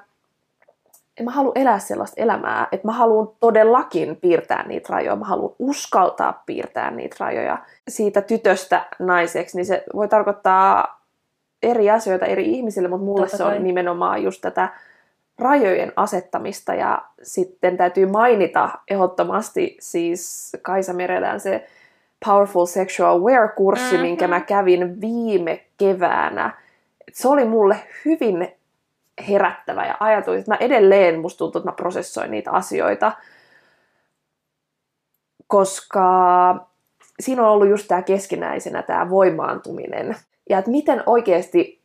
en 1.19 1.25
mä 1.25 1.31
halua 1.31 1.51
elää 1.55 1.79
sellaista 1.79 2.21
elämää, 2.21 2.67
että 2.71 2.87
mä 2.87 2.91
haluan 2.93 3.29
todellakin 3.39 4.15
piirtää 4.15 4.67
niitä 4.67 4.93
rajoja, 4.93 5.15
mä 5.15 5.25
haluan 5.25 5.55
uskaltaa 5.59 6.43
piirtää 6.45 6.91
niitä 6.91 7.15
rajoja. 7.19 7.57
Siitä 7.87 8.21
tytöstä 8.21 8.85
naiseksi, 8.99 9.57
niin 9.57 9.65
se 9.65 9.83
voi 9.95 10.07
tarkoittaa 10.07 11.01
eri 11.63 11.89
asioita 11.89 12.25
eri 12.25 12.51
ihmisille, 12.51 12.87
mutta 12.87 13.05
mulle 13.05 13.21
Totta 13.25 13.37
se 13.37 13.43
on 13.43 13.49
kai. 13.49 13.59
nimenomaan 13.59 14.23
just 14.23 14.41
tätä 14.41 14.69
rajojen 15.39 15.93
asettamista 15.95 16.73
ja 16.73 17.01
sitten 17.21 17.77
täytyy 17.77 18.05
mainita 18.05 18.69
ehdottomasti 18.87 19.77
siis 19.79 20.51
Kaisa 20.61 20.93
Merelän 20.93 21.39
se 21.39 21.67
Powerful 22.25 22.65
Sexual 22.65 23.19
Aware-kurssi, 23.19 23.83
mm-hmm. 23.83 23.97
Mhm. 23.97 24.01
minkä 24.01 24.27
mä 24.27 24.39
kävin 24.39 25.01
viime 25.01 25.63
keväänä. 25.77 26.53
Se 27.11 27.27
oli 27.27 27.45
mulle 27.45 27.77
hyvin 28.05 28.54
herättävä 29.29 29.85
ja 29.85 29.97
ajatuin, 29.99 30.39
että 30.39 30.51
mä 30.51 30.57
edelleen, 30.59 31.19
musta 31.19 31.37
tuntuu, 31.37 31.59
että 31.59 31.71
mä 31.71 31.75
prosessoin 31.75 32.31
niitä 32.31 32.51
asioita, 32.51 33.11
koska 35.47 36.07
siinä 37.19 37.41
on 37.41 37.49
ollut 37.49 37.69
just 37.69 37.87
tämä 37.87 38.01
keskinäisenä 38.01 38.83
tämä 38.83 39.09
voimaantuminen. 39.09 40.15
Ja 40.49 40.57
että 40.57 40.71
miten 40.71 41.03
oikeasti 41.05 41.81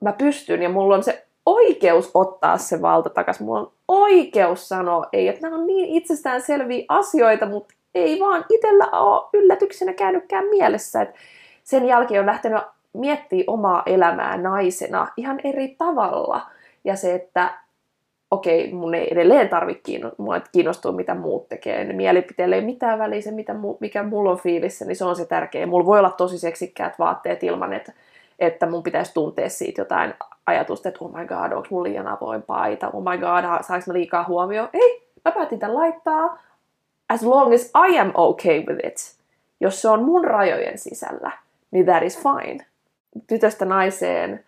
mä 0.00 0.12
pystyn 0.12 0.62
ja 0.62 0.68
mulla 0.68 0.94
on 0.94 1.02
se 1.02 1.26
oikeus 1.46 2.10
ottaa 2.14 2.58
se 2.58 2.82
valta 2.82 3.10
takaisin. 3.10 3.46
Mulla 3.46 3.60
on 3.60 3.72
oikeus 3.88 4.68
sanoa 4.68 5.06
ei, 5.12 5.28
että 5.28 5.42
nämä 5.42 5.56
on 5.56 5.66
niin 5.66 5.88
itsestäänselviä 5.88 6.84
asioita, 6.88 7.46
mutta 7.46 7.74
ei 7.94 8.20
vaan 8.20 8.44
itsellä 8.50 8.84
ole 8.84 9.28
yllätyksenä 9.32 9.92
käynytkään 9.92 10.44
mielessä. 10.44 11.02
Et 11.02 11.14
sen 11.64 11.86
jälkeen 11.86 12.20
on 12.20 12.26
lähtenyt 12.26 12.62
miettimään 13.00 13.44
omaa 13.46 13.82
elämää 13.86 14.36
naisena 14.36 15.08
ihan 15.16 15.40
eri 15.44 15.68
tavalla. 15.78 16.40
Ja 16.84 16.96
se, 16.96 17.14
että 17.14 17.54
okei, 18.30 18.72
mun 18.72 18.94
ei 18.94 19.12
edelleen 19.12 19.48
tarvitse 19.48 19.92
kiinnostua, 20.52 20.92
mitä 20.92 21.14
muut 21.14 21.48
tekee. 21.48 21.84
Ne 21.84 21.92
mielipiteillä 21.92 22.56
ei 22.56 22.62
mitään 22.62 22.98
väliä, 22.98 23.20
se 23.20 23.30
mitä 23.30 23.54
mikä 23.80 24.02
mulla 24.02 24.30
on 24.30 24.38
fiilissä, 24.38 24.84
niin 24.84 24.96
se 24.96 25.04
on 25.04 25.16
se 25.16 25.24
tärkeä. 25.24 25.66
Mulla 25.66 25.86
voi 25.86 25.98
olla 25.98 26.10
tosi 26.10 26.38
seksikkäät 26.38 26.98
vaatteet 26.98 27.42
ilman, 27.42 27.72
että, 27.72 27.92
että 28.38 28.66
mun 28.66 28.82
pitäisi 28.82 29.14
tuntea 29.14 29.48
siitä 29.48 29.80
jotain 29.80 30.14
ajatusta, 30.46 30.88
että 30.88 31.04
oh 31.04 31.12
my 31.12 31.26
god, 31.26 31.52
onko 31.52 31.68
mulla 31.70 31.88
liian 31.88 32.08
avoin 32.08 32.42
paita, 32.42 32.90
oh 32.92 33.02
my 33.02 33.18
god, 33.18 33.62
saanko 33.62 33.84
mä 33.86 33.92
liikaa 33.94 34.24
huomioon? 34.28 34.68
Ei, 34.72 35.08
mä 35.24 35.32
päätin 35.32 35.58
tämän 35.58 35.74
laittaa 35.74 36.38
as 37.08 37.22
long 37.22 37.54
as 37.54 37.70
I 37.88 37.98
am 37.98 38.10
okay 38.14 38.60
with 38.60 38.86
it. 38.86 39.18
Jos 39.60 39.82
se 39.82 39.88
on 39.88 40.02
mun 40.02 40.24
rajojen 40.24 40.78
sisällä, 40.78 41.30
niin 41.70 41.86
that 41.86 42.02
is 42.02 42.22
fine. 42.22 42.66
Tytöstä 43.26 43.64
naiseen 43.64 44.44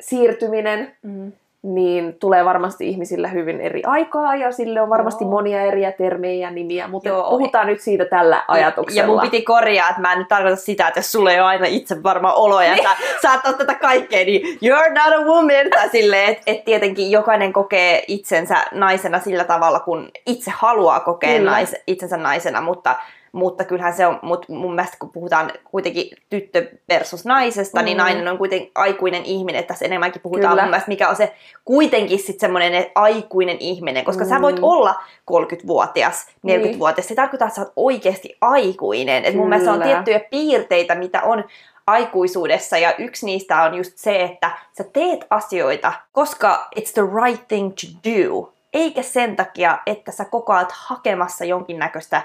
siirtyminen, 0.00 0.96
Mm. 1.02 1.32
niin 1.62 2.14
tulee 2.20 2.44
varmasti 2.44 2.88
ihmisillä 2.88 3.28
hyvin 3.28 3.60
eri 3.60 3.82
aikaa 3.86 4.36
ja 4.36 4.52
sille 4.52 4.80
on 4.80 4.88
varmasti 4.90 5.24
Joo. 5.24 5.30
monia 5.30 5.62
eri 5.62 5.82
termejä 5.98 6.46
ja 6.48 6.50
nimiä, 6.50 6.88
mutta 6.88 7.08
Joo. 7.08 7.30
puhutaan 7.30 7.66
nyt 7.66 7.80
siitä 7.80 8.04
tällä 8.04 8.42
ajatuksella. 8.48 9.02
Ja 9.02 9.06
mun 9.06 9.20
piti 9.20 9.42
korjaa, 9.42 9.88
että 9.88 10.00
mä 10.00 10.12
en 10.12 10.18
nyt 10.18 10.28
tarkoita 10.28 10.56
sitä, 10.56 10.88
että 10.88 10.98
jos 10.98 11.12
sulla 11.12 11.32
ei 11.32 11.40
ole 11.40 11.46
aina 11.48 11.66
itse 11.66 12.02
varma 12.02 12.32
olo 12.32 12.60
ja 12.62 12.76
sä 12.76 12.88
saat 13.22 13.58
tätä 13.58 13.74
kaikkea, 13.74 14.24
niin 14.24 14.40
you're 14.42 14.90
not 14.94 15.14
a 15.22 15.24
woman. 15.24 15.70
Tai 15.70 15.88
silleen, 15.88 16.30
että 16.30 16.42
et 16.46 16.64
tietenkin 16.64 17.10
jokainen 17.10 17.52
kokee 17.52 18.04
itsensä 18.08 18.56
naisena 18.72 19.20
sillä 19.20 19.44
tavalla, 19.44 19.80
kun 19.80 20.10
itse 20.26 20.50
haluaa 20.54 21.00
kokea 21.00 21.40
nais, 21.42 21.76
itsensä 21.86 22.16
naisena, 22.16 22.60
mutta 22.60 22.96
mutta 23.32 23.64
kyllähän 23.64 23.92
se 23.94 24.06
on, 24.06 24.18
mut 24.22 24.48
mun 24.48 24.74
mielestä 24.74 24.96
kun 25.00 25.12
puhutaan 25.12 25.52
kuitenkin 25.70 26.10
tyttö 26.30 26.66
versus 26.88 27.24
naisesta, 27.24 27.78
mm. 27.80 27.84
niin 27.84 27.96
Mm. 27.96 28.02
nainen 28.02 28.28
on 28.28 28.38
kuitenkin 28.38 28.70
aikuinen 28.74 29.24
ihminen, 29.24 29.58
että 29.60 29.68
tässä 29.74 29.84
enemmänkin 29.84 30.22
puhutaan 30.22 30.50
Kyllä. 30.50 30.62
mun 30.62 30.70
mielestä, 30.70 30.88
mikä 30.88 31.08
on 31.08 31.16
se 31.16 31.34
kuitenkin 31.64 32.18
sitten 32.18 32.40
semmoinen 32.40 32.86
aikuinen 32.94 33.56
ihminen, 33.60 34.04
koska 34.04 34.24
mm. 34.24 34.28
sä 34.30 34.40
voit 34.42 34.56
Mm. 34.56 34.64
olla 34.64 34.94
30-vuotias, 35.30 36.26
40-vuotias, 36.46 36.96
Niin. 37.04 37.08
se 37.08 37.14
tarkoittaa, 37.14 37.48
että 37.48 37.56
sä 37.56 37.62
oot 37.62 37.72
oikeasti 37.76 38.36
aikuinen. 38.40 39.24
Et 39.24 39.34
mun 39.34 39.48
mielestä 39.48 39.72
on 39.72 39.82
tiettyjä 39.82 40.20
piirteitä, 40.30 40.94
mitä 40.94 41.22
on 41.22 41.44
aikuisuudessa, 41.86 42.78
ja 42.78 42.94
yksi 42.98 43.26
niistä 43.26 43.62
on 43.62 43.74
just 43.74 43.92
se, 43.96 44.22
että 44.22 44.50
sä 44.78 44.84
teet 44.92 45.26
asioita, 45.30 45.92
koska 46.12 46.68
it's 46.78 46.92
the 46.94 47.02
right 47.24 47.48
thing 47.48 47.68
to 47.74 48.10
do, 48.10 48.52
eikä 48.72 49.02
sen 49.02 49.36
takia, 49.36 49.78
että 49.86 50.12
sä 50.12 50.24
koko 50.24 50.52
ajan 50.52 50.66
hakemassa 50.72 51.44
jonkinnäköistä 51.44 52.22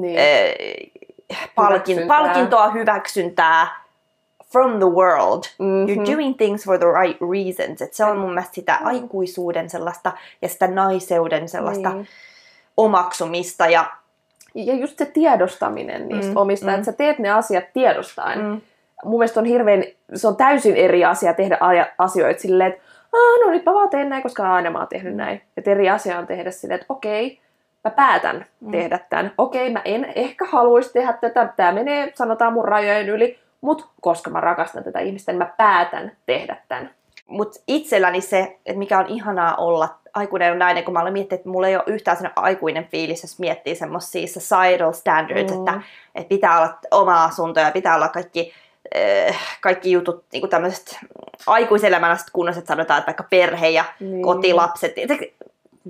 niin. 0.00 0.18
äh, 0.18 1.48
palkin, 1.54 1.96
Hyväksyntää. 1.96 2.18
palkintoa, 2.18 2.70
hyväksyntää 2.70 3.66
from 4.52 4.70
the 4.78 4.86
world. 4.86 5.42
Mhm. 5.58 5.84
You're 6.02 6.12
doing 6.14 6.36
things 6.36 6.64
for 6.64 6.78
the 6.78 6.86
right 7.02 7.18
reasons. 7.20 7.82
Et 7.82 7.94
se 7.94 8.04
on 8.04 8.18
mun 8.18 8.28
mielestä 8.30 8.54
sitä 8.54 8.78
aikuisuuden 8.84 9.70
sellaista 9.70 10.12
ja 10.42 10.48
sitä 10.48 10.66
naiseuden 10.68 11.48
sellaista 11.48 11.90
Niin. 11.92 12.06
omaksumista. 12.76 13.66
Ja, 13.66 13.84
Ja 14.54 14.74
just 14.74 14.98
se 14.98 15.06
tiedostaminen 15.06 16.08
niistä 16.08 16.26
Mm, 16.26 16.30
mm, 16.32 16.36
omista, 16.36 16.66
mm. 16.66 16.70
mm. 16.72 16.74
että 16.74 16.84
sä 16.84 16.92
teet 16.92 17.18
ne 17.18 17.30
asiat 17.30 17.64
tiedostaen. 17.72 18.38
Mm. 18.38 18.44
mm, 18.46 18.60
Mun 19.04 19.18
mielestä 19.18 19.40
on 19.40 19.46
hirveän, 19.46 19.84
se 20.14 20.28
on 20.28 20.36
täysin 20.36 20.76
eri 20.76 21.04
asia 21.04 21.34
tehdä 21.34 21.58
asioita 21.98 22.40
silleen, 22.40 22.72
että 22.72 22.82
"Aa, 23.12 23.44
no 23.46 23.50
nyt 23.50 23.64
mä 23.66 23.74
vaan 23.74 23.90
teen 23.90 24.08
näin, 24.08 24.22
koska 24.22 24.54
aina 24.54 24.70
mä 24.70 24.78
oon 24.78 24.88
tehnyt 24.88 25.16
näin. 25.16 25.42
Et 25.56 25.68
eri 25.68 25.90
asia 25.90 26.18
on 26.18 26.26
tehdä 26.26 26.50
silleen, 26.50 26.80
että 26.80 26.86
okei, 26.94 27.40
mä 27.88 27.94
päätän 27.96 28.46
Mm. 28.60 28.70
tehdä 28.70 28.98
tämän. 29.10 29.32
Okei, 29.38 29.72
mä 29.72 29.82
en 29.84 30.12
ehkä 30.14 30.44
haluaisi 30.44 30.92
tehdä 30.92 31.12
tätä, 31.12 31.52
tämä 31.56 31.72
menee, 31.72 32.12
sanotaan 32.14 32.52
mun 32.52 32.64
rajojen 32.64 33.08
yli, 33.08 33.38
mutta 33.60 33.84
koska 34.00 34.30
mä 34.30 34.40
rakastan 34.40 34.84
tätä 34.84 34.98
ihmistä, 35.00 35.32
niin 35.32 35.38
mä 35.38 35.52
päätän 35.56 36.12
tehdä 36.26 36.56
tämän. 36.68 36.90
Mutta 37.26 37.60
itselläni 37.66 38.20
se, 38.20 38.56
että 38.66 38.78
mikä 38.78 38.98
on 38.98 39.06
ihanaa 39.06 39.54
olla 39.56 39.88
aikuinen 40.14 40.58
nainen, 40.58 40.84
kun 40.84 40.94
mä 40.94 41.00
olen 41.00 41.12
miettinyt, 41.12 41.40
että 41.40 41.48
mulla 41.50 41.68
ei 41.68 41.76
ole 41.76 41.84
yhtään 41.86 42.16
sellainen 42.16 42.42
aikuinen 42.44 42.84
fiilis, 42.84 43.22
jos 43.22 43.38
miettii 43.38 43.74
semmoisia 43.74 44.26
societal 44.26 44.92
standards, 44.92 45.52
Mm. 45.52 45.58
että, 45.58 45.80
että 46.14 46.28
pitää 46.28 46.58
olla 46.58 46.78
oma 46.90 47.24
asunto 47.24 47.60
ja 47.60 47.70
pitää 47.70 47.94
olla 47.96 48.08
kaikki, 48.08 48.52
äh, 49.30 49.36
kaikki 49.60 49.92
jutut, 49.92 50.24
niin 50.32 50.48
tämmöiset 50.48 50.98
aikuiselämänäiset 51.46 52.26
kunnossa, 52.32 52.58
että 52.58 52.72
sanotaan, 52.74 52.98
että 52.98 53.06
vaikka 53.06 53.24
perhe 53.30 53.68
ja 53.68 53.84
Niin. 54.00 54.22
kotilapset. 54.22 54.92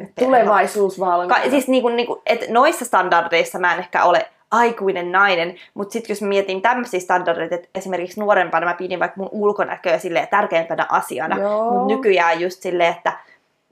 Et- 0.03 0.15
Tulevaisuus 0.25 1.01
valmiina. 1.01 1.35
Ka- 1.43 1.51
siis 1.51 1.69
niinku, 1.69 1.89
niinku, 1.89 2.23
et 2.27 2.49
noissa 2.49 2.85
standardeissa 2.85 3.59
mä 3.59 3.73
en 3.73 3.79
ehkä 3.79 4.05
ole 4.05 4.27
aikuinen 4.51 5.13
nainen, 5.13 5.55
mutta 5.75 5.93
sitten 5.93 6.15
jos 6.15 6.23
mietin 6.23 6.63
tämmöisiä 6.63 7.01
standardeita, 7.01 7.55
että 7.55 7.69
esimerkiksi 7.75 8.21
nuorempana 8.21 8.67
mä 8.67 8.75
pidin 8.75 9.01
vaikka 9.01 9.21
mun 9.21 9.29
ulkonäköä 9.33 9.99
silleen 9.99 10.29
tärkeimpänä 10.29 10.87
asiana, 10.91 11.37
mutta 11.71 11.87
nykyään 11.87 12.41
just 12.41 12.63
silleen, 12.63 12.93
että 12.97 13.13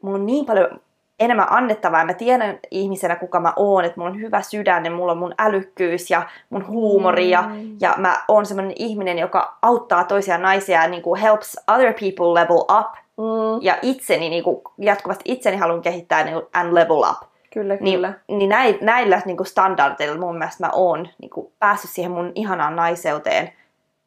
mulla 0.03 0.17
on 0.19 0.27
niin 0.27 0.47
paljon 0.47 0.81
enemmän 1.21 1.47
annettavaa 1.51 2.05
mä 2.05 2.15
tiedän 2.15 2.59
ihmisenä 2.71 3.17
kuka 3.17 3.41
mä 3.41 3.53
oon, 3.57 3.85
että 3.85 4.01
mulla 4.01 4.11
on 4.11 4.21
hyvä 4.21 4.43
sydän 4.43 4.85
ja 4.85 4.91
mulla 4.91 5.13
on 5.13 5.19
mun 5.19 5.35
älykkyys 5.39 6.11
ja 6.11 6.23
mun 6.51 6.67
huumori 6.67 7.31
ja, 7.31 7.43
Mm. 7.43 7.77
ja 7.81 7.95
mä 7.97 8.17
oon 8.29 8.47
semmoinen 8.47 8.73
ihminen, 8.77 9.19
joka 9.19 9.57
auttaa 9.63 10.05
toisia 10.05 10.39
naisia 10.39 10.83
ja 10.83 10.89
niin 10.89 11.03
kuin 11.03 11.21
helps 11.21 11.57
other 11.75 11.93
people 11.93 12.41
level 12.41 12.79
up 12.81 12.95
Mm, 13.17 13.59
ja 13.63 13.79
itseni 13.83 14.29
niin 14.29 14.45
kuin, 14.45 14.61
jatkuvasti 14.79 15.23
itseni 15.27 15.57
haluan 15.57 15.83
kehittää 15.83 16.25
niin 16.25 16.35
kuin, 16.35 16.47
and 16.55 16.75
level 16.75 16.99
up. 17.11 17.29
kyllä, 17.53 17.77
Niin, 17.81 17.95
kyllä. 17.97 18.13
niin 18.29 18.49
näillä, 18.49 18.79
näillä 18.83 19.23
niin 19.25 19.37
kuin 19.37 19.47
standardeilla 19.47 20.21
mun 20.21 20.39
mielestä 20.39 20.67
mä 20.67 20.71
oon 20.73 21.09
niin 21.23 21.31
kuin, 21.31 21.53
päässyt 21.59 21.91
siihen 21.91 22.11
mun 22.13 22.33
ihanaan 22.35 22.77
naiseuteen. 22.77 23.53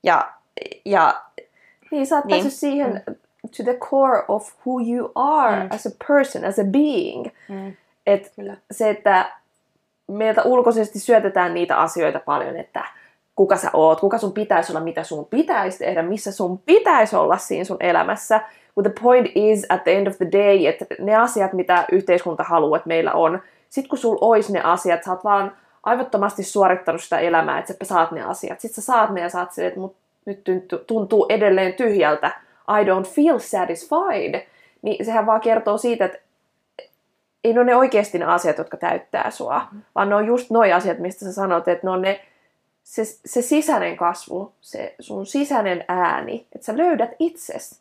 Ja, 0.03 0.31
ja 0.85 1.21
Niin, 1.91 2.07
sä 2.07 2.15
oot 2.15 2.25
Niin. 2.25 2.35
päässyt 2.43 2.59
siihen 2.59 3.03
to 3.57 3.63
the 3.63 3.73
core 3.73 4.23
of 4.27 4.51
who 4.65 4.79
you 4.93 5.11
are 5.15 5.55
Mm. 5.63 5.69
as 5.71 5.85
a 5.85 5.89
person, 6.07 6.45
as 6.45 6.59
a 6.59 6.63
being. 6.63 7.27
mm, 7.49 7.73
Et 8.07 8.31
kyllä. 8.35 8.57
se, 8.71 8.89
että 8.89 9.31
meiltä 10.07 10.41
ulkoisesti 10.43 10.99
syötetään 10.99 11.53
niitä 11.53 11.77
asioita 11.77 12.19
paljon, 12.19 12.57
että 12.57 12.85
kuka 13.39 13.57
sä 13.57 13.69
oot, 13.73 13.99
kuka 13.99 14.17
sun 14.17 14.31
pitäisi 14.31 14.71
olla, 14.71 14.83
mitä 14.83 15.03
sun 15.03 15.25
pitäisi 15.25 15.77
tehdä, 15.77 16.01
missä 16.01 16.31
sun 16.31 16.57
pitäisi 16.65 17.15
olla 17.15 17.37
siinä 17.37 17.63
sun 17.63 17.77
elämässä. 17.79 18.41
But 18.75 18.83
the 18.83 18.93
point 19.03 19.27
is 19.35 19.65
at 19.69 19.83
the 19.83 19.97
end 19.97 20.07
of 20.07 20.17
the 20.17 20.27
day, 20.31 20.65
että 20.65 20.85
ne 20.99 21.15
asiat, 21.15 21.53
mitä 21.53 21.85
yhteiskunta 21.91 22.43
haluaa, 22.43 22.77
että 22.77 22.87
meillä 22.87 23.13
on, 23.13 23.41
sit 23.69 23.87
kun 23.87 23.97
sul 23.97 24.17
ois 24.21 24.49
ne 24.49 24.61
asiat, 24.61 25.03
sä 25.03 25.11
oot 25.11 25.23
vaan 25.23 25.51
aivottomasti 25.83 26.43
suorittanut 26.43 27.03
sitä 27.03 27.19
elämää, 27.19 27.59
että 27.59 27.73
sä 27.73 27.87
saat 27.87 28.11
ne 28.11 28.21
asiat. 28.21 28.59
Sit 28.59 28.71
sä 28.71 28.81
saat 28.81 29.09
ne 29.09 29.21
ja 29.21 29.29
saat 29.29 29.51
silleen, 29.51 29.67
että 29.67 29.79
mut 29.79 29.95
nyt 30.25 30.43
tuntuu- 30.43 30.79
tuntuu 30.87 31.25
edelleen 31.29 31.73
tyhjältä. 31.73 32.31
I 32.81 32.83
don't 32.83 33.07
feel 33.07 33.39
satisfied. 33.39 34.47
Niin 34.81 35.05
sehän 35.05 35.25
vaan 35.25 35.41
kertoo 35.41 35.77
siitä, 35.77 36.05
että 36.05 36.19
ei 37.43 37.53
ne 37.53 37.59
ole 37.59 37.65
ne 37.65 37.75
oikeasti 37.75 38.19
ne 38.19 38.25
asiat, 38.25 38.57
jotka 38.57 38.77
täyttää 38.77 39.31
sua, 39.31 39.61
vaan 39.95 40.09
ne 40.09 40.15
on 40.15 40.25
just 40.25 40.49
noi 40.49 40.73
asiat, 40.73 40.99
mistä 40.99 41.25
sä 41.25 41.33
sanot, 41.33 41.67
että 41.67 41.87
ne 41.87 41.91
on 41.91 42.01
ne, 42.01 42.21
se, 42.89 43.03
se 43.25 43.41
sisäinen 43.41 43.97
kasvu, 43.97 44.51
se 44.61 44.95
sun 44.99 45.25
sisäinen 45.25 45.85
ääni, 45.87 46.45
että 46.55 46.65
sä 46.65 46.77
löydät 46.77 47.11
itses. 47.19 47.79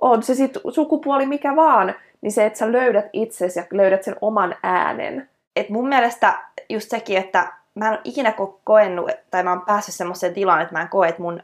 On 0.00 0.22
se 0.22 0.34
sitten 0.34 0.62
sukupuoli 0.72 1.26
mikä 1.26 1.56
vaan, 1.56 1.94
niin 2.20 2.32
se, 2.32 2.46
että 2.46 2.58
sä 2.58 2.72
löydät 2.72 3.06
itses 3.12 3.56
ja 3.56 3.64
löydät 3.70 4.02
sen 4.02 4.16
oman 4.20 4.56
äänen. 4.62 5.28
Et 5.56 5.68
mun 5.68 5.88
mielestä 5.88 6.38
just 6.68 6.90
sekin, 6.90 7.16
että 7.16 7.52
mä 7.74 7.86
en 7.86 7.92
ole 7.92 8.00
ikinä 8.04 8.30
ko- 8.30 8.58
koennut, 8.64 9.10
tai 9.30 9.42
mä 9.42 9.50
oon 9.50 9.60
päässyt 9.60 9.94
semmoiseen 9.94 10.34
tilaan, 10.34 10.62
että 10.62 10.74
mä 10.74 10.82
en 10.82 10.88
koe, 10.88 11.08
että 11.08 11.22
mun 11.22 11.42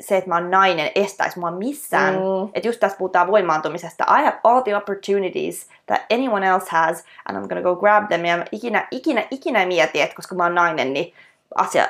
se, 0.00 0.16
että 0.16 0.30
mä 0.30 0.34
oon 0.34 0.50
nainen, 0.50 0.90
estäisi 0.94 1.38
mua 1.38 1.50
missään. 1.50 2.14
Mm. 2.14 2.50
Että 2.54 2.68
just 2.68 2.80
tässä 2.80 2.98
puhutaan 2.98 3.26
voimaantumisesta. 3.26 4.04
I 4.04 4.24
have 4.24 4.40
all 4.44 4.60
the 4.60 4.76
opportunities 4.76 5.66
that 5.86 6.00
anyone 6.12 6.46
else 6.46 6.66
has, 6.70 7.04
and 7.28 7.38
I'm 7.38 7.48
gonna 7.48 7.62
go 7.62 7.76
grab 7.76 8.08
them. 8.08 8.24
Ja 8.24 8.36
mä 8.36 8.44
ikinä, 8.52 8.88
ikinä, 8.90 9.26
ikinä 9.30 9.66
mietin, 9.66 10.02
että 10.02 10.16
koska 10.16 10.34
mä 10.34 10.42
oon 10.42 10.54
nainen, 10.54 10.92
niin 10.92 11.14
asia, 11.54 11.88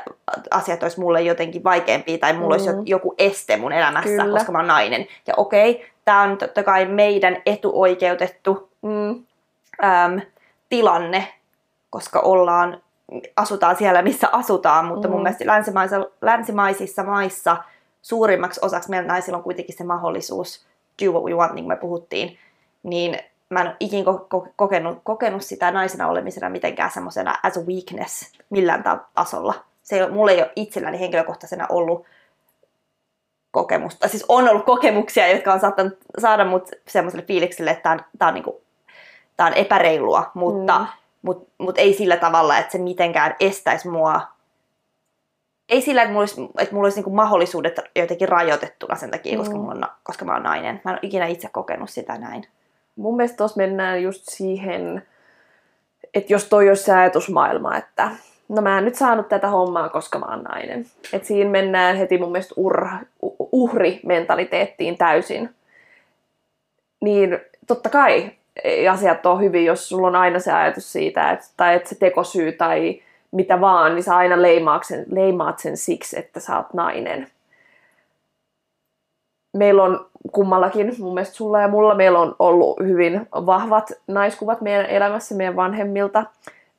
asiat 0.51 0.83
olisi 0.83 1.01
mulle 1.01 1.23
jotenkin 1.23 1.65
vaikeampia, 1.65 2.19
tai 2.19 2.33
mulla 2.33 2.55
olisi 2.55 2.73
Mm. 2.73 2.83
joku 2.87 3.15
este 3.19 3.57
mun 3.57 3.73
elämässä, 3.73 4.09
Kyllä. 4.23 4.39
koska 4.39 4.53
mä 4.53 4.59
oon 4.59 4.67
nainen. 4.67 5.07
Ja 5.27 5.35
okei, 5.37 5.87
tää 6.05 6.21
on 6.21 6.39
totta 6.39 6.63
kai 6.63 6.87
meidän 6.87 7.37
etuoikeutettu 7.47 8.69
Mm. 8.83 9.25
äm, 9.85 10.21
tilanne, 10.69 11.29
koska 11.91 12.21
ollaan, 12.21 12.83
asutaan 13.37 13.77
siellä, 13.77 14.03
missä 14.03 14.29
asutaan, 14.33 14.85
mutta 14.85 15.09
mun 15.09 15.17
Mm. 15.19 15.23
mielestä 15.23 15.47
länsimaisissa, 15.47 16.07
länsimaisissa 16.23 17.03
maissa 17.03 17.57
suurimmaksi 18.03 18.61
osaksi 18.63 18.91
meillä 18.91 19.09
naisilla 19.09 19.39
on 19.39 19.45
kuitenkin 19.45 19.77
se 19.77 19.85
mahdollisuus 19.85 20.67
do 21.05 21.11
what 21.13 21.25
we 21.25 21.35
want, 21.35 21.53
niin 21.53 21.65
kuin 21.65 21.73
me 21.73 21.77
puhuttiin, 21.81 22.39
niin 22.83 23.19
mä 23.55 23.61
en 23.61 23.67
ole 23.67 23.77
ikin 23.81 24.05
ko- 24.05 24.27
ko- 24.35 24.49
kokenut, 24.57 24.99
kokenut 25.05 25.43
sitä 25.43 25.71
naisena 25.71 26.09
olemisena 26.09 26.49
mitenkään 26.51 26.91
semmoisena 26.91 27.35
as 27.43 27.57
a 27.57 27.61
weakness 27.61 28.33
millään 28.51 28.83
ta- 28.83 28.99
tasolla. 29.15 29.55
Se 29.83 29.97
ei 29.97 30.03
ole, 30.03 30.11
mulla 30.11 30.31
ei 30.33 30.39
ole 30.43 30.53
itselläni 30.57 31.01
henkilökohtaisena 31.01 31.67
ollut 31.69 32.07
kokemusta. 33.51 34.09
Siis 34.09 34.25
on 34.29 34.49
ollut 34.49 34.65
kokemuksia, 34.65 35.29
jotka 35.29 35.53
on 35.53 35.61
saattanut 35.61 35.99
saada 36.19 36.45
mut 36.45 36.69
semmoiselle 36.89 37.25
fiilikselle, 37.27 37.71
että 37.71 37.83
tämä 37.83 37.93
on, 37.95 38.01
tää 38.19 38.29
on, 38.29 38.35
niinku, 38.35 38.63
tää 39.37 39.47
on 39.47 39.53
epäreilua, 39.55 40.31
mutta 40.35 40.79
Mm. 40.79 40.87
mut, 41.23 41.49
mut 41.59 41.79
ei 41.79 41.95
sillä 41.95 42.17
tavalla, 42.17 42.59
että 42.59 42.73
se 42.73 42.79
mitenkään 42.79 43.37
estäisi 43.41 43.89
mua. 43.89 44.21
Ei 45.69 45.81
sillä, 45.83 46.03
että 46.03 46.13
mulla 46.13 46.23
olisi, 46.23 46.49
että 46.59 46.75
mulla 46.75 46.87
olisi 46.87 46.97
niinku 46.99 47.11
mahdollisuudet 47.11 47.81
jotenkin 47.97 48.29
rajoitettuna 48.29 48.97
sen 48.97 49.11
takia, 49.11 49.39
koska, 49.39 49.55
Mm. 49.55 49.61
mulla 49.61 49.87
on, 49.87 49.93
koska 50.03 50.25
mä 50.25 50.33
oon 50.33 50.43
nainen. 50.43 50.81
Mä 50.85 50.91
en 50.91 50.95
ole 50.95 50.99
ikinä 51.03 51.27
itse 51.27 51.49
kokenut 51.49 51.91
sitä 51.91 52.19
näin. 52.19 52.47
Mun 52.97 53.17
mielestä 53.17 53.37
tuossa 53.37 53.57
mennään 53.57 54.03
just 54.03 54.23
siihen, 54.29 55.03
että 56.15 56.33
jos 56.33 56.49
toi 56.49 56.69
olisi 56.69 56.83
se 56.83 56.93
ajatusmaailma, 56.95 57.77
että 57.77 58.11
no 58.49 58.63
mä 58.63 58.79
en 58.79 58.85
nyt 58.85 58.95
saanut 58.95 59.29
tätä 59.29 59.49
hommaa, 59.49 59.89
koska 59.89 60.19
mä 60.19 60.27
oon 60.27 60.43
nainen. 60.43 60.87
Että 61.13 61.29
siinä 61.29 61.51
mennään 61.51 61.97
heti 61.97 62.19
mun 62.19 62.33
mielestä 62.33 62.55
ur, 62.57 62.87
u- 63.23 63.49
uhrimentaliteettiin 63.53 64.99
täysin. 64.99 65.51
Niin 67.01 67.39
totta 67.67 67.89
kai 67.89 68.31
asiat 68.91 69.27
on 69.27 69.41
hyvin, 69.41 69.65
jos 69.65 69.89
sulla 69.89 70.07
on 70.07 70.17
aina 70.17 70.39
se 70.39 70.53
ajatus 70.53 70.93
siitä, 70.93 71.31
että, 71.31 71.47
tai 71.57 71.75
että 71.75 71.89
se 71.89 71.95
tekosyy 71.95 72.53
tai 72.53 73.03
mitä 73.31 73.61
vaan, 73.61 73.95
niin 73.95 74.03
sä 74.03 74.17
aina 74.17 74.43
leimaat 74.43 74.85
sen, 74.85 75.05
leimaat 75.11 75.59
sen 75.59 75.77
siksi, 75.77 76.19
että 76.19 76.41
sä 76.41 76.57
oot 76.57 76.73
nainen. 76.73 77.31
meillä 79.57 79.83
on 79.83 80.07
kummallakin, 80.33 80.95
mun 80.99 81.15
mielestä 81.15 81.35
sulla 81.35 81.61
ja 81.61 81.69
mulla, 81.69 81.95
meillä 81.95 82.19
on 82.19 82.37
ollut 82.39 82.81
hyvin 82.81 83.27
vahvat 83.33 83.93
naiskuvat 84.07 84.61
meidän 84.61 84.87
elämässä 84.87 85.35
meidän 85.35 85.57
vanhemmilta, 85.57 86.25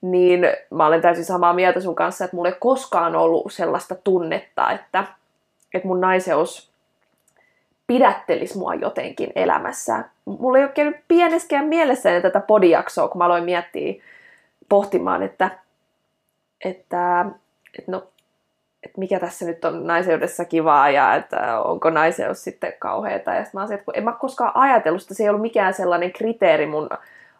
niin 0.02 0.48
mä 0.70 0.86
olen 0.86 1.02
täysin 1.02 1.26
samaa 1.26 1.54
mieltä 1.54 1.82
sun 1.82 1.96
kanssa, 1.96 2.26
että 2.26 2.36
mulla 2.36 2.50
ei 2.50 2.56
koskaan 2.60 3.16
ollut 3.16 3.54
sellaista 3.54 3.96
tunnetta, 3.96 4.72
että, 4.72 5.04
että 5.74 5.88
mun 5.88 6.02
naiseus 6.02 6.72
pidättelisi 7.88 8.58
mua 8.58 8.74
jotenkin 8.74 9.32
elämässä. 9.36 10.04
Mulla 10.26 10.58
ei 10.58 10.64
ole 10.64 10.72
käynyt 10.72 10.98
pieneskään 11.08 11.66
mielessäni 11.66 12.22
tätä 12.22 12.40
podijaksoa, 12.40 13.08
kun 13.08 13.18
mä 13.18 13.26
aloin 13.26 13.44
miettiä 13.44 14.04
pohtimaan, 14.70 15.24
että, 15.24 15.52
että, 16.66 17.26
että 17.80 17.92
no, 17.92 18.04
että 18.86 19.00
mikä 19.00 19.20
tässä 19.20 19.46
nyt 19.46 19.66
on 19.66 19.88
naiseudessa 19.88 20.46
kivaa 20.46 20.90
ja 20.90 21.16
että 21.16 21.62
onko 21.62 21.90
naiseus 21.90 22.44
sitten 22.44 22.74
kauheata. 22.80 23.34
Ja 23.34 23.44
sitten 23.44 23.58
mä 23.58 23.62
olisin, 23.62 23.80
että 23.80 23.92
en 23.96 24.04
mä 24.04 24.12
koskaan 24.12 24.52
ajatellut 24.56 25.02
että 25.02 25.14
se 25.14 25.24
ei 25.24 25.30
ollut 25.30 25.42
mikään 25.42 25.74
sellainen 25.74 26.12
kriteeri 26.12 26.66
mun 26.66 26.90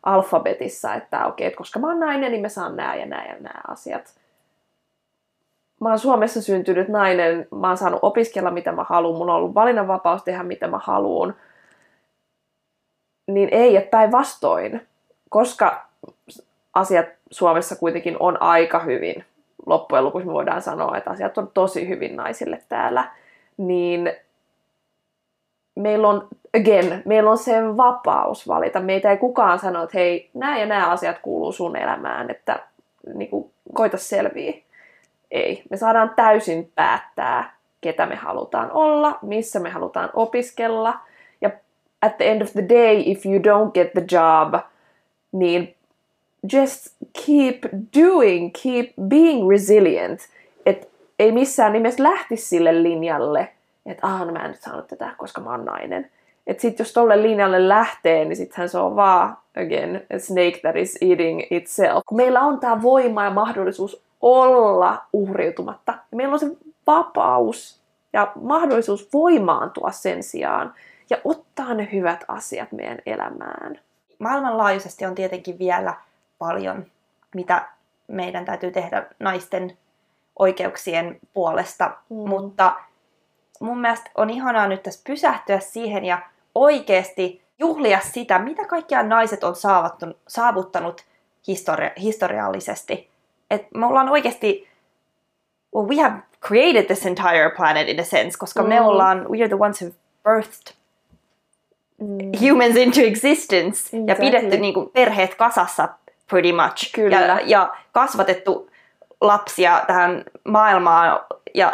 alfabetissa, 0.04 0.94
että 0.94 1.26
okei, 1.26 1.48
että 1.48 1.58
koska 1.58 1.80
mä 1.80 1.88
oon 1.88 2.00
nainen, 2.00 2.32
niin 2.32 2.42
mä 2.42 2.50
saan 2.50 2.76
nämä 2.76 2.96
ja 2.96 3.06
nämä 3.06 3.26
ja 3.26 3.34
nämä 3.34 3.62
asiat. 3.68 4.16
Mä 5.82 5.90
oon 5.90 6.00
Suomessa 6.00 6.42
syntynyt 6.42 6.88
nainen, 6.88 7.48
mä 7.56 7.68
oon 7.68 7.78
saanut 7.78 8.00
opiskella 8.02 8.52
mitä 8.52 8.72
mä 8.72 8.84
haluan, 8.84 9.18
mun 9.18 9.30
on 9.30 9.36
ollut 9.36 9.56
valinnanvapaus 9.56 10.24
tehdä 10.24 10.44
mitä 10.44 10.68
mä 10.68 10.80
haluan. 10.84 11.36
Niin 13.28 13.50
ei, 13.52 13.78
että 13.78 13.90
päinvastoin, 13.90 14.88
koska 15.30 15.86
asiat 16.74 17.06
Suomessa 17.32 17.76
kuitenkin 17.76 18.18
on 18.20 18.42
aika 18.42 18.80
hyvin, 18.80 19.26
loppujen 19.66 20.06
lopuksi 20.06 20.28
me 20.28 20.34
voidaan 20.34 20.62
sanoa, 20.62 20.98
että 20.98 21.10
asiat 21.10 21.38
on 21.38 21.52
tosi 21.54 21.88
hyvin 21.88 22.16
naisille 22.16 22.62
täällä, 22.70 23.12
niin 23.58 24.14
meillä 25.76 26.08
on, 26.08 26.28
again, 26.60 27.02
meillä 27.06 27.32
on 27.32 27.38
se 27.38 27.78
vapaus 27.78 28.48
valita. 28.48 28.80
Meitä 28.80 29.12
ei 29.12 29.18
kukaan 29.18 29.60
sano, 29.60 29.84
että 29.84 29.98
hei, 29.98 30.30
nämä 30.34 30.60
ja 30.60 30.66
nämä 30.66 30.92
asiat 30.92 31.20
kuuluu 31.22 31.52
sun 31.52 31.76
elämään, 31.76 32.32
että 32.32 32.60
niin 33.14 33.30
kuin, 33.30 33.52
koita 33.74 33.98
selviä. 33.98 34.54
Ei. 35.32 35.64
Me 35.70 35.78
saadaan 35.78 36.14
täysin 36.16 36.72
päättää, 36.76 37.56
ketä 37.82 38.06
me 38.06 38.16
halutaan 38.16 38.72
olla, 38.72 39.20
missä 39.22 39.60
me 39.60 39.70
halutaan 39.70 40.10
opiskella. 40.14 41.00
Ja 41.42 41.50
at 42.02 42.18
the 42.18 42.32
end 42.32 42.42
of 42.42 42.52
the 42.52 42.66
day, 42.70 43.04
if 43.06 43.26
you 43.26 43.38
don't 43.38 43.72
get 43.72 43.94
the 43.94 44.04
job, 44.12 44.54
niin 45.32 45.75
just 46.54 46.88
keep 47.26 47.64
doing, 48.00 48.52
keep 48.64 48.94
being 49.08 49.50
resilient. 49.50 50.20
Et 50.66 50.90
ei 51.20 51.32
missään 51.32 51.74
nimessä 51.74 52.04
lähti 52.04 52.38
sille 52.38 52.84
linjalle, 52.84 53.50
että 53.86 54.08
ah, 54.08 54.26
no 54.26 54.32
mä 54.32 54.46
en 54.46 54.52
nyt 54.52 54.62
saanut 54.62 54.88
tätä, 54.88 55.16
koska 55.18 55.42
mä 55.42 55.52
oon 55.52 55.66
nainen. 55.66 56.12
Että 56.48 56.62
sit 56.62 56.80
jos 56.80 56.94
tolle 56.94 57.22
linjalle 57.22 57.68
lähtee, 57.68 58.26
niin 58.26 58.36
sittenhän 58.36 58.70
se 58.70 58.78
on 58.78 58.96
vaan, 58.96 59.38
again, 59.66 60.06
a 60.16 60.20
snake 60.20 60.60
that 60.62 60.76
is 60.76 60.98
eating 61.02 61.42
itself. 61.50 62.04
Kun 62.06 62.18
meillä 62.18 62.42
on 62.42 62.60
tämä 62.60 62.82
voima 62.82 63.24
ja 63.24 63.30
mahdollisuus 63.30 64.04
olla 64.22 65.06
uhriutumatta, 65.14 65.92
ja 65.92 66.18
meillä 66.18 66.34
on 66.34 66.40
se 66.40 66.48
vapaus 66.88 67.82
ja 68.14 68.32
mahdollisuus 68.42 69.10
voimaantua 69.14 69.92
sen 69.92 70.24
sijaan 70.24 70.74
ja 71.10 71.18
ottaa 71.24 71.74
ne 71.74 71.90
hyvät 71.94 72.26
asiat 72.28 72.72
meidän 72.72 73.00
elämään. 73.06 73.80
Maailmanlaajuisesti 74.20 75.06
on 75.06 75.16
tietenkin 75.16 75.60
vielä 75.60 75.94
paljon, 76.38 76.86
mitä 77.36 77.68
meidän 78.08 78.46
täytyy 78.46 78.72
tehdä 78.72 79.08
naisten 79.20 79.78
oikeuksien 80.40 81.20
puolesta, 81.34 81.92
mm. 82.10 82.16
mutta 82.16 82.76
mun 83.60 83.82
mielestä 83.82 84.12
on 84.16 84.30
ihanaa 84.30 84.68
nyt 84.68 84.84
tässä 84.84 85.02
pysähtyä 85.08 85.60
siihen 85.60 86.06
ja 86.06 86.22
oikeasti 86.56 87.42
juhlia 87.60 88.00
sitä, 88.00 88.40
mitä 88.40 88.66
kaikkia 88.66 89.04
naiset 89.04 89.44
on 89.44 89.56
saavuttanut 90.28 91.06
histori- 91.48 92.02
historiallisesti. 92.02 93.10
Et 93.52 93.68
me 93.74 93.86
ollaan 93.86 94.10
oikeasti, 94.10 94.68
well, 95.76 95.88
we 95.88 96.02
have 96.02 96.16
created 96.48 96.86
this 96.86 97.06
entire 97.06 97.52
planet 97.58 97.88
in 97.88 98.00
a 98.00 98.04
sense, 98.04 98.38
koska 98.38 98.64
mm. 98.64 98.70
me 98.70 98.82
ollaan, 98.82 99.30
we 99.30 99.38
are 99.38 99.48
the 99.48 99.58
ones 99.60 99.82
who 99.82 99.92
birthed 100.24 100.76
mm. 101.98 102.32
humans 102.42 102.76
into 102.76 103.02
existence 103.02 103.98
exactly. 103.98 104.06
ja 104.08 104.16
pidetty 104.16 104.58
niin 104.58 104.74
kuin, 104.74 104.90
perheet 104.90 105.36
kasassa 105.36 105.90
pretty 106.30 106.52
much. 106.52 106.92
Kyllä. 106.96 107.16
Ja, 107.16 107.40
ja 107.44 107.74
kasvatettu 107.92 108.70
lapsia 109.22 109.82
tähän 109.88 110.24
maailmaan 110.44 111.20
ja 111.54 111.72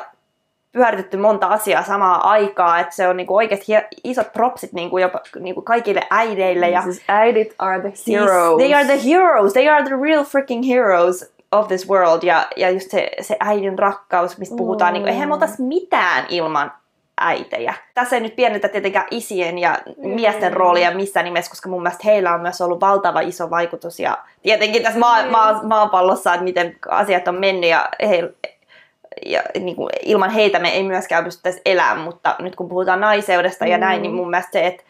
pyöritetty 0.71 1.17
monta 1.17 1.47
asiaa 1.47 1.83
samaa 1.83 2.29
aikaa, 2.29 2.79
että 2.79 2.95
se 2.95 3.07
on 3.07 3.17
niinku 3.17 3.35
oikeasti 3.35 3.71
isot 4.03 4.33
propsit 4.33 4.73
niinku 4.73 4.97
jopa 4.97 5.19
niinku 5.39 5.61
kaikille 5.61 6.07
äideille. 6.09 6.69
Ja, 6.69 6.81
siis 6.81 7.03
äidit 7.07 7.55
are 7.59 7.79
the 7.79 7.91
siis 7.93 8.19
heroes. 8.19 8.57
Siis, 8.57 8.69
they 8.69 8.73
are 8.73 8.85
the 8.85 9.09
heroes, 9.09 9.53
they 9.53 9.69
are 9.69 9.83
the 9.85 9.95
real 10.01 10.23
freaking 10.23 10.67
heroes 10.67 11.33
of 11.51 11.67
this 11.67 11.89
world. 11.89 12.23
Ja, 12.23 12.47
ja 12.55 12.69
just 12.69 12.91
se, 12.91 13.11
se 13.21 13.37
äidin 13.39 13.79
rakkaus, 13.79 14.37
mistä 14.37 14.55
puhutaan, 14.55 14.93
niinku, 14.93 15.05
mm. 15.05 15.13
niin 15.13 15.13
eihän 15.13 15.29
me 15.29 15.67
mitään 15.67 16.25
ilman 16.29 16.71
äitejä. 17.27 17.73
Tässä 17.93 18.15
ei 18.15 18.21
nyt 18.21 18.35
pienentä 18.35 18.67
tietenkään 18.67 19.07
isien 19.11 19.57
ja 19.57 19.79
miesten 19.97 20.51
mm. 20.51 20.57
roolia 20.57 20.91
missään 20.91 21.23
nimessä, 21.23 21.51
koska 21.51 21.69
mun 21.69 21.83
mielestä 21.83 22.03
heillä 22.05 22.33
on 22.33 22.41
myös 22.41 22.61
ollut 22.61 22.81
valtava 22.81 23.19
iso 23.19 23.49
vaikutus. 23.49 23.99
Ja 23.99 24.17
tietenkin 24.41 24.83
tässä 24.83 24.99
maa, 24.99 25.23
mm. 25.23 25.29
maa, 25.29 25.63
maapallossa, 25.63 26.33
että 26.33 26.43
miten 26.43 26.75
asiat 26.89 27.27
on 27.27 27.35
mennyt 27.35 27.69
ja, 27.69 27.89
he, 28.09 28.33
ja 29.25 29.41
niin 29.59 29.75
kuin, 29.75 29.89
ilman 30.05 30.29
heitä 30.29 30.59
me 30.59 30.69
ei 30.69 30.83
myöskään 30.83 31.23
pystyttäisi 31.23 31.61
elämään, 31.65 31.99
mutta 31.99 32.35
nyt 32.39 32.55
kun 32.55 32.69
puhutaan 32.69 33.01
naiseudesta 33.01 33.65
mm. 33.65 33.71
ja 33.71 33.77
näin, 33.77 34.01
niin 34.01 34.13
mun 34.13 34.29
mielestä 34.29 34.51
se, 34.51 34.67
että 34.67 34.83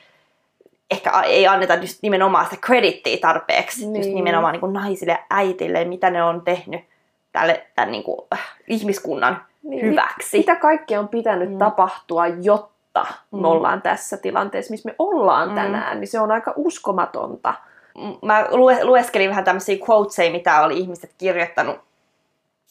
ehkä 0.91 1.21
ei 1.21 1.47
anneta 1.47 1.75
just 1.75 1.99
nimenomaan 2.01 2.45
sitä 2.45 2.57
kredittiä 2.61 3.17
tarpeeksi 3.21 3.85
niin. 3.85 3.95
just 3.95 4.15
nimenomaan 4.15 4.51
niin 4.51 4.61
kuin 4.61 4.73
naisille 4.73 5.11
ja 5.11 5.19
äitille, 5.29 5.85
mitä 5.85 6.09
ne 6.09 6.23
on 6.23 6.41
tehnyt 6.41 6.90
tälle 7.31 7.67
tämän 7.75 7.91
niin 7.91 8.03
kuin, 8.03 8.17
äh, 8.33 8.39
ihmiskunnan 8.67 9.45
niin, 9.63 9.85
hyväksi. 9.85 10.37
Mitä 10.37 10.55
kaikkea 10.55 10.99
on 10.99 11.07
pitänyt 11.07 11.51
mm. 11.51 11.57
tapahtua, 11.57 12.27
jotta 12.27 13.05
mm. 13.31 13.41
me 13.41 13.47
ollaan 13.47 13.81
tässä 13.81 14.17
tilanteessa, 14.17 14.71
missä 14.71 14.89
me 14.89 14.95
ollaan 14.99 15.49
mm. 15.49 15.55
tänään, 15.55 15.99
niin 15.99 16.07
se 16.07 16.19
on 16.19 16.31
aika 16.31 16.53
uskomatonta. 16.55 17.53
Mä 18.21 18.47
lueskelin 18.83 19.29
vähän 19.29 19.43
tämmöisiä 19.43 19.77
quoteseja, 19.89 20.31
mitä 20.31 20.61
oli 20.61 20.77
ihmiset 20.77 21.11
kirjoittanut 21.17 21.79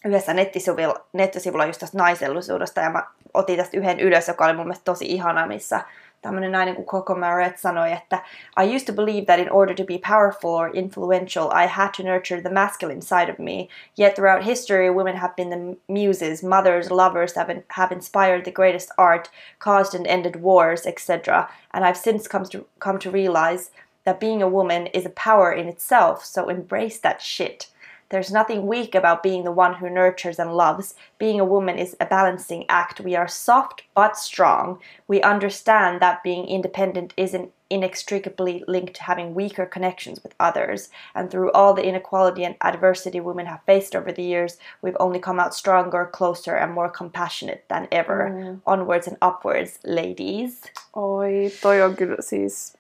yhdessä 0.05 0.35
nettisivulla, 0.35 0.95
nettisivulla 1.13 1.67
just 1.67 1.81
tästä 1.81 1.99
naisellisuudesta, 1.99 2.81
ja 2.81 2.91
mä 2.91 3.07
otin 3.35 3.57
tästä 3.57 3.77
yhden 3.77 4.01
ylös, 4.01 4.29
joka 4.29 4.45
oli 4.45 4.53
mun 4.53 4.67
mielestä 4.67 4.85
tosi 4.85 5.05
ihana, 5.05 5.47
missä 5.47 5.81
tämmöinen 6.23 6.75
kuin 6.75 6.87
Coco 6.87 7.15
Maret 7.15 7.59
sanoi, 7.59 7.93
että 7.93 8.19
I 8.63 8.75
used 8.75 8.87
to 8.87 8.93
believe 8.93 9.27
that 9.27 9.39
in 9.39 9.53
order 9.53 9.75
to 9.75 9.85
be 9.85 9.99
powerful 9.99 10.51
or 10.51 10.71
influential, 10.75 11.51
I 11.65 11.67
had 11.67 11.91
to 11.97 12.03
nurture 12.03 12.43
the 12.43 12.51
masculine 12.51 13.03
side 13.03 13.33
of 13.33 13.39
me. 13.39 13.69
Yet 13.97 14.15
throughout 14.15 14.45
history, 14.45 14.91
women 14.91 15.17
have 15.17 15.35
been 15.37 15.51
the 15.51 15.77
muses, 15.89 16.43
mothers, 16.43 16.91
lovers 16.91 17.33
that 17.33 17.49
have, 17.49 17.63
have 17.69 17.95
inspired 17.95 18.45
the 18.45 18.53
greatest 18.53 18.91
art, 18.97 19.31
caused 19.59 19.95
and 19.95 20.07
ended 20.07 20.37
wars, 20.37 20.87
etc. 20.87 21.49
And 21.71 21.85
I've 21.85 21.97
since 21.97 22.29
come 22.29 22.45
to, 22.45 22.65
come 22.79 22.99
to 22.99 23.11
realize 23.11 23.71
that 24.05 24.21
being 24.21 24.43
a 24.43 24.49
woman 24.49 24.87
is 24.87 25.07
a 25.07 25.11
power 25.11 25.53
in 25.53 25.69
itself, 25.69 26.25
so 26.25 26.49
embrace 26.49 26.99
that 27.01 27.23
shit. 27.23 27.71
There's 28.11 28.33
nothing 28.33 28.67
weak 28.67 28.95
about 28.95 29.23
being 29.23 29.45
the 29.45 29.53
one 29.53 29.75
who 29.75 29.89
nurtures 29.89 30.39
and 30.39 30.57
loves. 30.57 30.95
Being 31.19 31.41
a 31.41 31.45
woman 31.45 31.79
is 31.79 31.97
a 32.01 32.07
balancing 32.07 32.65
act. 32.69 33.01
We 33.01 33.15
are 33.17 33.29
soft 33.29 33.85
but 33.95 34.17
strong. 34.17 34.81
We 35.07 35.23
understand 35.23 36.01
that 36.01 36.25
being 36.25 36.49
independent 36.49 37.15
isn't 37.17 37.53
inextricably 37.71 38.65
linked 38.67 38.95
to 38.95 39.05
having 39.05 39.33
weaker 39.33 39.65
connections 39.65 40.21
with 40.25 40.35
others. 40.41 40.91
And 41.15 41.31
through 41.31 41.53
all 41.53 41.73
the 41.73 41.87
inequality 41.87 42.45
and 42.45 42.57
adversity 42.61 43.21
women 43.21 43.47
have 43.47 43.63
faced 43.65 43.95
over 43.95 44.11
the 44.11 44.25
years, 44.25 44.59
we've 44.83 44.97
only 44.99 45.21
come 45.21 45.39
out 45.39 45.55
stronger, 45.55 46.11
closer, 46.13 46.57
and 46.57 46.73
more 46.73 46.91
compassionate 46.91 47.65
than 47.69 47.87
ever. 47.93 48.31
Mm. 48.33 48.61
Onwards 48.67 49.07
and 49.07 49.17
upwards, 49.23 49.79
ladies. 49.85 50.63
Oi, 50.97 51.51
toi 51.63 51.83
on 51.83 51.97
kyllä 51.97 52.17
siis 52.21 52.77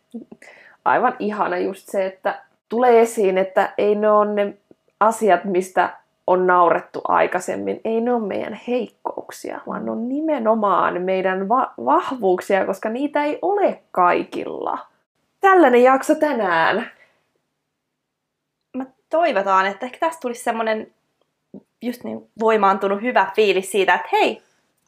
aivan 0.84 1.16
ihana 1.18 1.58
just 1.58 1.88
se, 1.88 2.06
että 2.06 2.42
tulee 2.68 3.00
esiin, 3.00 3.38
että 3.38 3.74
ei 3.78 3.94
ne 3.94 4.10
ole 4.10 4.34
ne 4.34 4.54
asiat, 5.00 5.44
mistä 5.44 5.96
on 6.26 6.46
naurettu 6.46 7.00
aikaisemmin, 7.08 7.80
ei 7.84 8.00
ne 8.00 8.12
ole 8.12 8.26
meidän 8.26 8.60
heikkouksia, 8.68 9.60
vaan 9.66 9.84
ne 9.84 9.90
on 9.90 10.08
nimenomaan 10.08 11.02
meidän 11.02 11.48
va- 11.48 11.74
vahvuuksia, 11.84 12.66
koska 12.66 12.88
niitä 12.88 13.24
ei 13.24 13.38
ole 13.42 13.82
kaikilla. 13.90 14.78
Tällainen 15.40 15.82
jakso 15.82 16.14
tänään. 16.14 16.90
Mä 18.76 18.86
toivotaan, 19.10 19.66
että 19.66 19.86
ehkä 19.86 19.98
tästä 19.98 20.20
tulisi 20.20 20.42
semmoinen 20.42 20.92
just 21.82 22.04
niin 22.04 22.30
voimaantunut 22.40 23.02
hyvä 23.02 23.30
fiilis 23.36 23.70
siitä, 23.70 23.94
että 23.94 24.08
hei, 24.12 24.42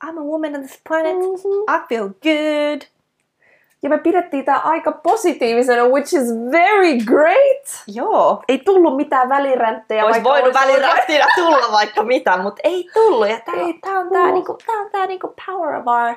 I'm 0.04 0.18
a 0.18 0.24
woman 0.24 0.54
on 0.54 0.60
this 0.60 0.80
planet, 0.88 1.16
mm-hmm. 1.16 1.76
I 1.76 1.86
feel 1.88 2.08
good, 2.08 2.82
ja 3.82 3.88
me 3.88 3.98
pidettiin 3.98 4.44
tää 4.44 4.58
aika 4.58 4.92
positiivisena, 4.92 5.84
which 5.84 6.14
is 6.14 6.34
very 6.50 6.98
great. 7.04 7.84
Joo. 7.86 8.42
Ei 8.48 8.58
tullut 8.58 8.96
mitään 8.96 9.28
väliränttejä. 9.28 10.04
Olisi 10.04 10.24
voinut 10.24 10.54
väliränttinä 10.54 11.26
tulla 11.36 11.72
vaikka 11.72 12.02
mitä, 12.02 12.36
mutta 12.36 12.60
ei 12.64 12.88
tullut. 12.94 13.28
Ja 13.28 13.40
tää, 13.40 13.54
tää 13.80 13.98
on 13.98 14.10
tää, 14.10 14.32
niinku, 14.32 14.58
tää 14.66 14.76
on 14.76 14.90
tää 14.90 15.06
niinku 15.06 15.34
power 15.46 15.74
of 15.74 15.86
our 15.86 16.14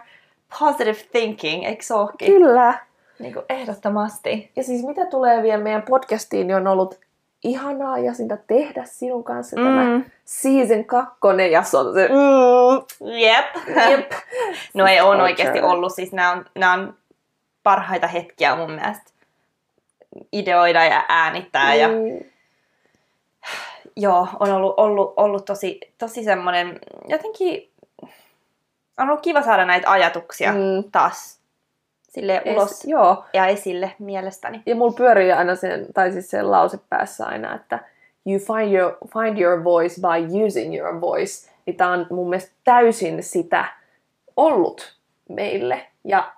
positive 0.60 0.98
thinking, 1.12 1.66
eikö 1.66 1.84
se 1.84 1.94
ookin? 1.94 2.32
Kyllä. 2.32 2.74
Niin 3.20 3.34
kuin 3.34 3.46
ehdottomasti. 3.50 4.52
Ja 4.56 4.64
siis 4.64 4.86
mitä 4.86 5.06
tulee 5.06 5.44
vielä 5.44 5.64
meidän 5.64 5.82
podcastiin, 5.82 6.48
niin 6.48 6.58
on 6.58 6.68
ollut 6.68 7.00
ihanaa 7.44 7.98
ja 8.00 8.14
sitä 8.14 8.38
tehdä 8.48 8.84
sinun 8.86 9.24
kanssa 9.24 9.56
mm. 9.56 9.64
tämä 9.64 10.02
season 10.26 10.86
kakkonen 10.86 11.52
ja 11.52 11.64
se 11.64 11.78
on 11.78 11.94
se... 11.94 12.10
Mm. 12.10 13.08
Jep. 13.08 13.78
Jep. 13.90 14.12
no 14.74 14.88
ei 14.88 15.02
on 15.02 15.22
oikeasti 15.22 15.62
ollut. 15.62 15.94
Siis 15.94 16.12
nämä 16.12 16.32
on, 16.32 16.46
nämä 16.56 16.74
on 16.74 16.94
parhaita 17.66 18.08
hetkiä 18.08 18.56
mun 18.56 18.72
mielestä 18.72 19.12
ideoida 20.32 20.86
ja 20.86 21.04
äänittää. 21.10 21.74
Mm. 21.74 21.80
Ja, 21.80 21.90
joo, 23.96 24.28
on 24.40 24.52
ollut, 24.52 24.74
ollut, 24.78 25.14
ollut 25.18 25.46
tosi, 25.46 25.80
tosi 25.98 26.24
semmoinen, 26.24 26.80
jotenkin 27.08 27.72
on 28.98 29.10
ollut 29.10 29.22
kiva 29.22 29.42
saada 29.42 29.66
näitä 29.66 29.92
ajatuksia 29.92 30.52
mm. 30.54 30.92
taas 30.92 31.40
sille 32.10 32.42
ulos 32.46 32.72
es, 32.72 32.86
joo. 32.86 33.26
ja 33.34 33.46
esille 33.48 33.96
mielestäni. 34.00 34.62
Ja 34.66 34.76
mulla 34.76 34.94
pyörii 34.98 35.32
aina 35.32 35.56
sen, 35.56 35.88
tai 35.94 36.12
siis 36.12 36.30
sen 36.30 36.52
lause 36.52 36.80
päässä 36.90 37.26
aina, 37.26 37.56
että 37.56 37.80
you 38.26 38.40
find 38.40 38.74
your, 38.78 38.98
find 39.14 39.38
your 39.38 39.64
voice 39.64 39.96
by 40.02 40.46
using 40.46 40.78
your 40.78 41.02
voice. 41.02 41.52
Niin 41.66 41.78
tää 41.78 41.90
on 41.90 42.08
mun 42.10 42.30
mielestä 42.30 42.52
täysin 42.64 43.24
sitä 43.24 43.66
ollut 44.38 44.98
meille. 45.30 45.88
Ja 46.04 46.34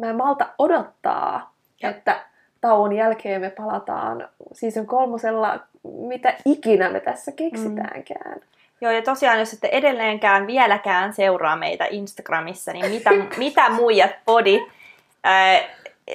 mä 0.00 0.10
en 0.10 0.16
malta 0.16 0.48
odottaa, 0.58 1.54
ja. 1.82 1.90
että 1.90 2.24
tauon 2.60 2.92
jälkeen 2.92 3.40
me 3.40 3.50
palataan 3.50 4.28
season 4.52 4.86
kolmosella, 4.86 5.60
mitä 5.82 6.34
ikinä 6.44 6.90
me 6.90 7.00
tässä 7.00 7.32
keksitäänkään. 7.32 8.34
Mm. 8.34 8.42
Joo, 8.80 8.92
ja 8.92 9.02
tosiaan, 9.02 9.38
jos 9.38 9.52
ette 9.52 9.68
edelleenkään 9.72 10.46
vieläkään 10.46 11.12
seuraa 11.12 11.56
meitä 11.56 11.86
Instagramissa, 11.90 12.72
niin 12.72 12.90
mitä, 12.90 13.10
mitä 13.44 13.70
muijat 13.70 14.10
body. 14.26 14.58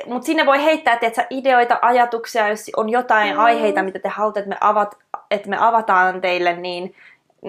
Mutta 0.05 0.25
sinne 0.25 0.45
voi 0.45 0.63
heittää 0.63 0.97
teetsä, 0.97 1.27
ideoita, 1.29 1.79
ajatuksia, 1.81 2.49
jos 2.49 2.71
on 2.75 2.89
jotain 2.89 3.33
mm. 3.33 3.39
aiheita, 3.39 3.83
mitä 3.83 3.99
te 3.99 4.09
haluatte, 4.09 4.39
että 4.39 4.49
me, 4.49 4.57
avat, 4.61 4.97
että 5.31 5.49
me 5.49 5.57
avataan 5.59 6.21
teille, 6.21 6.55
niin, 6.55 6.95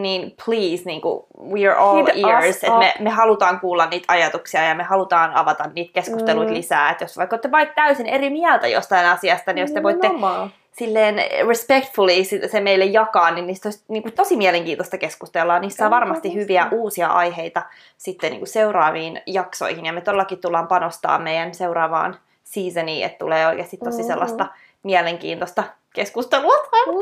niin 0.03 0.35
please, 0.45 0.83
niin 0.85 1.01
kuin, 1.01 1.25
we 1.53 1.69
are 1.69 1.77
all 1.77 2.07
Hit 2.07 2.25
ears. 2.27 2.57
Että 2.57 2.79
me, 2.79 2.95
me 2.99 3.11
halutaan 3.11 3.61
kuulla 3.61 3.87
niitä 3.87 4.13
ajatuksia 4.13 4.65
ja 4.65 4.75
me 4.75 4.83
halutaan 4.83 5.35
avata 5.35 5.65
niitä 5.75 5.93
keskusteluita 5.93 6.51
mm. 6.51 6.57
lisää. 6.57 6.91
Että 6.91 7.05
jos 7.05 7.17
vaikka 7.17 7.35
olette 7.35 7.51
vaikka 7.51 7.75
täysin 7.75 8.07
eri 8.07 8.31
mieltä 8.31 8.67
jostain 8.67 9.07
asiasta, 9.07 9.53
niin 9.53 9.61
jos 9.61 9.73
te 9.73 9.83
voitte... 9.83 10.09
No, 10.09 10.49
silleen 10.73 11.15
respectfully 11.49 12.13
se 12.51 12.61
meille 12.61 12.85
jakaa, 12.85 13.31
niin 13.31 13.47
niistä 13.47 13.67
olisi 13.69 13.85
niin 13.89 14.03
kuin 14.03 14.13
tosi 14.13 14.37
mielenkiintoista 14.37 14.99
keskustella. 14.99 15.59
Niissä 15.59 15.85
on 15.85 15.91
varmasti 15.91 16.35
hyviä 16.35 16.69
uusia 16.73 17.09
aiheita 17.09 17.63
sitten 17.97 18.31
niin 18.31 18.41
kuin 18.41 18.49
seuraaviin 18.49 19.23
jaksoihin. 19.27 19.87
Ja 19.87 19.93
me 19.93 20.01
todellakin 20.01 20.41
tullaan 20.41 20.69
panostaa 20.69 21.19
meidän 21.19 21.55
seuraavaan 21.55 22.17
seasoniin, 22.45 23.07
että 23.07 23.19
tulee 23.19 23.47
oikeasti 23.47 23.77
tosi 23.77 24.03
sellaista 24.03 24.47
mielenkiintoista 24.83 25.65
keskustelua. 25.95 26.55
Mm, 26.87 26.93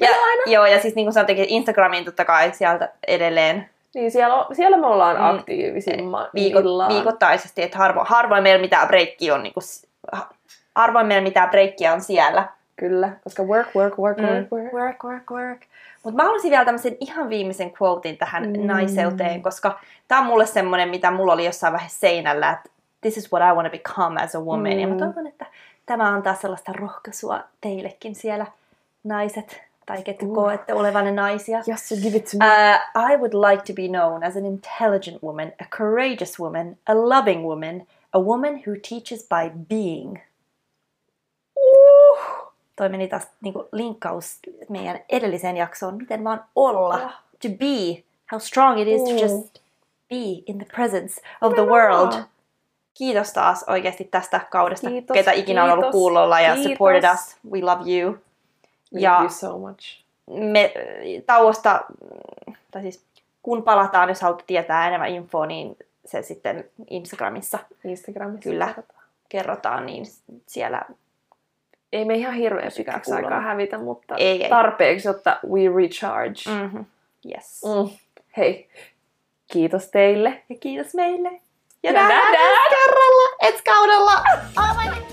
ja, 0.00 0.08
joo, 0.46 0.66
ja 0.66 0.80
siis 0.80 0.94
niin 0.94 1.06
kuin 1.06 1.14
sanoinkin, 1.14 1.46
Instagramiin 1.48 2.04
totta 2.04 2.24
kai 2.24 2.52
sieltä 2.54 2.92
edelleen 3.08 3.70
niin 3.94 4.10
siellä, 4.10 4.46
siellä 4.52 4.76
me 4.76 4.86
ollaan 4.86 5.16
mm. 5.16 5.24
aktiivisimman 5.24 6.28
Viikot, 6.34 6.64
viikoittaisesti, 6.88 7.62
että 7.62 7.78
harvo, 7.78 8.04
harvoin 8.04 8.42
meillä 8.42 8.60
mitään 8.60 8.88
breikkiä 8.88 9.34
on, 9.34 9.42
niin 9.42 9.52
kuin, 9.54 9.64
harvoin 10.74 11.06
meillä 11.06 11.22
mitään 11.22 11.50
breikkiä 11.50 11.92
on 11.92 12.00
siellä. 12.00 12.48
Kyllä, 12.76 13.10
koska 13.24 13.42
work, 13.42 13.68
work, 13.76 13.98
work, 13.98 14.18
mm. 14.18 14.24
work, 14.24 14.52
work. 14.52 14.72
Work, 14.72 15.04
work, 15.04 15.30
work. 15.30 15.60
Mutta 16.02 16.16
mä 16.16 16.22
haluaisin 16.22 16.50
vielä 16.50 16.64
tämmöisen 16.64 16.96
ihan 17.00 17.28
viimeisen 17.28 17.72
quotein 17.82 18.18
tähän 18.18 18.42
mm. 18.42 18.66
naiseuteen, 18.66 19.42
koska 19.42 19.80
tämä 20.08 20.20
on 20.20 20.26
mulle 20.26 20.46
semmoinen, 20.46 20.88
mitä 20.88 21.10
mulla 21.10 21.32
oli 21.32 21.44
jossain 21.44 21.72
vaiheessa 21.72 22.00
seinällä, 22.00 22.50
että 22.50 22.70
this 23.00 23.16
is 23.16 23.32
what 23.32 23.52
I 23.52 23.56
want 23.56 23.72
to 23.72 23.78
become 23.78 24.22
as 24.22 24.34
a 24.34 24.40
woman. 24.40 24.72
Mm. 24.72 24.78
Ja 24.78 24.88
mä 24.88 24.94
mm. 24.94 24.98
toivon, 24.98 25.26
että 25.26 25.46
tämä 25.88 26.08
antaa 26.14 26.34
sellaista 26.34 26.72
rohkaisua 26.72 27.40
teillekin 27.60 28.14
siellä, 28.14 28.46
naiset, 29.04 29.60
tai 29.86 30.02
ketkä 30.02 30.26
uh. 30.26 30.34
koette 30.34 30.74
olevanne 30.74 31.12
naisia. 31.12 31.62
Yes, 31.68 31.88
so 31.88 31.96
give 31.96 32.16
it 32.16 32.24
to 32.24 32.38
me. 32.38 32.44
Uh, 32.44 33.12
I 33.12 33.16
would 33.16 33.34
like 33.34 33.62
to 33.66 33.72
be 33.72 33.88
known 33.88 34.24
as 34.24 34.36
an 34.36 34.46
intelligent 34.46 35.22
woman, 35.22 35.52
a 35.60 35.64
courageous 35.78 36.40
woman, 36.40 36.76
a 36.86 36.94
loving 36.94 37.42
woman, 37.42 37.86
a 38.12 38.20
woman 38.20 38.54
who 38.54 38.74
teaches 38.88 39.28
by 39.28 39.50
being 39.68 40.18
toi 42.78 42.88
meni 42.88 43.08
taas 43.08 43.28
niin 43.40 43.52
kuin 43.52 43.66
linkkaus 43.72 44.38
meidän 44.68 45.00
edelliseen 45.08 45.56
jaksoon, 45.56 45.96
miten 45.96 46.24
vaan 46.24 46.44
olla, 46.56 46.94
oh. 46.94 47.10
to 47.42 47.48
be, 47.48 48.02
how 48.32 48.40
strong 48.40 48.80
it 48.80 48.88
is 48.88 49.00
mm. 49.00 49.06
to 49.08 49.22
just 49.22 49.58
be 50.08 50.42
in 50.46 50.58
the 50.58 50.66
presence 50.74 51.22
of 51.40 51.54
the 51.54 51.62
world. 51.62 52.14
Kiitos 52.98 53.32
taas 53.32 53.64
oikeasti 53.66 54.04
tästä 54.04 54.40
kaudesta, 54.50 54.90
kiitos, 54.90 55.14
ketä 55.14 55.32
ikinä 55.32 55.60
kiitos, 55.60 55.72
on 55.72 55.78
ollut 55.78 55.92
kuulolla 55.92 56.40
ja 56.40 56.54
kiitos. 56.54 56.72
supported 56.72 57.04
us. 57.14 57.36
We 57.50 57.60
love 57.60 57.92
you. 57.92 58.12
We 58.94 59.00
ja 59.00 59.12
love 59.12 59.22
you 59.22 59.30
so 59.30 59.58
much. 59.58 60.02
Me 60.26 60.72
tauosta, 61.26 61.84
tai 62.70 62.82
siis 62.82 63.04
kun 63.42 63.62
palataan, 63.62 64.08
jos 64.08 64.20
haluatte 64.20 64.44
tietää 64.46 64.88
enemmän 64.88 65.08
infoa, 65.08 65.46
niin 65.46 65.76
se 66.04 66.22
sitten 66.22 66.70
Instagramissa, 66.90 67.58
Instagramissa 67.84 68.42
kyllä 68.42 68.66
kerrotaan. 68.66 69.04
kerrotaan, 69.28 69.86
niin 69.86 70.04
siellä 70.46 70.82
ei 71.92 72.04
me 72.04 72.14
ihan 72.14 72.34
hirveän 72.34 72.72
pitkäksi 72.76 73.12
aikaa 73.12 73.40
hävitä, 73.40 73.78
mutta 73.78 74.16
ei, 74.16 74.42
ei. 74.42 74.50
tarpeeksi, 74.50 75.08
jotta 75.08 75.38
we 75.48 75.60
recharge. 75.76 76.62
Mm-hmm. 76.62 76.84
Yes. 77.34 77.62
Mm. 77.64 77.90
Hei, 78.36 78.68
kiitos 79.52 79.88
teille. 79.88 80.42
Ja 80.48 80.56
kiitos 80.60 80.94
meille. 80.94 81.40
Ja, 81.82 81.92
ja 81.92 81.92
nähdään, 81.92 82.32
nähdään. 82.32 82.70
kerralla, 82.70 83.36
ensi 83.42 83.62
kaudella. 83.64 84.12
Oh 84.56 84.76
my 84.76 84.90
God. 84.90 85.07